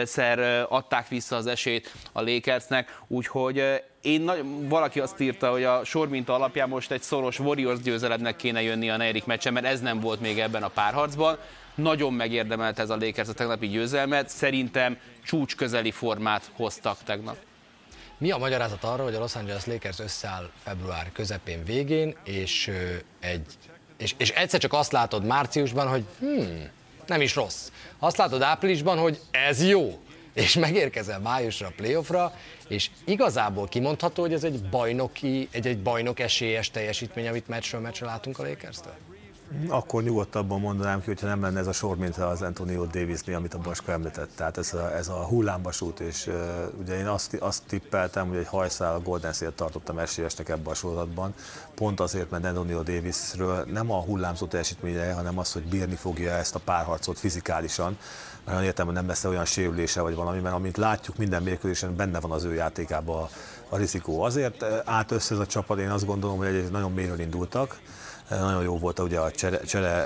szer 0.04 0.66
adták 0.68 1.08
vissza 1.08 1.36
az 1.36 1.46
esélyt 1.46 1.92
a 2.12 2.22
Lakersnek, 2.22 2.98
úgyhogy 3.06 3.82
én 4.02 4.20
nagy, 4.20 4.44
valaki 4.68 5.00
azt 5.00 5.20
írta, 5.20 5.50
hogy 5.50 5.64
a 5.64 5.84
sorminta 5.84 6.34
alapján 6.34 6.68
most 6.68 6.90
egy 6.90 7.02
szoros 7.02 7.38
Warriors 7.38 7.80
győzelemnek 7.80 8.36
kéne 8.36 8.62
jönni 8.62 8.90
a 8.90 8.96
negyedik 8.96 9.24
meccsen, 9.24 9.52
mert 9.52 9.66
ez 9.66 9.80
nem 9.80 10.00
volt 10.00 10.20
még 10.20 10.38
ebben 10.38 10.62
a 10.62 10.68
párharcban. 10.68 11.38
Nagyon 11.74 12.12
megérdemelte 12.12 12.82
ez 12.82 12.90
a 12.90 12.96
Lakers 12.96 13.28
a 13.28 13.32
tegnapi 13.32 13.68
győzelmet, 13.68 14.28
szerintem 14.28 14.98
csúcs 15.24 15.56
közeli 15.56 15.90
formát 15.90 16.50
hoztak 16.56 16.98
tegnap. 17.04 17.36
Mi 18.18 18.30
a 18.30 18.38
magyarázat 18.38 18.84
arra, 18.84 19.02
hogy 19.02 19.14
a 19.14 19.18
Los 19.18 19.34
Angeles 19.34 19.64
Lakers 19.64 19.98
összeáll 19.98 20.50
február 20.62 21.12
közepén 21.12 21.64
végén, 21.64 22.16
és 22.24 22.70
egy 23.20 23.46
és, 23.96 24.14
és 24.16 24.30
egyszer 24.30 24.60
csak 24.60 24.72
azt 24.72 24.92
látod 24.92 25.24
márciusban, 25.24 25.88
hogy 25.88 26.04
hmm, 26.18 26.70
nem 27.06 27.20
is 27.20 27.34
rossz. 27.34 27.70
Azt 27.98 28.16
látod 28.16 28.42
áprilisban, 28.42 28.98
hogy 28.98 29.20
ez 29.30 29.68
jó, 29.68 29.98
és 30.32 30.54
megérkezel 30.54 31.20
májusra 31.20 31.72
playoffra, 31.76 32.32
és 32.68 32.90
igazából 33.04 33.68
kimondható, 33.68 34.22
hogy 34.22 34.32
ez 34.32 34.44
egy 34.44 34.62
bajnoki, 34.62 35.48
egy, 35.50 35.66
egy 35.66 35.78
bajnok 35.78 36.20
esélyes 36.20 36.70
teljesítmény, 36.70 37.28
amit 37.28 37.48
meccsről 37.48 37.80
meccsre 37.80 38.06
látunk 38.06 38.38
a 38.38 38.42
Lakers-től? 38.42 38.94
Akkor 39.68 40.02
nyugodtabban 40.02 40.60
mondanám 40.60 41.00
ki, 41.00 41.06
hogyha 41.06 41.26
nem 41.26 41.42
lenne 41.42 41.58
ez 41.58 41.66
a 41.66 41.72
sor, 41.72 41.96
mint 41.96 42.16
az 42.16 42.42
Antonio 42.42 42.84
davis 42.84 43.20
amit 43.20 43.54
a 43.54 43.58
Baska 43.58 43.92
említett. 43.92 44.30
Tehát 44.36 44.58
ez 44.58 44.74
a, 44.74 44.96
ez 44.96 45.08
a 45.08 45.24
hullámvasút, 45.24 46.00
és 46.00 46.26
uh, 46.26 46.34
ugye 46.80 46.98
én 46.98 47.06
azt, 47.06 47.34
azt 47.34 47.62
tippeltem, 47.66 48.28
hogy 48.28 48.36
egy 48.36 48.46
hajszál 48.46 48.94
a 48.94 49.00
Golden 49.00 49.32
State 49.32 49.52
tartottam 49.52 49.98
esélyesnek 49.98 50.48
ebben 50.48 50.72
a 50.72 50.74
sorozatban, 50.74 51.34
pont 51.74 52.00
azért, 52.00 52.30
mert 52.30 52.44
Antonio 52.44 52.82
Davisről 52.82 53.64
nem 53.72 53.90
a 53.92 54.00
hullámzó 54.00 54.46
teljesítménye, 54.46 55.12
hanem 55.12 55.38
az, 55.38 55.52
hogy 55.52 55.62
bírni 55.62 55.94
fogja 55.94 56.30
ezt 56.30 56.54
a 56.54 56.58
párharcot 56.58 57.18
fizikálisan, 57.18 57.98
mert 58.44 58.56
olyan 58.56 58.68
értem, 58.68 58.86
hogy 58.86 58.94
nem 58.94 59.06
lesz 59.06 59.24
olyan 59.24 59.44
sérülése 59.44 60.00
vagy 60.00 60.14
valami, 60.14 60.40
mert 60.40 60.54
amint 60.54 60.76
látjuk, 60.76 61.16
minden 61.16 61.42
mérkőzésen 61.42 61.96
benne 61.96 62.20
van 62.20 62.30
az 62.30 62.44
ő 62.44 62.54
játékában 62.54 63.22
a, 63.22 63.28
a 63.68 63.76
rizikó. 63.76 64.22
Azért 64.22 64.64
állt 64.84 65.10
össze 65.10 65.34
ez 65.34 65.40
a 65.40 65.46
csapat, 65.46 65.78
én 65.78 65.90
azt 65.90 66.06
gondolom, 66.06 66.36
hogy 66.36 66.46
egy 66.46 66.70
nagyon 66.70 66.92
mélyről 66.92 67.20
indultak, 67.20 67.78
nagyon 68.28 68.62
jó 68.62 68.78
volt 68.78 68.98
ugye 68.98 69.18
a 69.18 69.30
csere, 69.30 69.58
csere 69.58 70.02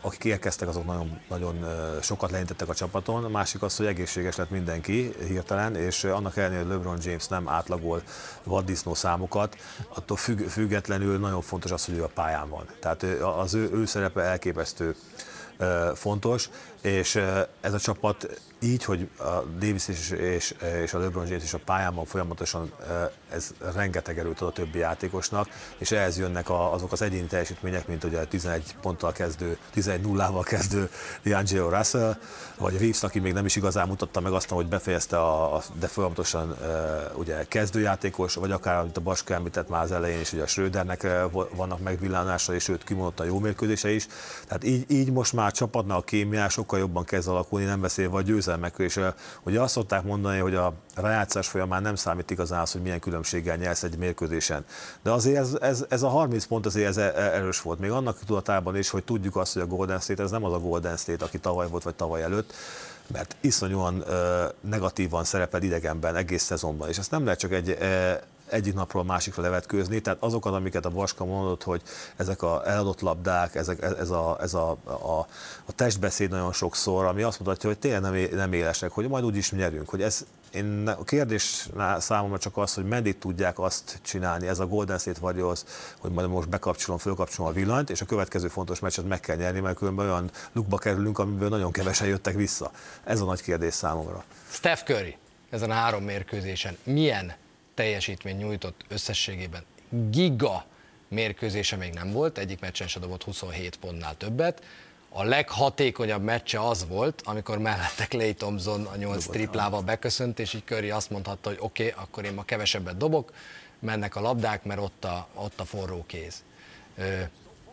akik 0.00 0.24
érkeztek, 0.24 0.68
azok 0.68 0.86
nagyon, 0.86 1.20
nagyon 1.28 1.64
sokat 2.02 2.30
leintettek 2.30 2.68
a 2.68 2.74
csapaton. 2.74 3.24
A 3.24 3.28
másik 3.28 3.62
az, 3.62 3.76
hogy 3.76 3.86
egészséges 3.86 4.36
lett 4.36 4.50
mindenki 4.50 5.14
hirtelen, 5.26 5.76
és 5.76 6.04
annak 6.04 6.36
ellenére, 6.36 6.60
hogy 6.60 6.70
LeBron 6.70 6.98
James 7.02 7.26
nem 7.26 7.48
átlagol 7.48 8.02
vaddisznó 8.44 8.94
számokat, 8.94 9.56
attól 9.94 10.16
függ, 10.16 10.40
függetlenül 10.48 11.18
nagyon 11.18 11.40
fontos 11.40 11.70
az, 11.70 11.84
hogy 11.84 11.94
ő 11.94 12.02
a 12.02 12.10
pályán 12.14 12.48
van. 12.48 12.66
Tehát 12.80 13.02
az 13.38 13.54
ő, 13.54 13.70
ő 13.72 13.86
szerepe 13.86 14.20
elképesztő 14.20 14.94
fontos, 15.94 16.50
és 16.82 17.20
ez 17.60 17.72
a 17.72 17.78
csapat 17.78 18.40
így, 18.60 18.84
hogy 18.84 19.08
a 19.18 19.42
Davis 19.58 19.88
és, 19.88 20.10
és, 20.10 20.54
és 20.82 20.94
a 20.94 20.98
LeBron 20.98 21.26
James 21.26 21.42
is 21.42 21.54
a 21.54 21.58
pályában 21.64 22.04
folyamatosan 22.04 22.72
ez 23.30 23.50
rengeteg 23.74 24.18
erőt 24.18 24.40
ad 24.40 24.48
a 24.48 24.52
többi 24.52 24.78
játékosnak, 24.78 25.48
és 25.78 25.90
ehhez 25.90 26.18
jönnek 26.18 26.50
azok 26.50 26.92
az 26.92 27.02
egyéni 27.02 27.26
teljesítmények, 27.26 27.86
mint 27.86 28.04
ugye 28.04 28.24
11 28.24 28.76
ponttal 28.80 29.12
kezdő, 29.12 29.58
11 29.72 30.00
nullával 30.00 30.42
kezdő 30.42 30.90
D'Angelo 31.24 31.68
Russell, 31.76 32.16
vagy 32.58 32.78
Reeves, 32.78 33.02
aki 33.02 33.18
még 33.18 33.32
nem 33.32 33.44
is 33.44 33.56
igazán 33.56 33.88
mutatta 33.88 34.20
meg 34.20 34.32
azt, 34.32 34.48
hogy 34.48 34.66
befejezte, 34.66 35.18
a, 35.18 35.56
a, 35.56 35.62
de 35.78 35.86
folyamatosan 35.86 36.56
ugye 37.14 37.44
kezdőjátékos, 37.44 38.34
vagy 38.34 38.50
akár, 38.50 38.78
amit 38.78 38.96
a 38.96 39.00
Baska 39.00 39.34
említett 39.34 39.68
már 39.68 39.82
az 39.82 39.92
elején 39.92 40.20
is, 40.20 40.32
ugye 40.32 40.42
a 40.42 40.46
Schrödernek 40.46 41.06
vannak 41.54 41.80
megvillánása, 41.82 42.54
és 42.54 42.68
őt 42.68 42.84
kimondott 42.84 43.20
a 43.20 43.24
jó 43.24 43.38
mérkőzése 43.38 43.90
is. 43.90 44.06
Tehát 44.46 44.64
így, 44.64 44.90
így 44.90 45.12
most 45.12 45.32
már 45.32 45.52
csapatnak 45.52 45.96
a 45.96 46.02
kémia 46.02 46.48
sokkal 46.68 46.86
jobban 46.86 47.04
kezd 47.04 47.28
alakulni, 47.28 47.66
nem 47.66 47.80
beszélve 47.80 48.16
a 48.16 48.22
győzelmekről, 48.22 48.86
és 48.86 49.00
ugye 49.42 49.60
azt 49.60 49.72
szokták 49.72 50.02
mondani, 50.02 50.38
hogy 50.38 50.54
a 50.54 50.72
rájátszás 50.94 51.48
folyamán 51.48 51.82
nem 51.82 51.94
számít 51.94 52.30
igazán 52.30 52.60
az, 52.60 52.72
hogy 52.72 52.82
milyen 52.82 53.00
különbséggel 53.00 53.56
nyersz 53.56 53.82
egy 53.82 53.98
mérkőzésen. 53.98 54.64
De 55.02 55.10
azért 55.10 55.36
ez, 55.36 55.56
ez, 55.60 55.84
ez 55.88 56.02
a 56.02 56.08
30 56.08 56.44
pont 56.44 56.66
azért 56.66 56.88
ez 56.88 56.96
e, 56.96 57.02
e, 57.02 57.20
erős 57.20 57.60
volt. 57.60 57.78
Még 57.78 57.90
annak 57.90 58.18
tudatában 58.26 58.76
is, 58.76 58.90
hogy 58.90 59.04
tudjuk 59.04 59.36
azt, 59.36 59.52
hogy 59.52 59.62
a 59.62 59.66
Golden 59.66 60.00
State 60.00 60.22
ez 60.22 60.30
nem 60.30 60.44
az 60.44 60.52
a 60.52 60.58
Golden 60.58 60.96
State, 60.96 61.24
aki 61.24 61.38
tavaly 61.38 61.68
volt 61.68 61.82
vagy 61.82 61.94
tavaly 61.94 62.22
előtt, 62.22 62.52
mert 63.12 63.36
iszonyúan 63.40 64.02
ö, 64.06 64.44
negatívan 64.60 65.24
szerepel 65.24 65.62
idegenben 65.62 66.16
egész 66.16 66.42
szezonban, 66.42 66.88
és 66.88 66.98
ezt 66.98 67.10
nem 67.10 67.24
lehet 67.24 67.38
csak 67.38 67.52
egy 67.52 67.70
e, 67.70 68.22
egyik 68.50 68.74
napról 68.74 69.02
a 69.02 69.04
másikra 69.04 69.42
levetkőzni, 69.42 70.00
tehát 70.00 70.22
azokat, 70.22 70.54
amiket 70.54 70.84
a 70.84 70.90
Baska 70.90 71.24
mondott, 71.24 71.62
hogy 71.62 71.82
ezek 72.16 72.42
a 72.42 72.62
eladott 72.66 73.00
labdák, 73.00 73.54
ezek, 73.54 73.82
ez, 73.82 74.10
a, 74.10 74.38
ez 74.40 74.54
a, 74.54 74.70
a, 74.84 75.26
a 75.64 75.72
testbeszéd 75.74 76.30
nagyon 76.30 76.52
sokszor, 76.52 77.04
ami 77.04 77.22
azt 77.22 77.38
mutatja, 77.38 77.68
hogy 77.68 77.78
tényleg 77.78 78.00
nem, 78.00 78.28
nem 78.32 78.52
élesek, 78.52 78.90
hogy 78.90 79.08
majd 79.08 79.24
úgyis 79.24 79.50
nyerünk, 79.50 79.88
hogy 79.88 80.02
ez, 80.02 80.24
én, 80.50 80.88
a 80.88 81.04
kérdés 81.04 81.68
számomra 81.98 82.38
csak 82.38 82.56
az, 82.56 82.74
hogy 82.74 82.84
meddig 82.84 83.18
tudják 83.18 83.58
azt 83.58 83.98
csinálni, 84.02 84.46
ez 84.46 84.58
a 84.58 84.66
Golden 84.66 84.98
State 84.98 85.20
Warriors, 85.20 85.60
hogy 85.98 86.10
majd 86.10 86.28
most 86.28 86.48
bekapcsolom, 86.48 86.98
fölkapcsolom 86.98 87.50
a 87.50 87.54
villanyt, 87.54 87.90
és 87.90 88.00
a 88.00 88.06
következő 88.06 88.48
fontos 88.48 88.78
meccset 88.78 89.08
meg 89.08 89.20
kell 89.20 89.36
nyerni, 89.36 89.60
mert 89.60 89.76
különben 89.76 90.06
olyan 90.06 90.30
lukba 90.52 90.76
kerülünk, 90.76 91.18
amiből 91.18 91.48
nagyon 91.48 91.72
kevesen 91.72 92.08
jöttek 92.08 92.34
vissza. 92.34 92.70
Ez 93.04 93.20
a 93.20 93.24
nagy 93.24 93.42
kérdés 93.42 93.74
számomra. 93.74 94.24
Steph 94.50 94.82
Curry 94.82 95.16
ezen 95.50 95.70
a 95.70 95.74
három 95.74 96.04
mérkőzésen 96.04 96.76
milyen 96.82 97.34
teljesítmény 97.78 98.36
nyújtott 98.36 98.84
összességében? 98.88 99.62
Giga 100.10 100.64
mérkőzése 101.08 101.76
még 101.76 101.92
nem 101.92 102.12
volt, 102.12 102.38
egyik 102.38 102.60
meccsen 102.60 102.88
se 102.88 103.00
dobott 103.00 103.22
27 103.22 103.76
pontnál 103.76 104.16
többet, 104.16 104.62
a 105.08 105.22
leghatékonyabb 105.22 106.22
meccse 106.22 106.60
az 106.60 106.86
volt, 106.88 107.22
amikor 107.24 107.58
mellette 107.58 108.06
Clay 108.06 108.34
Thompson 108.34 108.86
a 108.86 108.96
nyolc 108.96 109.26
triplával 109.26 109.82
beköszönt, 109.82 110.38
és 110.38 110.54
így 110.54 110.64
Curry 110.64 110.90
azt 110.90 111.10
mondhatta, 111.10 111.48
hogy 111.48 111.58
oké, 111.60 111.88
okay, 111.88 112.02
akkor 112.04 112.24
én 112.24 112.32
ma 112.32 112.42
kevesebbet 112.42 112.96
dobok, 112.96 113.32
mennek 113.78 114.16
a 114.16 114.20
labdák, 114.20 114.64
mert 114.64 114.80
ott 114.80 115.04
a, 115.04 115.28
ott 115.34 115.60
a 115.60 115.64
forró 115.64 116.04
kéz. 116.06 116.42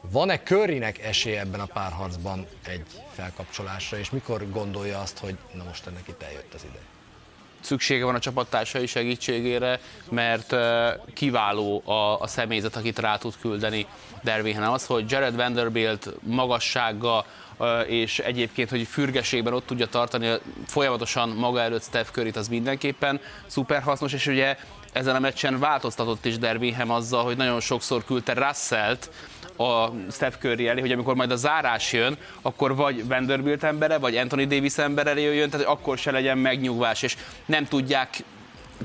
Van-e 0.01 0.39
Currynek 0.39 0.99
esélye 0.99 1.39
ebben 1.39 1.59
a 1.59 1.65
párharcban 1.65 2.47
egy 2.65 2.85
felkapcsolásra, 3.11 3.97
és 3.97 4.09
mikor 4.09 4.49
gondolja 4.49 4.99
azt, 4.99 5.17
hogy 5.17 5.37
na 5.53 5.63
most 5.63 5.87
ennek 5.87 6.07
itt 6.07 6.21
eljött 6.21 6.53
az 6.53 6.63
ideje? 6.63 6.94
Szüksége 7.65 8.06
van 8.06 8.15
a 8.15 8.19
csapattársai 8.19 8.86
segítségére, 8.86 9.80
mert 10.10 10.56
kiváló 11.13 11.82
a, 11.86 12.19
a 12.19 12.28
személyzet, 12.28 12.75
akit 12.75 12.99
rá 12.99 13.17
tud 13.17 13.34
küldeni 13.41 13.86
Dervingen. 14.23 14.63
Az, 14.63 14.86
hogy 14.86 15.12
Jared 15.12 15.36
Vanderbilt 15.36 16.10
magassága, 16.19 17.25
és 17.88 18.19
egyébként, 18.19 18.69
hogy 18.69 18.88
fürgeségben 18.88 19.54
ott 19.54 19.65
tudja 19.65 19.88
tartani 19.88 20.32
folyamatosan 20.67 21.30
maga 21.30 21.62
előtt 21.62 21.84
Steph 21.84 22.12
curry 22.12 22.32
az 22.36 22.47
mindenképpen 22.47 23.19
szuper 23.47 23.82
hasznos, 23.82 24.13
és 24.13 24.28
ugye 24.28 24.58
ezen 24.91 25.15
a 25.15 25.19
meccsen 25.19 25.60
változtatott 25.60 26.25
is 26.25 26.38
Dervingham 26.38 26.91
azzal, 26.91 27.23
hogy 27.23 27.38
nagyon 27.38 27.60
sokszor 27.60 28.06
küldte 28.06 28.34
Russellt, 28.34 29.10
a 29.57 29.91
Steph 30.11 30.37
Curry 30.37 30.67
elé, 30.67 30.79
hogy 30.79 30.91
amikor 30.91 31.15
majd 31.15 31.31
a 31.31 31.35
zárás 31.35 31.93
jön, 31.93 32.17
akkor 32.41 32.75
vagy 32.75 33.07
Vanderbilt 33.07 33.63
embere, 33.63 33.97
vagy 33.97 34.15
Anthony 34.15 34.47
Davis 34.47 34.77
ember 34.77 35.17
jön, 35.17 35.49
tehát 35.49 35.67
akkor 35.67 35.97
se 35.97 36.11
legyen 36.11 36.37
megnyugvás, 36.37 37.01
és 37.01 37.17
nem 37.45 37.65
tudják 37.65 38.23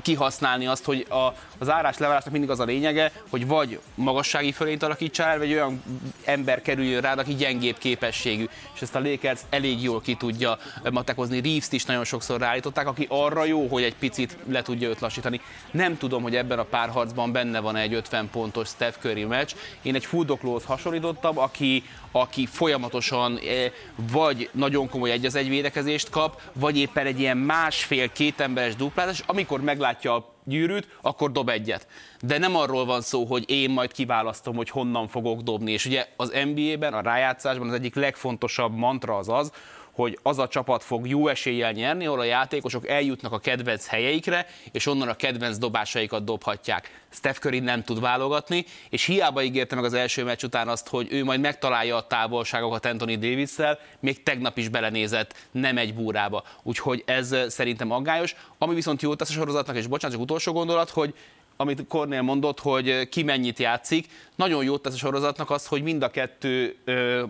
kihasználni 0.01 0.67
azt, 0.67 0.85
hogy 0.85 1.05
a, 1.09 1.27
az 1.61 1.69
árás 1.69 1.97
leválásnak 1.97 2.31
mindig 2.31 2.49
az 2.49 2.59
a 2.59 2.63
lényege, 2.63 3.11
hogy 3.29 3.47
vagy 3.47 3.79
magassági 3.95 4.51
fölényt 4.51 4.83
alakítsál 4.83 5.29
el, 5.29 5.37
vagy 5.37 5.51
olyan 5.53 5.83
ember 6.25 6.61
kerüljön 6.61 7.01
rád, 7.01 7.19
aki 7.19 7.35
gyengébb 7.35 7.77
képességű. 7.77 8.45
És 8.75 8.81
ezt 8.81 8.95
a 8.95 8.99
Lakers 8.99 9.41
elég 9.49 9.83
jól 9.83 10.01
ki 10.01 10.15
tudja 10.15 10.57
matekozni. 10.91 11.41
Reeves-t 11.41 11.73
is 11.73 11.85
nagyon 11.85 12.03
sokszor 12.03 12.39
ráállították, 12.39 12.87
aki 12.87 13.05
arra 13.09 13.45
jó, 13.45 13.67
hogy 13.67 13.83
egy 13.83 13.95
picit 13.95 14.37
le 14.49 14.61
tudja 14.61 14.89
őt 14.89 14.99
lassítani. 14.99 15.41
Nem 15.71 15.97
tudom, 15.97 16.21
hogy 16.21 16.35
ebben 16.35 16.59
a 16.59 16.63
párharcban 16.63 17.31
benne 17.31 17.59
van 17.59 17.75
egy 17.75 17.93
50 17.93 18.29
pontos 18.29 18.67
Steph 18.67 18.97
Curry 18.99 19.23
meccs. 19.23 19.51
Én 19.81 19.95
egy 19.95 20.05
fuldoklóhoz 20.05 20.65
hasonlítottam, 20.65 21.37
aki, 21.37 21.83
aki 22.11 22.45
folyamatosan 22.45 23.37
eh, 23.37 23.71
vagy 23.95 24.49
nagyon 24.51 24.89
komoly 24.89 25.11
egy 25.11 25.25
az 25.25 25.35
egy 25.35 25.49
védekezést 25.49 26.09
kap, 26.09 26.41
vagy 26.53 26.77
éppen 26.77 27.05
egy 27.05 27.19
ilyen 27.19 27.37
másfél-két 27.37 28.39
emberes 28.39 28.75
duplát, 28.75 29.11
és 29.11 29.23
amikor 29.25 29.61
meglátja 29.61 30.15
a 30.15 30.30
gyűrűt, 30.43 30.97
akkor 31.01 31.31
dob 31.31 31.49
egyet. 31.49 31.87
De 32.21 32.37
nem 32.37 32.55
arról 32.55 32.85
van 32.85 33.01
szó, 33.01 33.25
hogy 33.25 33.49
én 33.49 33.69
majd 33.69 33.91
kiválasztom, 33.91 34.55
hogy 34.55 34.69
honnan 34.69 35.07
fogok 35.07 35.41
dobni. 35.41 35.71
És 35.71 35.85
ugye 35.85 36.07
az 36.15 36.33
NBA-ben, 36.53 36.93
a 36.93 37.01
rájátszásban 37.01 37.67
az 37.67 37.73
egyik 37.73 37.95
legfontosabb 37.95 38.75
mantra 38.75 39.17
az 39.17 39.29
az, 39.29 39.51
hogy 39.91 40.19
az 40.23 40.39
a 40.39 40.47
csapat 40.47 40.83
fog 40.83 41.07
jó 41.07 41.27
eséllyel 41.27 41.71
nyerni, 41.71 42.05
ahol 42.05 42.19
a 42.19 42.23
játékosok 42.23 42.87
eljutnak 42.87 43.31
a 43.31 43.39
kedvenc 43.39 43.87
helyeikre, 43.87 44.47
és 44.71 44.85
onnan 44.85 45.07
a 45.07 45.15
kedvenc 45.15 45.57
dobásaikat 45.57 46.23
dobhatják. 46.23 46.99
Steph 47.09 47.39
Curry 47.39 47.59
nem 47.59 47.83
tud 47.83 47.99
válogatni, 47.99 48.65
és 48.89 49.05
hiába 49.05 49.43
ígérte 49.43 49.75
meg 49.75 49.83
az 49.83 49.93
első 49.93 50.23
meccs 50.23 50.43
után 50.43 50.67
azt, 50.67 50.87
hogy 50.87 51.07
ő 51.11 51.23
majd 51.23 51.39
megtalálja 51.39 51.95
a 51.95 52.07
távolságokat 52.07 52.85
Anthony 52.85 53.19
davis 53.19 53.55
még 53.99 54.23
tegnap 54.23 54.57
is 54.57 54.69
belenézett, 54.69 55.35
nem 55.51 55.77
egy 55.77 55.93
búrába. 55.93 56.43
Úgyhogy 56.63 57.03
ez 57.05 57.35
szerintem 57.47 57.91
aggályos. 57.91 58.35
Ami 58.57 58.73
viszont 58.73 59.01
jó 59.01 59.15
tesz 59.15 59.29
a 59.29 59.33
sorozatnak, 59.33 59.75
és 59.75 59.87
bocsánat, 59.87 60.15
csak 60.15 60.25
utolsó 60.25 60.51
gondolat, 60.51 60.89
hogy 60.89 61.13
amit 61.61 61.85
Kornél 61.87 62.21
mondott, 62.21 62.59
hogy 62.59 63.09
ki 63.09 63.23
mennyit 63.23 63.59
játszik. 63.59 64.07
Nagyon 64.35 64.63
jót 64.63 64.81
tesz 64.81 64.93
a 64.93 64.97
sorozatnak 64.97 65.49
az, 65.49 65.65
hogy 65.65 65.83
mind 65.83 66.03
a 66.03 66.09
kettő 66.09 66.75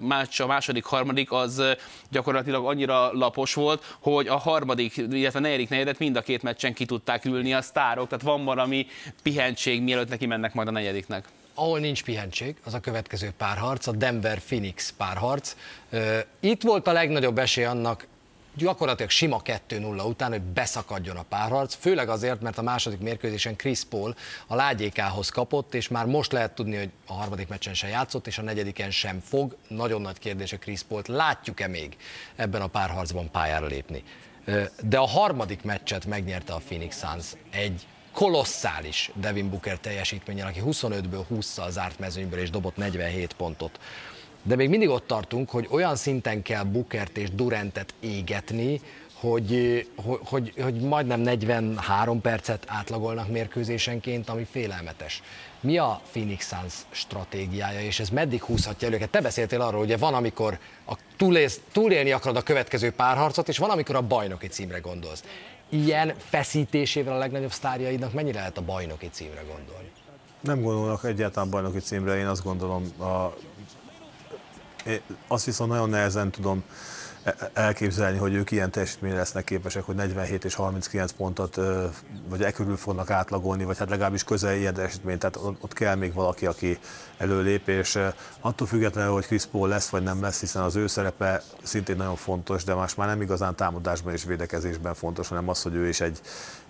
meccs, 0.01 0.41
a 0.41 0.47
második, 0.47 0.83
harmadik 0.83 1.31
az 1.31 1.61
gyakorlatilag 2.09 2.65
annyira 2.65 3.13
lapos 3.13 3.53
volt, 3.53 3.95
hogy 3.99 4.27
a 4.27 4.37
harmadik, 4.37 4.97
illetve 4.97 5.39
a 5.39 5.41
negyedik 5.41 5.69
negyedet 5.69 5.99
mind 5.99 6.15
a 6.15 6.21
két 6.21 6.43
meccsen 6.43 6.73
ki 6.73 6.85
tudták 6.85 7.25
ülni 7.25 7.53
a 7.53 7.61
sztárok, 7.61 8.07
tehát 8.07 8.23
van 8.23 8.43
valami 8.43 8.87
pihentség, 9.23 9.81
mielőtt 9.81 10.09
neki 10.09 10.25
mennek 10.25 10.53
majd 10.53 10.67
a 10.67 10.71
negyediknek 10.71 11.27
ahol 11.53 11.79
nincs 11.79 12.03
pihentség, 12.03 12.55
az 12.63 12.73
a 12.73 12.79
következő 12.79 13.31
párharc, 13.37 13.87
a 13.87 13.91
Denver-Phoenix 13.91 14.93
párharc. 14.97 15.55
Itt 16.39 16.61
volt 16.61 16.87
a 16.87 16.91
legnagyobb 16.91 17.37
esély 17.37 17.65
annak 17.65 18.07
gyakorlatilag 18.55 19.09
sima 19.09 19.41
2-0 19.69 20.07
után, 20.07 20.31
hogy 20.31 20.41
beszakadjon 20.41 21.17
a 21.17 21.21
párharc, 21.21 21.75
főleg 21.75 22.09
azért, 22.09 22.41
mert 22.41 22.57
a 22.57 22.61
második 22.61 22.99
mérkőzésen 22.99 23.55
Chris 23.55 23.83
Paul 23.83 24.15
a 24.47 24.55
lágyékához 24.55 25.29
kapott, 25.29 25.73
és 25.73 25.87
már 25.87 26.05
most 26.05 26.31
lehet 26.31 26.51
tudni, 26.51 26.77
hogy 26.77 26.89
a 27.07 27.13
harmadik 27.13 27.47
meccsen 27.47 27.73
sem 27.73 27.89
játszott, 27.89 28.27
és 28.27 28.37
a 28.37 28.41
negyediken 28.41 28.91
sem 28.91 29.19
fog. 29.19 29.55
Nagyon 29.67 30.01
nagy 30.01 30.19
kérdés 30.19 30.53
a 30.53 30.57
Chris 30.57 30.81
Paul-t, 30.81 31.07
látjuk-e 31.07 31.67
még 31.67 31.97
ebben 32.35 32.61
a 32.61 32.67
párharcban 32.67 33.31
pályára 33.31 33.65
lépni. 33.65 34.03
De 34.81 34.97
a 34.97 35.07
harmadik 35.07 35.63
meccset 35.63 36.05
megnyerte 36.05 36.53
a 36.53 36.61
Phoenix 36.65 36.99
Suns 36.99 37.25
egy 37.49 37.85
kolosszális 38.11 39.11
Devin 39.15 39.49
Booker 39.49 39.77
teljesítményen, 39.77 40.47
aki 40.47 40.61
25-ből 40.65 41.23
20-szal 41.31 41.69
zárt 41.69 41.99
mezőnyből 41.99 42.39
és 42.39 42.49
dobott 42.49 42.75
47 42.75 43.33
pontot 43.33 43.79
de 44.43 44.55
még 44.55 44.69
mindig 44.69 44.89
ott 44.89 45.07
tartunk, 45.07 45.49
hogy 45.49 45.67
olyan 45.69 45.95
szinten 45.95 46.41
kell 46.41 46.63
Bukert 46.63 47.17
és 47.17 47.29
Durantet 47.29 47.93
égetni, 47.99 48.81
hogy, 49.21 49.87
hogy, 49.95 50.19
hogy, 50.23 50.53
hogy 50.61 50.75
majdnem 50.75 51.19
43 51.19 52.21
percet 52.21 52.63
átlagolnak 52.67 53.31
mérkőzésenként, 53.31 54.29
ami 54.29 54.47
félelmetes. 54.51 55.21
Mi 55.59 55.77
a 55.77 56.01
Phoenix 56.11 56.47
Suns 56.47 56.73
stratégiája, 56.89 57.81
és 57.81 57.99
ez 57.99 58.09
meddig 58.09 58.43
húzhatja 58.43 58.87
el 58.87 58.93
őket? 58.93 59.09
Te 59.09 59.21
beszéltél 59.21 59.61
arról, 59.61 59.79
hogy 59.79 59.99
van, 59.99 60.13
amikor 60.13 60.57
a 60.87 60.93
túléz, 61.17 61.61
túlélni 61.71 62.11
akarod 62.11 62.37
a 62.37 62.41
következő 62.41 62.91
párharcot, 62.91 63.47
és 63.47 63.57
van, 63.57 63.69
amikor 63.69 63.95
a 63.95 64.01
bajnoki 64.01 64.47
címre 64.47 64.79
gondolsz. 64.79 65.23
Ilyen 65.69 66.13
feszítésével 66.17 67.13
a 67.13 67.17
legnagyobb 67.17 67.51
sztárjaidnak 67.51 68.13
mennyire 68.13 68.37
lehet 68.37 68.57
a 68.57 68.61
bajnoki 68.61 69.09
címre 69.11 69.41
gondolni? 69.47 69.91
Nem 70.39 70.61
gondolnak 70.61 71.03
egyáltalán 71.03 71.49
bajnoki 71.49 71.79
címre, 71.79 72.17
én 72.17 72.27
azt 72.27 72.43
gondolom 72.43 72.83
a 72.99 73.35
azt 75.27 75.45
viszont 75.45 75.71
nagyon 75.71 75.89
nehezen 75.89 76.31
tudom 76.31 76.63
elképzelni, 77.53 78.17
hogy 78.17 78.33
ők 78.33 78.51
ilyen 78.51 78.71
teljesítményre 78.71 79.17
lesznek 79.17 79.43
képesek, 79.43 79.83
hogy 79.83 79.95
47 79.95 80.45
és 80.45 80.55
39 80.55 81.11
pontot, 81.11 81.59
vagy 82.29 82.41
e 82.41 82.51
körül 82.51 82.77
fognak 82.77 83.09
átlagolni, 83.09 83.63
vagy 83.63 83.77
hát 83.77 83.89
legalábbis 83.89 84.23
közel 84.23 84.55
ilyen 84.55 84.73
teljesítmény, 84.73 85.17
tehát 85.17 85.37
ott 85.61 85.73
kell 85.73 85.95
még 85.95 86.13
valaki, 86.13 86.45
aki 86.45 86.79
előlép, 87.21 87.67
és 87.67 87.99
attól 88.39 88.67
függetlenül, 88.67 89.13
hogy 89.13 89.25
Chris 89.25 89.45
Paul 89.45 89.67
lesz 89.67 89.89
vagy 89.89 90.03
nem 90.03 90.21
lesz, 90.21 90.39
hiszen 90.39 90.61
az 90.61 90.75
ő 90.75 90.87
szerepe 90.87 91.41
szintén 91.63 91.95
nagyon 91.95 92.15
fontos, 92.15 92.63
de 92.63 92.73
más 92.73 92.95
már 92.95 93.07
nem 93.07 93.21
igazán 93.21 93.55
támadásban 93.55 94.13
és 94.13 94.23
védekezésben 94.23 94.93
fontos, 94.93 95.27
hanem 95.27 95.49
az, 95.49 95.61
hogy 95.61 95.73
ő 95.73 95.87
is 95.87 96.01
egy, 96.01 96.21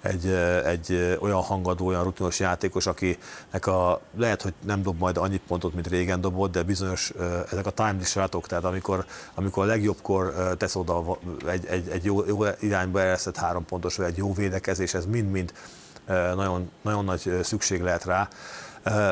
egy, 0.02 0.28
egy 0.66 1.18
olyan 1.20 1.42
hangadó, 1.42 1.86
olyan 1.88 2.04
rutinos 2.04 2.40
játékos, 2.40 2.86
akinek 2.86 3.68
a, 3.68 4.02
lehet, 4.18 4.42
hogy 4.42 4.54
nem 4.66 4.82
dob 4.82 4.98
majd 5.00 5.18
annyi 5.18 5.42
pontot, 5.48 5.74
mint 5.74 5.88
régen 5.88 6.22
dobott, 6.22 6.52
de 6.52 6.64
bizonyos 6.64 7.14
ezek 7.52 7.66
a 7.66 7.72
time 7.72 7.98
rátok, 8.16 8.48
tehát 8.48 8.64
amikor, 8.64 9.06
amikor 9.34 9.64
a 9.64 9.68
legjobbkor 9.68 10.34
tesz 10.58 10.76
oda 10.76 11.18
egy, 11.48 11.66
egy, 11.66 11.90
egy 11.90 12.06
jó, 12.06 12.26
jó 12.26 12.44
irányba 12.60 13.02
eresztett 13.02 13.38
három 13.38 13.66
pontos, 13.66 13.96
vagy 13.96 14.06
egy 14.06 14.18
jó 14.18 14.34
védekezés, 14.34 14.94
ez 14.94 15.06
mind-mind 15.06 15.54
nagyon, 16.36 16.72
nagyon 16.82 17.06
nagy 17.06 17.40
szükség 17.44 17.82
lehet 17.82 18.06
rá. 18.06 18.28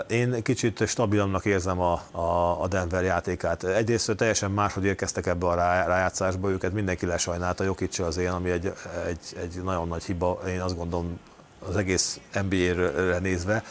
Én 0.07 0.43
kicsit 0.43 0.87
stabilabbnak 0.87 1.45
érzem 1.45 1.79
a, 1.79 2.01
a, 2.11 2.61
a 2.61 2.67
Denver 2.67 3.03
játékát. 3.03 3.63
Egyrészt 3.63 4.15
teljesen 4.15 4.51
máshogy 4.51 4.85
érkeztek 4.85 5.25
ebbe 5.25 5.45
a 5.45 5.55
rájátszásba, 5.55 6.49
őket 6.49 6.73
mindenki 6.73 7.05
lesajnálta, 7.05 7.63
Jokic 7.63 7.99
az 7.99 8.17
én, 8.17 8.29
ami 8.29 8.49
egy, 8.49 8.73
egy, 9.07 9.37
egy 9.41 9.63
nagyon 9.63 9.87
nagy 9.87 10.03
hiba, 10.03 10.41
én 10.47 10.61
azt 10.61 10.77
gondolom 10.77 11.19
az 11.67 11.75
egész 11.75 12.19
NBA-re 12.49 13.19
nézve, 13.19 13.63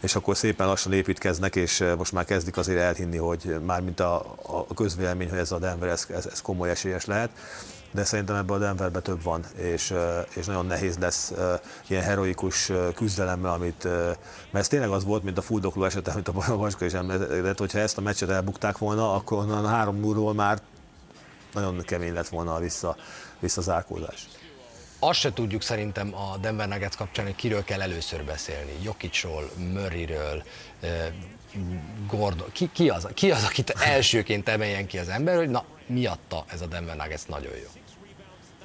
és 0.00 0.14
akkor 0.14 0.36
szépen 0.36 0.66
lassan 0.66 0.92
építkeznek, 0.92 1.56
és 1.56 1.84
most 1.96 2.12
már 2.12 2.24
kezdik 2.24 2.56
azért 2.56 2.80
elhinni, 2.80 3.16
hogy 3.16 3.56
mármint 3.66 4.00
a, 4.00 4.36
a 4.68 4.74
közvélemény, 4.74 5.30
hogy 5.30 5.38
ez 5.38 5.52
a 5.52 5.58
Denver, 5.58 5.88
ez, 5.88 6.06
ez, 6.14 6.26
ez 6.26 6.40
komoly 6.40 6.70
esélyes 6.70 7.04
lehet. 7.04 7.30
De 7.92 8.04
szerintem 8.04 8.36
ebben 8.36 8.56
a 8.56 8.58
Denverben 8.58 9.02
több 9.02 9.22
van, 9.22 9.44
és, 9.56 9.94
és 10.34 10.46
nagyon 10.46 10.66
nehéz 10.66 10.98
lesz 10.98 11.32
ilyen 11.86 12.02
heroikus 12.02 12.70
küzdelemmel, 12.94 13.52
amit, 13.52 13.84
mert 13.84 14.16
ez 14.52 14.68
tényleg 14.68 14.90
az 14.90 15.04
volt, 15.04 15.22
mint 15.22 15.38
a 15.38 15.42
fuldokló 15.42 15.84
eset, 15.84 16.08
amit 16.08 16.28
a 16.28 16.32
Bacska 16.56 16.84
is 16.84 16.92
említett, 16.92 17.58
hogyha 17.58 17.78
ezt 17.78 17.98
a 17.98 18.00
meccset 18.00 18.30
elbukták 18.30 18.78
volna, 18.78 19.14
akkor 19.14 19.38
onnan 19.38 19.66
három 19.66 19.96
múlról 19.96 20.34
már 20.34 20.60
nagyon 21.52 21.80
kemény 21.80 22.12
lett 22.12 22.28
volna 22.28 22.54
a 22.54 22.58
vissza, 22.58 22.96
visszazárkózás. 23.38 24.28
Azt 24.98 25.18
se 25.18 25.32
tudjuk 25.32 25.62
szerintem 25.62 26.14
a 26.14 26.36
Denver 26.36 26.68
Nuggets 26.68 26.96
kapcsán, 26.96 27.24
hogy 27.24 27.34
kiről 27.34 27.64
kell 27.64 27.80
először 27.80 28.24
beszélni. 28.24 28.72
Jokicról, 28.82 29.50
Murrayről, 29.56 30.42
Gordon. 32.06 32.48
Ki, 32.52 32.70
ki, 32.72 32.88
az, 32.88 33.08
ki 33.14 33.30
az, 33.30 33.44
akit 33.44 33.70
elsőként 33.70 34.48
emeljen 34.48 34.86
ki 34.86 34.98
az 34.98 35.08
ember, 35.08 35.36
hogy 35.36 35.48
na, 35.48 35.64
miatta 35.86 36.44
ez 36.48 36.60
a 36.60 36.66
Denver 36.66 36.96
Nuggets 36.96 37.26
nagyon 37.26 37.52
jó? 37.52 37.81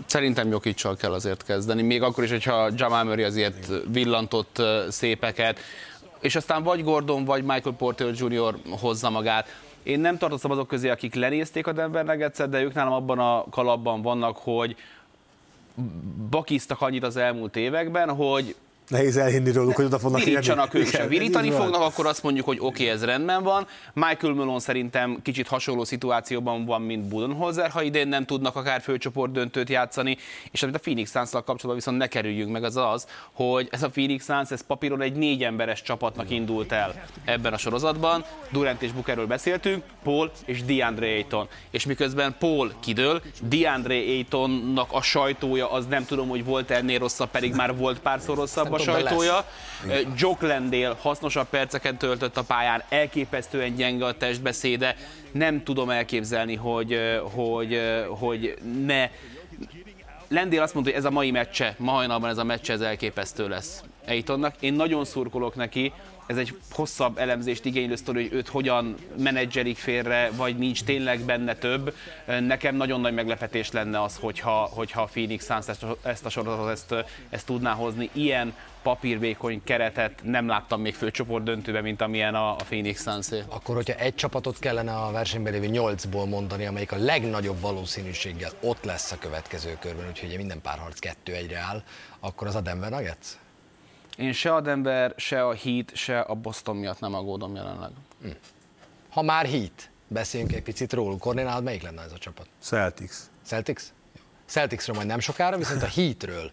Szerintem 0.05 0.49
Jokicsal 0.49 0.95
kell 0.95 1.13
azért 1.13 1.43
kezdeni, 1.43 1.81
még 1.81 2.01
akkor 2.01 2.23
is, 2.23 2.29
hogyha 2.29 2.69
Jamal 2.75 3.03
Murray 3.03 3.23
azért 3.23 3.67
villantott 3.91 4.61
szépeket, 4.89 5.59
és 6.19 6.35
aztán 6.35 6.63
vagy 6.63 6.83
Gordon, 6.83 7.25
vagy 7.25 7.43
Michael 7.43 7.75
Porter 7.77 8.13
Jr. 8.13 8.55
hozza 8.69 9.09
magát. 9.09 9.47
Én 9.83 9.99
nem 9.99 10.17
tartozom 10.17 10.51
azok 10.51 10.67
közé, 10.67 10.89
akik 10.89 11.15
lenézték 11.15 11.67
a 11.67 11.71
Denver 11.71 12.05
nuggets 12.05 12.37
de 12.41 12.61
ők 12.61 12.73
nálam 12.73 12.93
abban 12.93 13.19
a 13.19 13.45
kalapban 13.49 14.01
vannak, 14.01 14.37
hogy 14.37 14.75
bakiztak 16.29 16.81
annyit 16.81 17.03
az 17.03 17.17
elmúlt 17.17 17.55
években, 17.55 18.15
hogy 18.15 18.55
Nehéz 18.87 19.17
elhinni 19.17 19.51
róluk, 19.51 19.75
hogy 19.75 19.85
oda 19.85 19.99
fognak 19.99 20.23
Virítsanak 20.23 20.73
ők 20.73 20.87
sem. 20.87 21.07
Virítani 21.07 21.51
fognak, 21.51 21.81
akkor 21.81 22.05
azt 22.05 22.23
mondjuk, 22.23 22.45
hogy 22.45 22.57
oké, 22.59 22.83
okay, 22.83 22.87
ez 22.95 23.03
rendben 23.03 23.43
van. 23.43 23.67
Michael 23.93 24.33
Malone 24.33 24.59
szerintem 24.59 25.19
kicsit 25.21 25.47
hasonló 25.47 25.83
szituációban 25.83 26.65
van, 26.65 26.81
mint 26.81 27.07
Budenholzer, 27.07 27.69
ha 27.69 27.81
idén 27.81 28.07
nem 28.07 28.25
tudnak 28.25 28.55
akár 28.55 28.81
főcsoport 28.81 29.31
döntőt 29.31 29.69
játszani, 29.69 30.17
és 30.51 30.63
amit 30.63 30.75
a 30.75 30.79
Phoenix 30.79 31.11
suns 31.11 31.29
kapcsolatban 31.29 31.75
viszont 31.75 31.97
ne 31.97 32.07
kerüljünk 32.07 32.51
meg, 32.51 32.63
az 32.63 32.75
az, 32.75 33.07
hogy 33.31 33.67
ez 33.71 33.83
a 33.83 33.89
Phoenix 33.89 34.25
Suns, 34.25 34.51
ez 34.51 34.61
papíron 34.61 35.01
egy 35.01 35.13
négy 35.13 35.43
emberes 35.43 35.81
csapatnak 35.81 36.29
indult 36.29 36.71
el 36.71 37.03
ebben 37.25 37.53
a 37.53 37.57
sorozatban. 37.57 38.25
Durant 38.51 38.81
és 38.81 38.91
Bookerről 38.91 39.27
beszéltünk, 39.27 39.83
Paul 40.03 40.31
és 40.45 40.63
DeAndre 40.63 41.07
Ayton. 41.07 41.47
És 41.71 41.85
miközben 41.85 42.35
Paul 42.39 42.73
kidől, 42.79 43.21
DeAndre 43.41 43.95
Aytonnak 43.95 44.91
a 44.91 45.01
sajtója 45.01 45.71
az 45.71 45.85
nem 45.85 46.05
tudom, 46.05 46.29
hogy 46.29 46.45
volt 46.45 46.71
ennél 46.71 46.99
rosszabb, 46.99 47.29
pedig 47.29 47.55
már 47.55 47.75
volt 47.75 47.99
párszor 47.99 48.37
rosszabb 48.37 48.75
a 48.79 48.83
sajtója. 48.83 49.45
Jock 50.17 50.41
Lendél 50.41 50.97
hasznosabb 51.01 51.47
perceket 51.49 51.97
töltött 51.97 52.37
a 52.37 52.43
pályán, 52.43 52.83
elképesztően 52.89 53.75
gyenge 53.75 54.05
a 54.05 54.17
testbeszéde. 54.17 54.95
Nem 55.31 55.63
tudom 55.63 55.89
elképzelni, 55.89 56.55
hogy, 56.55 56.99
hogy, 57.35 57.81
hogy 58.19 58.57
ne 58.85 59.09
Lendél 60.27 60.61
azt 60.61 60.73
mondta, 60.73 60.91
hogy 60.91 61.01
ez 61.01 61.05
a 61.05 61.11
mai 61.11 61.31
meccse, 61.31 61.75
ma 61.77 61.91
hajnalban 61.91 62.29
ez 62.29 62.37
a 62.37 62.43
meccse, 62.43 62.73
ez 62.73 62.81
elképesztő 62.81 63.47
lesz 63.47 63.83
Aitonnak. 64.07 64.55
Én 64.59 64.73
nagyon 64.73 65.05
szurkolok 65.05 65.55
neki, 65.55 65.93
ez 66.27 66.37
egy 66.37 66.57
hosszabb 66.71 67.17
elemzést 67.17 67.65
igénylő 67.65 67.95
sztori, 67.95 68.21
hogy 68.21 68.33
őt 68.33 68.47
hogyan 68.47 68.95
menedzselik 69.17 69.77
félre, 69.77 70.31
vagy 70.35 70.57
nincs 70.57 70.83
tényleg 70.83 71.19
benne 71.19 71.55
több. 71.55 71.95
Nekem 72.39 72.75
nagyon 72.75 73.01
nagy 73.01 73.13
meglepetés 73.13 73.71
lenne 73.71 74.01
az, 74.01 74.17
hogyha, 74.17 74.51
hogyha 74.51 75.01
a 75.01 75.05
Phoenix 75.05 75.45
Suns 75.45 75.67
ezt, 75.67 75.85
ezt 76.03 76.25
a 76.25 76.29
sorozatot 76.29 76.69
ezt, 76.69 76.95
ezt 77.29 77.45
tudná 77.45 77.73
hozni. 77.73 78.09
Ilyen 78.13 78.53
papírvékony 78.81 79.61
keretet 79.63 80.19
nem 80.23 80.47
láttam 80.47 80.81
még 80.81 80.95
főcsoport 80.95 81.43
döntőben, 81.43 81.83
mint 81.83 82.01
amilyen 82.01 82.35
a, 82.35 82.51
a 82.51 82.55
Phoenix 82.55 83.03
suns. 83.03 83.27
Akkor, 83.47 83.75
hogyha 83.75 83.93
egy 83.93 84.15
csapatot 84.15 84.59
kellene 84.59 84.95
a 84.95 85.11
versenyben 85.11 85.53
lévő 85.53 85.65
nyolcból 85.65 86.25
mondani, 86.25 86.65
amelyik 86.65 86.91
a 86.91 86.97
legnagyobb 86.97 87.61
valószínűséggel 87.61 88.51
ott 88.61 88.83
lesz 88.83 89.11
a 89.11 89.17
következő 89.17 89.77
körben, 89.79 90.07
úgyhogy 90.07 90.37
minden 90.37 90.61
párharc 90.61 90.99
kettő 90.99 91.33
egyre 91.33 91.57
áll, 91.57 91.83
akkor 92.19 92.47
az 92.47 92.55
a 92.55 92.61
Denver 92.61 92.89
Nuggets? 92.89 93.27
Én 94.17 94.33
se 94.33 94.53
a 94.53 94.61
Denver, 94.61 95.13
se 95.17 95.45
a 95.45 95.53
Heat, 95.53 95.95
se 95.95 96.19
a 96.19 96.35
Boston 96.35 96.75
miatt 96.75 96.99
nem 96.99 97.13
aggódom 97.13 97.55
jelenleg. 97.55 97.91
Hm. 98.21 98.29
Ha 99.09 99.21
már 99.21 99.45
Heat, 99.45 99.89
beszéljünk 100.07 100.53
egy 100.53 100.63
picit 100.63 100.93
róluk. 100.93 101.19
Kornél 101.19 101.59
melyik 101.61 101.81
lenne 101.81 102.01
ez 102.01 102.11
a 102.11 102.17
csapat? 102.17 102.47
Celtics. 102.59 103.15
Celtics? 103.43 103.83
Celticsről 104.47 104.95
majd 104.95 105.07
nem 105.07 105.19
sokára, 105.19 105.57
viszont 105.57 105.83
a 105.83 105.87
Heatről 105.95 106.51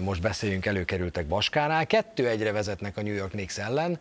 most 0.00 0.20
beszéljünk, 0.20 0.66
előkerültek 0.66 1.26
Baskánál. 1.26 1.86
Kettő 1.86 2.28
egyre 2.28 2.52
vezetnek 2.52 2.96
a 2.96 3.02
New 3.02 3.14
York 3.14 3.30
Knicks 3.30 3.58
ellen, 3.58 3.98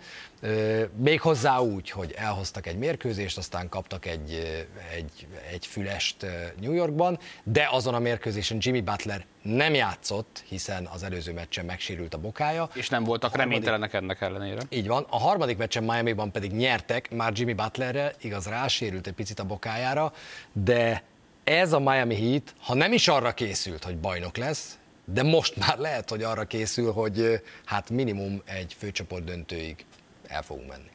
még 0.96 1.22
hozzá 1.22 1.58
úgy, 1.58 1.90
hogy 1.90 2.14
elhoztak 2.18 2.68
egy 2.68 2.78
mérkőzést, 2.78 3.38
aztán 3.38 3.70
kaptak 3.70 4.06
egy, 4.06 4.62
egy, 4.96 5.28
egy 5.52 5.66
fülest 5.66 6.26
New 6.62 6.74
Yorkban, 6.74 7.20
de 7.44 7.68
azon 7.72 7.94
a 7.94 8.00
mérkőzésen 8.00 8.58
Jimmy 8.60 8.82
Butler 8.82 9.26
nem 9.42 9.74
játszott, 9.74 10.44
hiszen 10.48 10.90
az 10.94 11.04
előző 11.04 11.34
meccsen 11.34 11.66
megsérült 11.66 12.14
a 12.14 12.18
bokája. 12.18 12.70
És 12.74 12.90
nem 12.90 13.04
voltak 13.04 13.30
harmadik, 13.30 13.52
reménytelenek 13.52 13.94
ennek 13.94 14.22
ellenére. 14.22 14.62
Így 14.70 14.88
van. 14.88 15.06
A 15.10 15.20
harmadik 15.20 15.58
meccsen 15.58 15.84
Miami-ban 15.84 16.32
pedig 16.32 16.52
nyertek, 16.52 17.12
már 17.12 17.32
Jimmy 17.36 17.54
Butlerre, 17.54 18.14
igaz 18.22 18.46
rásérült 18.46 19.08
egy 19.08 19.14
picit 19.14 19.40
a 19.40 19.44
bokájára, 19.44 20.14
de 20.52 21.04
ez 21.44 21.74
a 21.74 21.80
Miami 21.80 22.16
Heat, 22.16 22.54
ha 22.62 22.74
nem 22.74 22.94
is 22.94 23.08
arra 23.08 23.34
készült, 23.34 23.84
hogy 23.84 23.98
bajnok 23.98 24.38
lesz, 24.38 24.78
de 25.06 25.24
most 25.24 25.56
már 25.56 25.78
lehet, 25.78 26.10
hogy 26.10 26.24
arra 26.24 26.44
készül, 26.44 26.91
hogy 26.91 27.41
hát 27.66 27.89
minimum 27.89 28.41
egy 28.46 28.76
főcsoport 28.80 29.24
döntőig 29.24 29.86
el 30.28 30.41
fogunk 30.41 30.70
menni. 30.70 30.91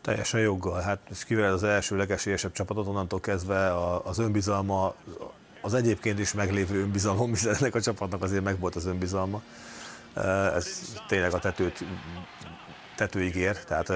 Teljesen 0.00 0.40
joggal. 0.40 0.80
Hát 0.80 0.98
ez 1.10 1.24
kivel 1.24 1.52
az 1.52 1.62
első 1.62 1.96
legesélyesebb 1.96 2.52
csapatot, 2.52 2.86
onnantól 2.86 3.20
kezdve 3.20 3.74
az 4.04 4.18
önbizalma, 4.18 4.94
az 5.62 5.74
egyébként 5.74 6.18
is 6.18 6.32
meglévő 6.32 6.80
önbizalom, 6.80 7.28
hiszen 7.28 7.54
ennek 7.54 7.74
a 7.74 7.80
csapatnak 7.80 8.22
azért 8.22 8.42
megvolt 8.42 8.76
az 8.76 8.86
önbizalma. 8.86 9.42
Ez 10.54 10.94
tényleg 11.08 11.34
a 11.34 11.38
tetőt, 11.38 11.84
tetőig 12.96 13.34
ér, 13.34 13.64
tehát, 13.64 13.92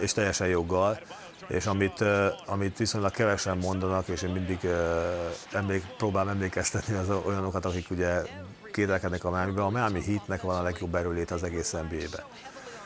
és 0.00 0.12
teljesen 0.12 0.46
joggal 0.46 1.00
és 1.48 1.66
amit, 1.66 2.04
amit 2.46 2.78
viszonylag 2.78 3.10
kevesen 3.10 3.58
mondanak, 3.58 4.08
és 4.08 4.22
én 4.22 4.30
mindig 4.30 4.58
emlék, 5.52 5.84
próbálom 5.96 6.28
emlékeztetni 6.28 6.94
az 6.94 7.10
olyanokat, 7.24 7.64
akik 7.64 7.90
ugye 7.90 8.22
kételkednek 8.72 9.24
a 9.24 9.30
miami 9.30 9.58
a 9.58 9.68
Miami 9.68 10.02
Heatnek 10.02 10.42
van 10.42 10.56
a 10.56 10.62
legjobb 10.62 10.94
erőlét 10.94 11.30
az 11.30 11.42
egész 11.42 11.70
NBA-be. 11.70 12.24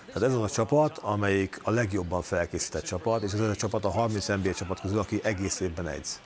Tehát 0.06 0.28
ez 0.28 0.34
az 0.34 0.42
a 0.42 0.48
csapat, 0.48 0.98
amelyik 0.98 1.60
a 1.62 1.70
legjobban 1.70 2.22
felkészített 2.22 2.84
csapat, 2.84 3.22
és 3.22 3.32
ez 3.32 3.40
a 3.40 3.54
csapat 3.54 3.84
a 3.84 3.90
30 3.90 4.26
NBA 4.26 4.52
csapat 4.52 4.80
közül, 4.80 4.98
aki 4.98 5.20
egész 5.22 5.60
évben 5.60 5.88
egyz. 5.88 6.20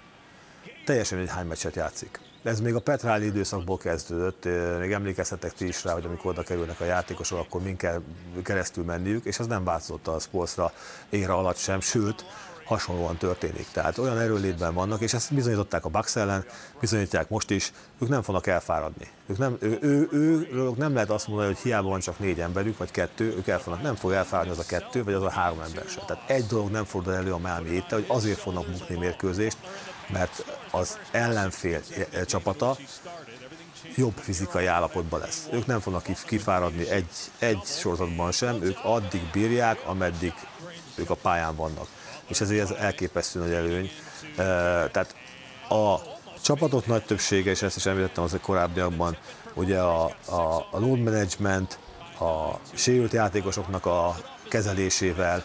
Teljesen 0.84 1.18
egy 1.18 1.30
hány 1.30 1.46
meccset 1.46 1.74
játszik. 1.74 2.20
Ez 2.44 2.60
még 2.60 2.74
a 2.74 2.80
Petráli 2.80 3.26
időszakból 3.26 3.78
kezdődött, 3.78 4.48
még 4.78 4.92
emlékezhetek 4.92 5.52
ti 5.52 5.66
is 5.66 5.84
rá, 5.84 5.92
hogy 5.92 6.04
amikor 6.04 6.30
oda 6.30 6.42
kerülnek 6.42 6.80
a 6.80 6.84
játékosok, 6.84 7.38
akkor 7.38 7.62
min 7.62 7.76
kell 7.76 8.00
keresztül 8.42 8.84
menniük, 8.84 9.24
és 9.24 9.38
az 9.38 9.46
nem 9.46 9.64
változott 9.64 10.06
a 10.06 10.18
Sportsra 10.18 10.72
ére 11.08 11.32
alatt 11.32 11.56
sem, 11.56 11.80
sőt, 11.80 12.24
hasonlóan 12.64 13.16
történik. 13.16 13.66
Tehát 13.72 13.98
olyan 13.98 14.18
erőlétben 14.18 14.74
vannak, 14.74 15.00
és 15.00 15.14
ezt 15.14 15.34
bizonyították 15.34 15.84
a 15.84 15.88
Bucks 15.88 16.16
ellen, 16.16 16.44
bizonyítják 16.80 17.28
most 17.28 17.50
is, 17.50 17.72
ők 18.02 18.08
nem 18.08 18.22
fognak 18.22 18.46
elfáradni. 18.46 19.08
Ők 19.26 19.38
nem, 19.38 19.56
ő, 19.60 19.78
ő, 19.80 20.08
ő, 20.12 20.48
ők 20.52 20.76
nem 20.76 20.94
lehet 20.94 21.10
azt 21.10 21.28
mondani, 21.28 21.48
hogy 21.48 21.62
hiába 21.62 21.88
van 21.88 22.00
csak 22.00 22.18
négy 22.18 22.40
emberük, 22.40 22.78
vagy 22.78 22.90
kettő, 22.90 23.24
ők 23.24 23.48
el 23.48 23.58
fognak, 23.58 23.82
nem 23.82 23.94
fog 23.94 24.12
elfáradni 24.12 24.52
az 24.52 24.58
a 24.58 24.66
kettő, 24.66 25.04
vagy 25.04 25.14
az 25.14 25.22
a 25.22 25.30
három 25.30 25.60
ember 25.60 25.84
sem. 25.88 26.04
Tehát 26.06 26.30
egy 26.30 26.46
dolog 26.46 26.70
nem 26.70 26.84
fordul 26.84 27.14
elő 27.14 27.32
a 27.32 27.38
Miami 27.38 27.84
hogy 27.88 28.04
azért 28.08 28.38
fognak 28.38 28.66
bukni 28.66 28.96
mérkőzést, 28.96 29.56
mert 30.08 30.44
az 30.70 30.98
ellenfél 31.10 31.80
csapata 32.26 32.76
jobb 33.96 34.16
fizikai 34.16 34.66
állapotban 34.66 35.20
lesz. 35.20 35.48
Ők 35.52 35.66
nem 35.66 35.80
fognak 35.80 36.06
kifáradni 36.26 36.88
egy, 36.88 37.10
egy 37.38 37.62
sorozatban 37.64 38.32
sem, 38.32 38.62
ők 38.62 38.78
addig 38.82 39.30
bírják, 39.32 39.86
ameddig 39.86 40.32
ők 40.94 41.10
a 41.10 41.14
pályán 41.14 41.56
vannak. 41.56 41.86
És 42.26 42.40
ezért 42.40 42.70
ez 42.70 42.76
elképesztő 42.76 43.38
nagy 43.38 43.52
előny. 43.52 43.90
Tehát 44.92 45.14
a 45.68 45.96
csapatok 46.42 46.86
nagy 46.86 47.04
többsége, 47.04 47.50
és 47.50 47.62
ezt 47.62 47.76
is 47.76 47.86
említettem 47.86 48.24
az 48.24 48.38
korábbiakban, 48.42 49.16
ugye 49.54 49.80
a, 49.80 50.04
a, 50.24 50.66
a 50.70 50.78
load 50.78 50.98
management, 50.98 51.78
a 52.18 52.58
sérült 52.74 53.12
játékosoknak 53.12 53.86
a 53.86 54.16
kezelésével 54.48 55.44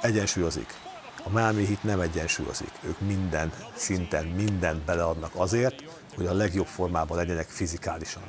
egyensúlyozik. 0.00 0.81
A 1.22 1.30
Miami 1.30 1.66
Heat 1.66 1.82
nem 1.82 2.00
egyensúlyozik. 2.00 2.70
Ők 2.82 3.00
minden 3.00 3.52
szinten, 3.74 4.24
mindent 4.26 4.80
beleadnak 4.80 5.30
azért, 5.34 5.82
hogy 6.16 6.26
a 6.26 6.32
legjobb 6.32 6.66
formában 6.66 7.16
legyenek 7.16 7.48
fizikálisan. 7.48 8.22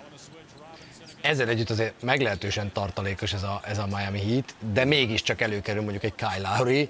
Ezzel 1.22 1.48
együtt 1.48 1.70
azért 1.70 2.02
meglehetősen 2.02 2.72
tartalékos 2.72 3.34
ez 3.34 3.44
a, 3.44 3.62
ez 3.64 3.78
a 3.78 3.88
Miami 3.88 4.20
Heat, 4.20 4.56
de 4.74 4.86
mégiscsak 4.86 5.42
előkerül 5.42 5.82
mondjuk 5.82 6.04
egy 6.04 6.16
Kyle 6.16 6.50
Lowry, 6.50 6.90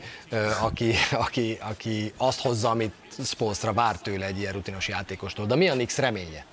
aki, 0.62 0.93
aki, 1.12 1.58
aki 1.62 2.14
azt 2.18 2.41
hozza, 2.41 2.70
amit 2.70 2.93
Spolstra 3.24 3.74
vár 3.74 3.97
tőle 3.97 4.26
egy 4.26 4.38
ilyen 4.38 4.54
rutinos 4.54 4.88
játékostól. 4.88 5.45
De 5.45 5.56
mi 5.56 5.70
a 5.70 5.74
Nix 5.74 5.97
reménye 5.97 6.45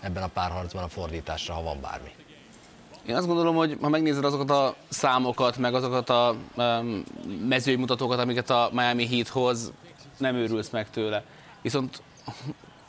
ebben 0.00 0.22
a 0.22 0.26
párharcban 0.26 0.82
a 0.82 0.88
fordításra, 0.88 1.54
ha 1.54 1.62
van 1.62 1.80
bármi? 1.80 2.10
Én 3.10 3.16
azt 3.16 3.26
gondolom, 3.26 3.54
hogy 3.54 3.76
ha 3.80 3.88
megnézed 3.88 4.24
azokat 4.24 4.50
a 4.50 4.74
számokat, 4.88 5.56
meg 5.56 5.74
azokat 5.74 6.10
a 6.10 6.34
um, 6.56 7.02
mezői 7.48 7.76
mutatókat, 7.76 8.18
amiket 8.18 8.50
a 8.50 8.70
Miami 8.72 9.06
Heat 9.06 9.28
hoz, 9.28 9.72
nem 10.18 10.34
őrülsz 10.34 10.70
meg 10.70 10.90
tőle. 10.90 11.24
Viszont 11.62 12.02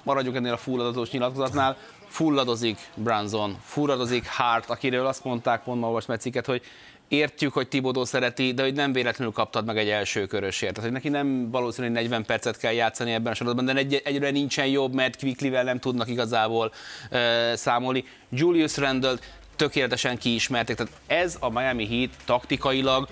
maradjuk 0.04 0.36
ennél 0.36 0.54
a 0.54 0.58
fulladozós 0.58 1.12
nyilatkozatnál, 1.12 1.78
fulladozik 2.08 2.78
Branson, 2.96 3.58
fulladozik 3.64 4.28
Hart, 4.28 4.70
akiről 4.70 5.06
azt 5.06 5.24
mondták, 5.24 5.64
pont 5.64 5.80
ma 5.80 5.88
olvastam 5.88 6.18
cikket, 6.18 6.46
hogy 6.46 6.62
értjük, 7.08 7.54
hogy 7.54 7.68
Tibodó 7.68 8.06
szereti, 8.06 8.54
de 8.54 8.64
hogy 8.64 8.74
nem 8.74 8.94
véletlenül 8.94 9.34
kaptad 9.34 9.66
meg 9.66 9.78
egy 9.78 9.90
első 9.90 10.26
körösért. 10.26 10.74
Tehát, 10.74 10.90
hogy 10.90 11.00
neki 11.02 11.10
nem 11.10 11.52
valószínű, 11.52 11.88
hogy 11.88 11.96
40 11.96 12.26
percet 12.26 12.58
kell 12.58 12.74
játszani 12.74 13.12
ebben 13.12 13.32
a 13.32 13.36
sorozatban, 13.36 13.66
de 13.66 13.74
egy, 13.74 14.02
egyre 14.04 14.30
nincsen 14.30 14.68
jobb, 14.68 14.94
mert 14.94 15.22
Quicklivel 15.22 15.64
nem 15.64 15.80
tudnak 15.80 16.10
igazából 16.10 16.72
uh, 17.12 17.20
számolni. 17.54 18.04
Julius 18.30 18.78
Randle 18.78 19.16
tökéletesen 19.62 20.18
kiismerték, 20.18 20.76
tehát 20.76 20.94
ez 21.08 21.38
a 21.40 21.50
Miami 21.50 21.88
Heat 21.88 22.10
taktikailag 22.26 23.08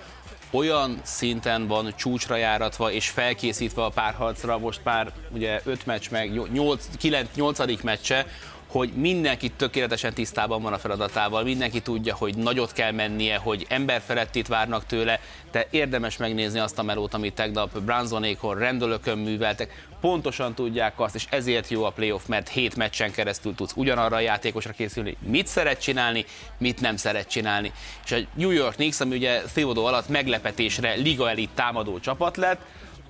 olyan 0.50 1.00
szinten 1.02 1.66
van 1.66 1.94
csúcsra 1.96 2.36
járatva 2.36 2.90
és 2.90 3.08
felkészítve 3.08 3.84
a 3.84 3.88
párharcra, 3.88 4.58
most 4.58 4.80
már 4.84 5.12
ugye 5.32 5.60
5 5.64 5.86
meccs 5.86 6.10
meg 6.10 6.32
8, 6.52 6.88
9, 6.98 7.28
8. 7.34 7.82
meccse, 7.82 8.26
hogy 8.70 8.92
mindenki 8.92 9.50
tökéletesen 9.50 10.14
tisztában 10.14 10.62
van 10.62 10.72
a 10.72 10.78
feladatával, 10.78 11.42
mindenki 11.42 11.80
tudja, 11.80 12.14
hogy 12.14 12.36
nagyot 12.36 12.72
kell 12.72 12.92
mennie, 12.92 13.36
hogy 13.36 13.66
emberfelettit 13.68 14.48
várnak 14.48 14.86
tőle, 14.86 15.20
de 15.52 15.66
érdemes 15.70 16.16
megnézni 16.16 16.58
azt 16.58 16.78
a 16.78 16.82
melót, 16.82 17.14
amit 17.14 17.34
tegnap 17.34 17.80
Bransonékon, 17.80 18.58
rendőlökön 18.58 19.18
műveltek, 19.18 19.86
pontosan 20.00 20.54
tudják 20.54 21.00
azt, 21.00 21.14
és 21.14 21.26
ezért 21.30 21.68
jó 21.68 21.84
a 21.84 21.90
playoff, 21.90 22.26
mert 22.26 22.48
hét 22.48 22.76
meccsen 22.76 23.10
keresztül 23.10 23.54
tudsz 23.54 23.72
ugyanarra 23.76 24.16
a 24.16 24.20
játékosra 24.20 24.72
készülni, 24.72 25.16
mit 25.26 25.46
szeret 25.46 25.80
csinálni, 25.80 26.24
mit 26.58 26.80
nem 26.80 26.96
szeret 26.96 27.28
csinálni. 27.28 27.72
És 28.04 28.12
a 28.12 28.16
New 28.34 28.50
York 28.50 28.74
Knicks, 28.74 29.00
ami 29.00 29.16
ugye 29.16 29.40
Theodore 29.40 29.88
alatt 29.88 30.08
meglepetésre 30.08 30.94
liga 30.94 31.30
elit 31.30 31.50
támadó 31.54 32.00
csapat 32.00 32.36
lett, 32.36 32.60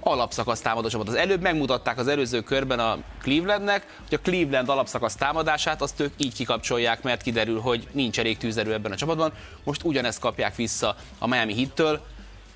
alapszakasz 0.01 0.61
támadó 0.61 0.89
csapat. 0.89 1.09
Az 1.09 1.15
előbb 1.15 1.41
megmutatták 1.41 1.99
az 1.99 2.09
előző 2.09 2.41
körben 2.41 2.79
a 2.79 2.99
Clevelandnek, 3.23 3.87
hogy 4.09 4.19
a 4.23 4.31
Cleveland 4.31 4.69
alapszakasz 4.69 5.15
támadását 5.15 5.83
azt 5.83 6.01
ők 6.01 6.13
így 6.17 6.35
kikapcsolják, 6.35 7.03
mert 7.03 7.23
kiderül, 7.23 7.61
hogy 7.61 7.89
nincs 7.93 8.19
elég 8.19 8.39
tűzerő 8.39 8.73
ebben 8.73 8.93
a 8.93 8.97
csapatban. 8.97 9.33
Most 9.65 9.85
ugyanezt 9.85 10.21
kapják 10.21 10.57
vissza 10.57 10.97
a 11.19 11.27
Miami 11.27 11.55
Hittől, 11.55 12.01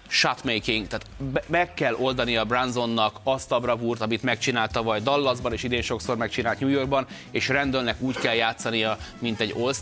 shotmaking, 0.08 0.86
tehát 0.86 1.06
meg 1.46 1.74
kell 1.74 1.94
oldani 1.94 2.36
a 2.36 2.44
Bransonnak 2.44 3.20
azt 3.22 3.52
a 3.52 3.60
bravúrt, 3.60 4.00
amit 4.00 4.22
megcsinált 4.22 4.72
tavaly 4.72 5.00
Dallasban, 5.00 5.52
és 5.52 5.62
idén 5.62 5.82
sokszor 5.82 6.16
megcsinált 6.16 6.60
New 6.60 6.68
Yorkban, 6.68 7.06
és 7.30 7.48
Randallnek 7.48 8.00
úgy 8.00 8.18
kell 8.18 8.34
játszania, 8.34 8.96
mint 9.18 9.40
egy 9.40 9.54
all 9.58 9.72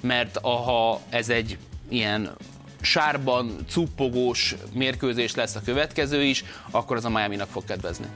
mert 0.00 0.38
ha 0.42 1.00
ez 1.08 1.28
egy 1.28 1.58
ilyen 1.88 2.36
sárban 2.86 3.56
cuppogós 3.68 4.54
mérkőzés 4.72 5.34
lesz 5.34 5.54
a 5.54 5.60
következő 5.64 6.22
is, 6.22 6.44
akkor 6.70 6.96
az 6.96 7.04
a 7.04 7.10
Miami-nak 7.10 7.48
fog 7.48 7.64
kedvezni. 7.64 8.06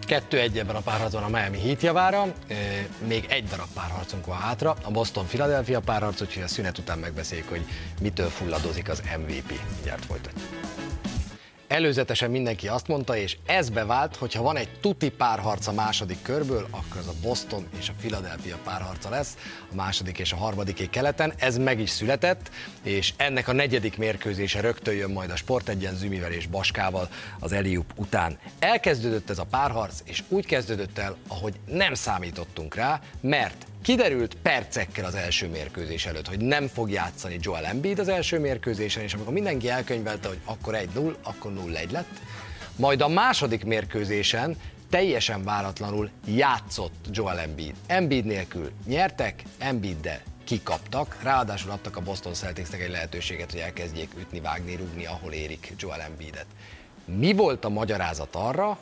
Kettő 0.00 0.38
egy 0.38 0.58
ebben 0.58 0.76
a 0.76 0.80
párharcban 0.80 1.22
a 1.22 1.28
Miami 1.28 1.58
Heat 1.60 1.82
javára, 1.82 2.34
még 3.06 3.26
egy 3.28 3.44
darab 3.44 3.68
párharcunk 3.74 4.26
van 4.26 4.36
hátra, 4.36 4.76
a 4.82 4.90
Boston-Philadelphia 4.90 5.80
párharc, 5.80 6.20
úgyhogy 6.20 6.42
a 6.42 6.48
szünet 6.48 6.78
után 6.78 6.98
megbeszéljük, 6.98 7.48
hogy 7.48 7.64
mitől 8.00 8.28
fulladozik 8.28 8.88
az 8.88 9.02
MVP. 9.18 9.60
Mindjárt 9.74 10.04
folytatjuk. 10.04 10.79
Előzetesen 11.70 12.30
mindenki 12.30 12.68
azt 12.68 12.86
mondta, 12.86 13.16
és 13.16 13.36
ez 13.46 13.68
bevált, 13.68 14.16
hogy 14.16 14.34
ha 14.34 14.42
van 14.42 14.56
egy 14.56 14.68
tuti 14.80 15.10
párharc 15.10 15.66
a 15.66 15.72
második 15.72 16.22
körből, 16.22 16.66
akkor 16.70 16.96
az 16.96 17.06
a 17.06 17.12
Boston 17.22 17.66
és 17.78 17.88
a 17.88 17.92
Philadelphia 17.98 18.58
párharca 18.64 19.10
lesz, 19.10 19.36
a 19.72 19.74
második 19.74 20.18
és 20.18 20.32
a 20.32 20.36
harmadiké 20.36 20.86
keleten. 20.86 21.32
Ez 21.38 21.58
meg 21.58 21.80
is 21.80 21.90
született, 21.90 22.50
és 22.82 23.12
ennek 23.16 23.48
a 23.48 23.52
negyedik 23.52 23.96
mérkőzése 23.96 24.60
rögtön 24.60 24.94
jön 24.94 25.10
majd 25.10 25.30
a 25.30 25.36
Sport 25.36 25.68
egyen 25.68 25.94
Zümivel 25.94 26.32
és 26.32 26.46
Baskával 26.46 27.08
az 27.40 27.52
Eliup 27.52 27.92
után. 27.96 28.38
Elkezdődött 28.58 29.30
ez 29.30 29.38
a 29.38 29.44
párharc, 29.44 30.00
és 30.04 30.22
úgy 30.28 30.46
kezdődött 30.46 30.98
el, 30.98 31.16
ahogy 31.28 31.54
nem 31.66 31.94
számítottunk 31.94 32.74
rá, 32.74 33.00
mert 33.20 33.66
Kiderült 33.82 34.34
percekkel 34.34 35.04
az 35.04 35.14
első 35.14 35.48
mérkőzés 35.48 36.06
előtt, 36.06 36.26
hogy 36.26 36.40
nem 36.40 36.66
fog 36.66 36.90
játszani 36.90 37.38
Joel 37.40 37.64
Embiid 37.66 37.98
az 37.98 38.08
első 38.08 38.38
mérkőzésen, 38.38 39.02
és 39.02 39.14
amikor 39.14 39.32
mindenki 39.32 39.68
elkönyvelte, 39.68 40.28
hogy 40.28 40.40
akkor 40.44 40.76
1-0, 40.94 41.14
akkor 41.22 41.52
0-1 41.52 41.90
lett. 41.90 42.20
Majd 42.76 43.00
a 43.00 43.08
második 43.08 43.64
mérkőzésen 43.64 44.56
teljesen 44.90 45.44
váratlanul 45.44 46.10
játszott 46.26 47.04
Joel 47.10 47.38
Embiid. 47.38 47.74
Embiid 47.86 48.24
nélkül 48.24 48.70
nyertek, 48.86 49.42
Embiid-de 49.58 50.22
kikaptak, 50.44 51.16
ráadásul 51.22 51.70
adtak 51.70 51.96
a 51.96 52.00
Boston 52.00 52.34
Celticsnek 52.34 52.80
egy 52.80 52.90
lehetőséget, 52.90 53.50
hogy 53.50 53.60
elkezdjék 53.60 54.10
ütni, 54.18 54.40
vágni, 54.40 54.76
rugni, 54.76 55.06
ahol 55.06 55.32
érik 55.32 55.72
Joel 55.78 56.00
Embiidet. 56.00 56.46
Mi 57.04 57.32
volt 57.32 57.64
a 57.64 57.68
magyarázat 57.68 58.34
arra, 58.34 58.78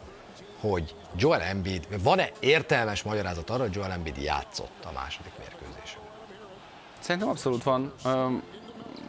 hogy 0.61 0.95
Joel 1.17 1.43
Embiid, 1.43 2.03
van-e 2.03 2.31
értelmes 2.41 3.03
magyarázat 3.03 3.51
arra, 3.51 3.63
hogy 3.63 3.75
Joel 3.75 3.93
Embiid 3.93 4.17
játszott 4.17 4.85
a 4.85 4.93
második 4.95 5.33
mérkőzésen? 5.39 6.01
Szerintem 6.99 7.29
abszolút 7.29 7.63
van. 7.63 7.93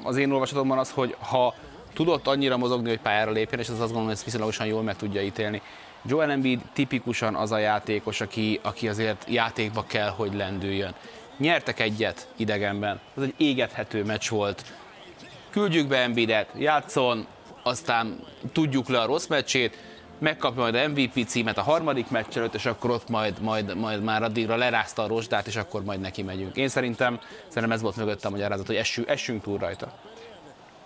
Az 0.04 0.18
én 0.18 0.32
olvasatomban 0.32 0.78
az, 0.78 0.92
hogy 0.92 1.16
ha 1.20 1.56
tudott 1.94 2.28
annyira 2.28 2.58
mozogni, 2.58 2.90
hogy 2.90 3.00
pályára 3.00 3.32
lépjen, 3.32 3.60
és 3.60 3.66
az 3.66 3.72
azt 3.72 3.80
gondolom, 3.80 4.06
hogy 4.06 4.14
ezt 4.14 4.24
viszonylagosan 4.24 4.66
jól 4.66 4.82
meg 4.82 4.96
tudja 4.96 5.22
ítélni. 5.22 5.62
Joel 6.06 6.32
Embiid 6.32 6.62
tipikusan 6.74 7.36
az 7.36 7.52
a 7.52 7.58
játékos, 7.58 8.22
aki, 8.22 8.60
aki 8.64 8.88
azért 8.88 9.26
játékba 9.30 9.84
kell, 9.84 10.10
hogy 10.10 10.34
lendüljön. 10.34 10.96
Nyertek 11.38 11.80
egyet 11.80 12.28
idegenben, 12.36 13.00
ez 13.18 13.24
egy 13.24 13.34
égethető 13.38 14.04
meccs 14.04 14.30
volt. 14.30 14.66
Küldjük 15.50 15.88
be 15.88 15.98
Embiidet, 15.98 16.50
játszon, 16.58 17.28
aztán 17.64 18.20
tudjuk 18.52 18.88
le 18.88 19.00
a 19.00 19.06
rossz 19.06 19.28
meccsét, 19.28 19.78
megkapja 20.20 20.62
majd 20.62 20.76
a 20.76 20.88
MVP 20.88 21.28
címet 21.28 21.58
a 21.58 21.62
harmadik 21.62 22.10
meccs 22.10 22.38
előtt, 22.38 22.54
és 22.54 22.66
akkor 22.66 22.90
ott 22.90 23.10
majd, 23.10 23.42
majd, 23.42 23.78
majd 23.78 24.04
már 24.04 24.24
addigra 24.24 24.56
lerázta 24.56 25.04
a 25.04 25.08
rozsdát, 25.08 25.48
és 25.48 25.56
akkor 25.56 25.84
majd 25.84 26.00
neki 26.00 26.22
megyünk. 26.22 26.56
Én 26.56 26.68
szerintem, 26.68 27.20
szerintem 27.48 27.72
ez 27.72 27.82
volt 27.82 27.96
mögötte 27.96 28.28
a 28.28 28.32
magyarázat, 28.32 28.68
hogy 28.68 28.76
essünk, 28.76 29.08
essünk 29.08 29.44
túl 29.44 29.58
rajta. 29.58 29.94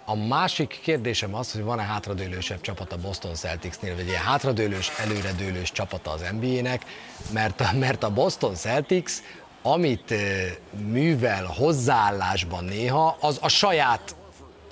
A 0.06 0.16
másik 0.16 0.80
kérdésem 0.84 1.36
az, 1.36 1.52
hogy 1.52 1.64
van-e 1.64 1.84
hátradőlősebb 1.84 2.62
csapat 2.62 2.94
a 2.94 2.98
Boston 2.98 3.36
Celticsnél, 3.36 3.96
vagy 3.96 4.08
ilyen 4.08 4.22
hátradőlős, 4.22 4.92
előredőlős 4.98 5.72
csapata 5.72 6.12
az 6.12 6.26
NBA-nek, 6.40 6.86
mert 7.32 7.74
mert 7.74 8.04
a 8.04 8.10
Boston 8.10 8.56
Celtics 8.56 9.12
amit 9.64 10.14
művel 10.72 11.46
hozzáállásban 11.46 12.64
néha, 12.64 13.18
az 13.20 13.38
a 13.42 13.48
saját 13.48 14.16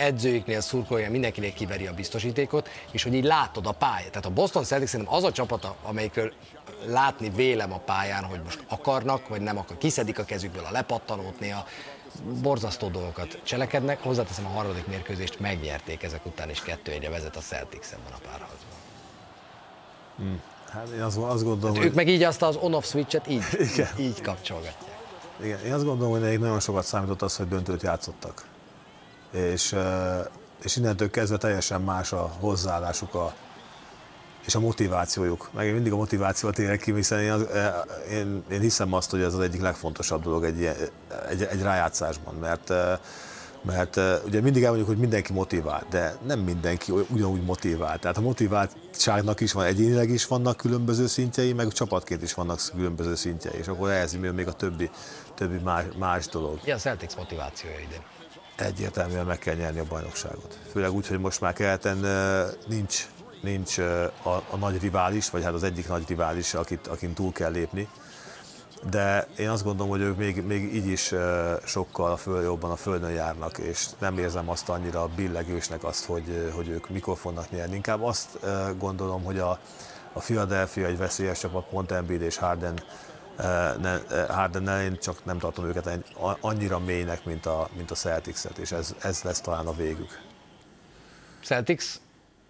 edzőiknél, 0.02 0.62
szurkolója, 0.62 1.10
mindenkinél 1.10 1.54
kiveri 1.54 1.88
a 1.88 1.93
biztosítékot, 1.93 2.70
és 2.91 3.04
hogy 3.04 3.14
így 3.14 3.24
látod 3.24 3.66
a 3.66 3.72
pályát. 3.72 4.10
Tehát 4.10 4.26
a 4.26 4.30
Boston 4.30 4.64
Celtics 4.64 4.89
szerintem 4.89 5.16
az 5.16 5.24
a 5.24 5.32
csapata, 5.32 5.76
amelyikről 5.84 6.34
látni 6.86 7.30
vélem 7.30 7.74
a 7.74 7.78
pályán, 7.78 8.24
hogy 8.24 8.41
most 8.43 8.64
akarnak, 8.68 9.28
vagy 9.28 9.41
nem 9.41 9.58
akar. 9.58 9.78
Kiszedik 9.78 10.20
a 10.20 10.24
kezükből 10.24 10.66
a 10.66 10.72
lepattanót 10.72 11.39
néha, 11.39 11.66
borzasztó 12.41 12.88
dolgokat 12.88 13.39
cselekednek. 13.43 14.02
Hozzáteszem 14.02 14.45
a 14.45 14.49
harmadik 14.49 14.88
mérkőzést, 14.88 15.39
megnyerték 15.39 16.04
ezek 16.04 16.26
után, 16.26 16.49
és 16.49 16.62
kettő 16.62 16.91
egyre 16.91 17.10
vezet 17.10 17.36
a 17.36 17.39
Celtics 17.39 17.86
ebben 17.91 18.14
a 18.14 18.20
párharcban. 18.28 18.78
Hmm. 20.18 20.41
Hát 20.72 20.88
én 20.95 21.02
azt, 21.02 21.18
azt 21.18 21.43
gondolom, 21.43 21.76
hát 21.76 21.84
hogy... 21.84 21.86
Ők 21.86 21.93
meg 21.93 22.08
így 22.08 22.24
azt 22.24 22.41
az 22.41 22.56
on-off 22.56 22.86
switchet 22.86 23.28
így, 23.28 23.43
Igen. 23.74 23.88
így 23.97 24.22
kapcsolgatják. 24.22 24.99
Igen, 25.43 25.66
én 25.66 25.74
azt 25.74 25.86
gondolom, 25.86 26.12
hogy 26.12 26.22
nekik 26.22 26.39
nagyon 26.39 26.60
sokat 26.60 26.86
számított 26.86 27.22
az, 27.22 27.36
hogy 27.36 27.47
döntőt 27.47 27.82
játszottak 27.82 28.49
és, 29.32 29.75
és 30.63 30.75
innentől 30.75 31.09
kezdve 31.09 31.38
teljesen 31.38 31.82
más 31.82 32.11
a 32.11 32.32
hozzáállásuk 32.39 33.13
a, 33.13 33.34
és 34.45 34.55
a 34.55 34.59
motivációjuk. 34.59 35.49
Meg 35.53 35.73
mindig 35.73 35.91
a 35.91 35.95
motivációt 35.95 36.59
érek 36.59 36.79
ki, 36.79 36.93
hiszen 36.93 37.19
én, 37.19 37.32
az, 37.32 37.47
én, 38.11 38.43
én 38.51 38.59
hiszem 38.59 38.93
azt, 38.93 39.11
hogy 39.11 39.21
ez 39.21 39.34
az 39.34 39.39
egyik 39.39 39.61
legfontosabb 39.61 40.23
dolog 40.23 40.43
egy, 40.43 40.63
egy, 41.29 41.41
egy 41.41 41.61
rájátszásban, 41.61 42.34
mert 42.34 42.73
mert 43.63 43.99
ugye 44.25 44.41
mindig 44.41 44.61
elmondjuk, 44.61 44.89
hogy 44.89 44.97
mindenki 44.97 45.34
motivált, 45.34 45.88
de 45.89 46.15
nem 46.25 46.39
mindenki 46.39 46.91
ugyanúgy 46.91 47.43
motivált. 47.43 47.99
Tehát 47.99 48.17
a 48.17 48.21
motiváltságnak 48.21 49.39
is 49.39 49.51
van, 49.51 49.65
egyénileg 49.65 50.09
is 50.09 50.27
vannak 50.27 50.57
különböző 50.57 51.07
szintjei, 51.07 51.53
meg 51.53 51.67
csapatként 51.67 52.21
is 52.21 52.34
vannak 52.34 52.61
különböző 52.75 53.15
szintjei, 53.15 53.57
és 53.57 53.67
akkor 53.67 53.89
ehhez 53.89 54.17
jön 54.21 54.34
még 54.34 54.47
a 54.47 54.53
többi, 54.53 54.89
többi 55.36 55.57
más, 55.63 55.84
más 55.97 56.27
dolog. 56.27 56.59
Mi 56.65 56.71
a 56.71 56.77
Celtics 56.77 57.15
motivációja 57.15 57.79
idén? 57.79 58.01
Egyértelműen 58.56 59.26
meg 59.26 59.39
kell 59.39 59.56
nyerni 59.56 59.80
a 59.80 59.86
bajnokságot. 59.89 60.60
Főleg 60.72 60.91
úgy, 60.91 61.08
hogy 61.08 61.20
most 61.20 61.41
már 61.41 61.54
keleten 61.54 61.97
nincs, 62.68 63.08
nincs 63.41 63.78
a, 64.24 64.43
a 64.49 64.56
nagy 64.60 64.82
rivális, 64.82 65.30
vagy 65.30 65.43
hát 65.43 65.54
az 65.54 65.64
egyik 65.64 65.88
nagy 65.88 66.04
rivális, 66.08 66.54
akit, 66.54 66.88
akin 66.88 67.14
túl 67.14 67.32
kell 67.32 67.52
lépni. 67.52 67.88
De 68.89 69.28
én 69.38 69.49
azt 69.49 69.64
gondolom, 69.64 69.91
hogy 69.91 70.02
ők 70.02 70.18
még, 70.18 70.43
még 70.43 70.76
így 70.76 70.88
is 70.88 71.14
sokkal 71.66 72.18
föl, 72.18 72.43
jobban 72.43 72.72
a 72.72 72.76
földön 72.76 73.12
járnak, 73.12 73.58
és 73.58 73.86
nem 73.99 74.18
érzem 74.18 74.49
azt 74.49 74.70
annyira 74.70 75.10
billegősnek 75.16 75.84
azt, 75.84 76.06
hogy, 76.06 76.52
hogy 76.56 76.68
ők 76.68 76.89
mikor 76.89 77.18
fognak 77.18 77.52
nyerni. 77.52 77.76
Inkább 77.76 78.04
azt 78.04 78.39
gondolom, 78.78 79.24
hogy 79.24 79.39
a, 79.39 79.60
a 80.14 80.20
Philadelphia 80.20 80.88
egy 80.88 80.97
veszélyes 80.97 81.39
csapat, 81.39 81.66
pont 81.70 81.91
Embiid 81.91 82.22
és 82.22 82.38
Harden 82.38 82.84
Hardennel 84.27 84.83
én 84.83 84.97
csak 84.99 85.25
nem 85.25 85.39
tartom 85.39 85.65
őket 85.65 85.89
annyira 86.39 86.79
mélynek, 86.79 87.25
mint 87.25 87.45
a, 87.45 87.69
mint 87.75 87.91
a 87.91 87.95
Celtics-et, 87.95 88.57
és 88.57 88.71
ez, 88.71 88.95
ez 89.01 89.21
lesz 89.21 89.41
talán 89.41 89.67
a 89.67 89.73
végük. 89.73 90.21
Celtics 91.43 91.85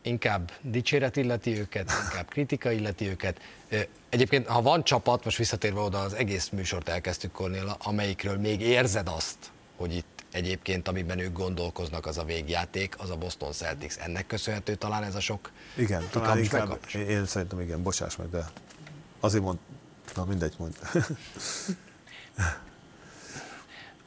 inkább 0.02 0.52
dicséret 0.62 1.16
illeti 1.16 1.60
őket, 1.60 1.92
inkább 2.04 2.28
kritika 2.30 2.72
illeti 2.72 3.08
őket. 3.08 3.40
Egyébként, 4.10 4.48
ha 4.48 4.62
van 4.62 4.84
csapat, 4.84 5.24
most 5.24 5.38
visszatérve 5.38 5.80
oda, 5.80 6.00
az 6.00 6.14
egész 6.14 6.50
műsort 6.50 6.90
elkezdtük 6.90 7.32
Kornél, 7.32 7.78
amelyikről 7.84 8.38
még 8.38 8.62
érzed 8.62 9.08
azt, 9.08 9.38
hogy 9.76 9.96
itt 9.96 10.24
egyébként, 10.32 10.88
amiben 10.88 11.20
ők 11.20 11.34
gondolkoznak, 11.34 12.06
az 12.06 12.18
a 12.18 12.24
végjáték, 12.24 12.96
az 12.98 13.10
a 13.10 13.16
Boston 13.16 13.52
Celtics. 13.52 13.98
Ennek 13.98 14.28
köszönhető 14.28 14.76
talán 14.76 15.04
ez 15.04 15.16
a 15.16 15.20
sok 15.20 15.52
Igen, 15.76 16.04
talán 16.12 16.38
inkább, 16.38 16.80
én, 16.94 17.10
én 17.10 17.26
szerintem 17.26 17.60
igen, 17.60 17.84
bocsáss 17.84 18.16
meg, 18.16 18.30
de 18.30 18.50
azért 19.20 19.44
mond, 19.44 19.58
na 20.16 20.26
mindegy, 20.26 20.54
mond. 20.58 20.76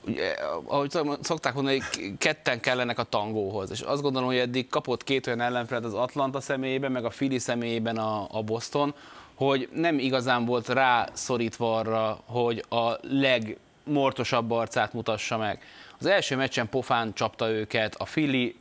ugye, 0.07 0.37
ahogy 0.65 0.99
szokták 1.21 1.55
mondani, 1.55 1.83
ketten 2.19 2.61
kellenek 2.61 2.99
a 2.99 3.03
tangóhoz, 3.03 3.71
és 3.71 3.81
azt 3.81 4.03
gondolom, 4.03 4.29
hogy 4.29 4.39
eddig 4.39 4.69
kapott 4.69 5.05
két 5.05 5.27
olyan 5.27 5.41
ellenfelet 5.41 5.85
az 5.85 5.95
Atlanta 5.95 6.41
személyében, 6.41 6.93
meg 6.93 7.05
a 7.05 7.09
Philly 7.09 7.39
személyében 7.39 7.97
a, 7.97 8.27
a 8.31 8.43
Boston, 8.43 8.95
hogy 9.35 9.69
nem 9.73 9.99
igazán 9.99 10.45
volt 10.45 10.69
rászorítva 10.69 11.77
arra, 11.77 12.21
hogy 12.27 12.65
a 12.69 12.93
legmortosabb 13.03 14.51
arcát 14.51 14.93
mutassa 14.93 15.37
meg. 15.37 15.63
Az 15.99 16.07
első 16.07 16.37
meccsen 16.37 16.69
pofán 16.69 17.13
csapta 17.15 17.51
őket, 17.51 17.95
a 17.95 18.05
Philly 18.05 18.57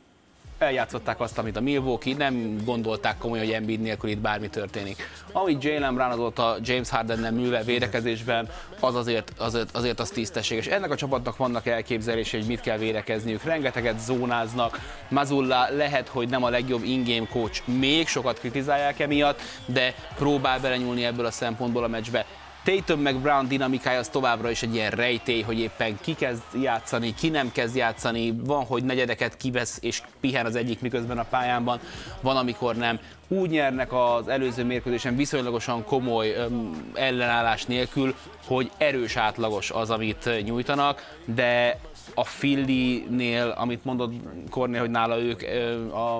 eljátszották 0.58 1.20
azt, 1.20 1.38
amit 1.38 1.56
a 1.56 1.60
Milwaukee, 1.60 2.16
nem 2.16 2.60
gondolták 2.64 3.18
komolyan, 3.18 3.44
hogy 3.44 3.54
Embiid 3.54 3.80
nélkül 3.80 4.10
itt 4.10 4.18
bármi 4.18 4.48
történik. 4.48 5.08
Amit 5.32 5.62
Jalen 5.62 5.94
Brown 5.94 6.32
a 6.36 6.56
James 6.62 6.88
Harden-nem 6.88 7.34
műve 7.34 7.62
védekezésben, 7.62 8.48
az 8.80 8.94
azért, 8.94 9.32
azért, 9.38 9.76
azért 9.76 10.00
az 10.00 10.08
tisztességes. 10.08 10.66
Ennek 10.66 10.90
a 10.90 10.96
csapatnak 10.96 11.36
vannak 11.36 11.66
elképzelései, 11.66 12.40
hogy 12.40 12.48
mit 12.48 12.60
kell 12.60 12.78
védekezniük. 12.78 13.42
Rengeteget 13.42 14.00
zónáznak. 14.00 14.80
Mazulla 15.08 15.66
lehet, 15.70 16.08
hogy 16.08 16.28
nem 16.28 16.44
a 16.44 16.48
legjobb 16.48 16.84
in-game 16.84 17.26
coach, 17.26 17.68
még 17.68 18.08
sokat 18.08 18.38
kritizálják 18.38 19.00
emiatt, 19.00 19.40
de 19.66 19.94
próbál 20.14 20.60
belenyúlni 20.60 21.04
ebből 21.04 21.26
a 21.26 21.30
szempontból 21.30 21.84
a 21.84 21.88
meccsbe. 21.88 22.26
Tatum 22.64 23.00
meg 23.00 23.16
Brown 23.16 23.48
dinamikája 23.48 23.98
az 23.98 24.08
továbbra 24.08 24.50
is 24.50 24.62
egy 24.62 24.74
ilyen 24.74 24.90
rejtély, 24.90 25.40
hogy 25.40 25.58
éppen 25.58 25.98
ki 26.00 26.14
kezd 26.14 26.42
játszani, 26.60 27.14
ki 27.14 27.28
nem 27.28 27.52
kezd 27.52 27.76
játszani, 27.76 28.34
van, 28.44 28.64
hogy 28.64 28.84
negyedeket 28.84 29.36
kivesz 29.36 29.78
és 29.80 30.02
pihen 30.20 30.46
az 30.46 30.56
egyik 30.56 30.80
miközben 30.80 31.18
a 31.18 31.26
pályánban, 31.30 31.80
van, 32.20 32.36
amikor 32.36 32.76
nem. 32.76 32.98
Úgy 33.28 33.50
nyernek 33.50 33.92
az 33.92 34.28
előző 34.28 34.64
mérkőzésen 34.64 35.16
viszonylagosan 35.16 35.84
komoly 35.84 36.30
öm, 36.30 36.90
ellenállás 36.94 37.64
nélkül, 37.64 38.14
hogy 38.46 38.70
erős 38.76 39.16
átlagos 39.16 39.70
az, 39.70 39.90
amit 39.90 40.30
nyújtanak, 40.44 41.16
de 41.24 41.80
a 42.14 42.22
Philly-nél, 42.22 43.54
amit 43.56 43.84
mondod 43.84 44.12
Kornél, 44.50 44.80
hogy 44.80 44.90
nála 44.90 45.18
ők 45.18 45.42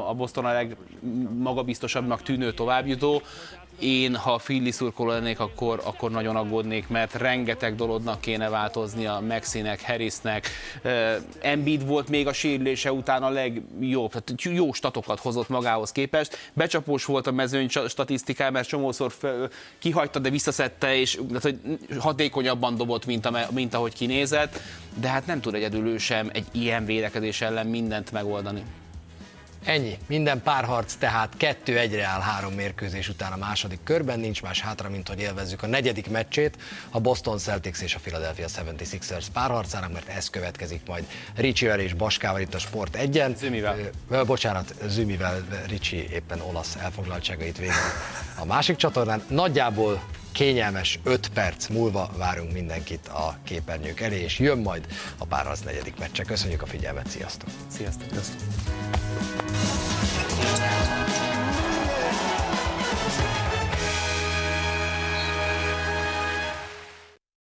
a 0.09 0.15
Boston 0.15 0.45
a 0.45 0.53
legmagabiztosabbnak 0.53 2.23
tűnő 2.23 2.53
továbbjutó, 2.53 3.23
én, 3.79 4.17
ha 4.17 4.37
Philly 4.37 4.71
szurkoló 4.71 5.11
lennék, 5.11 5.41
akkor, 5.41 5.81
akkor 5.85 6.11
nagyon 6.11 6.37
aggódnék, 6.37 6.89
mert 6.89 7.15
rengeteg 7.15 7.75
dolognak 7.75 8.21
kéne 8.21 8.47
a 8.47 9.21
Maxinek, 9.21 9.87
Harrisnek. 9.87 10.49
Embiid 11.41 11.87
volt 11.87 12.09
még 12.09 12.27
a 12.27 12.33
sérülése 12.33 12.93
után 12.93 13.23
a 13.23 13.29
legjobb, 13.29 14.11
tehát 14.11 14.43
jó 14.43 14.73
statokat 14.73 15.21
hozott 15.21 15.49
magához 15.49 15.93
képest. 15.93 16.39
Becsapós 16.53 17.05
volt 17.05 17.27
a 17.27 17.33
mezőny 17.33 17.69
statisztikája, 17.69 18.51
mert 18.51 18.69
csomószor 18.69 19.13
kihagyta, 19.79 20.19
de 20.19 20.31
visszaszedte, 20.31 20.97
és 20.97 21.19
tehát, 21.29 21.43
hogy 21.43 21.59
hatékonyabban 21.99 22.77
dobott, 22.77 23.07
mint, 23.07 23.27
a, 23.27 23.49
mint 23.51 23.75
ahogy 23.75 23.95
kinézett, 23.95 24.61
de 25.01 25.09
hát 25.09 25.27
nem 25.27 25.41
tud 25.41 25.55
egyedül 25.55 25.87
ő 25.87 25.99
sem 25.99 26.31
egy 26.33 26.47
ilyen 26.53 26.85
védekezés 26.85 27.41
ellen 27.41 27.67
mindent 27.67 28.13
megoldani. 28.13 28.63
Ennyi. 29.65 29.99
Minden 30.07 30.43
párharc 30.43 30.95
tehát 30.95 31.33
kettő 31.37 31.79
egyre 31.79 32.05
áll 32.05 32.21
három 32.21 32.53
mérkőzés 32.53 33.09
után 33.09 33.33
a 33.33 33.37
második 33.37 33.79
körben. 33.85 34.21
Nincs 34.21 34.43
más 34.43 34.61
hátra, 34.61 34.89
mint 34.89 35.09
hogy 35.09 35.21
élvezzük 35.21 35.63
a 35.63 35.67
negyedik 35.67 36.11
meccsét, 36.11 36.57
a 36.91 37.01
Boston 37.01 37.39
Celtics 37.39 37.81
és 37.81 37.95
a 37.95 37.99
Philadelphia 37.99 38.47
76ers 38.47 39.27
párharcának, 39.33 39.93
mert 39.93 40.09
ez 40.09 40.31
következik 40.31 40.81
majd 40.87 41.05
Ricsivel 41.37 41.81
és 41.81 41.95
Baskával 41.95 42.41
itt 42.41 42.55
a 42.55 42.59
Sport 42.59 42.97
egyen. 42.97 43.35
Zümivel. 43.37 43.77
Ö, 44.11 44.25
bocsánat, 44.25 44.75
Zümivel 44.87 45.65
Ricsi 45.67 46.09
éppen 46.13 46.41
olasz 46.41 46.77
elfoglaltságait 46.77 47.59
végül 47.59 47.75
a 48.39 48.45
másik 48.45 48.77
csatornán. 48.77 49.23
Nagyjából 49.29 50.03
kényelmes 50.35 50.99
5 51.03 51.29
perc 51.29 51.69
múlva 51.69 52.11
várunk 52.17 52.53
mindenkit 52.53 53.09
a 53.09 53.39
képernyők 53.45 54.01
elé, 54.01 54.21
és 54.21 54.39
jön 54.39 54.59
majd 54.59 54.87
a 55.19 55.27
párharc 55.27 55.61
negyedik 55.61 55.99
meccse. 55.99 56.23
Köszönjük 56.23 56.63
a 56.63 56.67
figyelmet, 56.67 57.09
sziasztok! 57.09 57.49
Sziasztok! 57.69 58.09
sziasztok. 58.11 58.43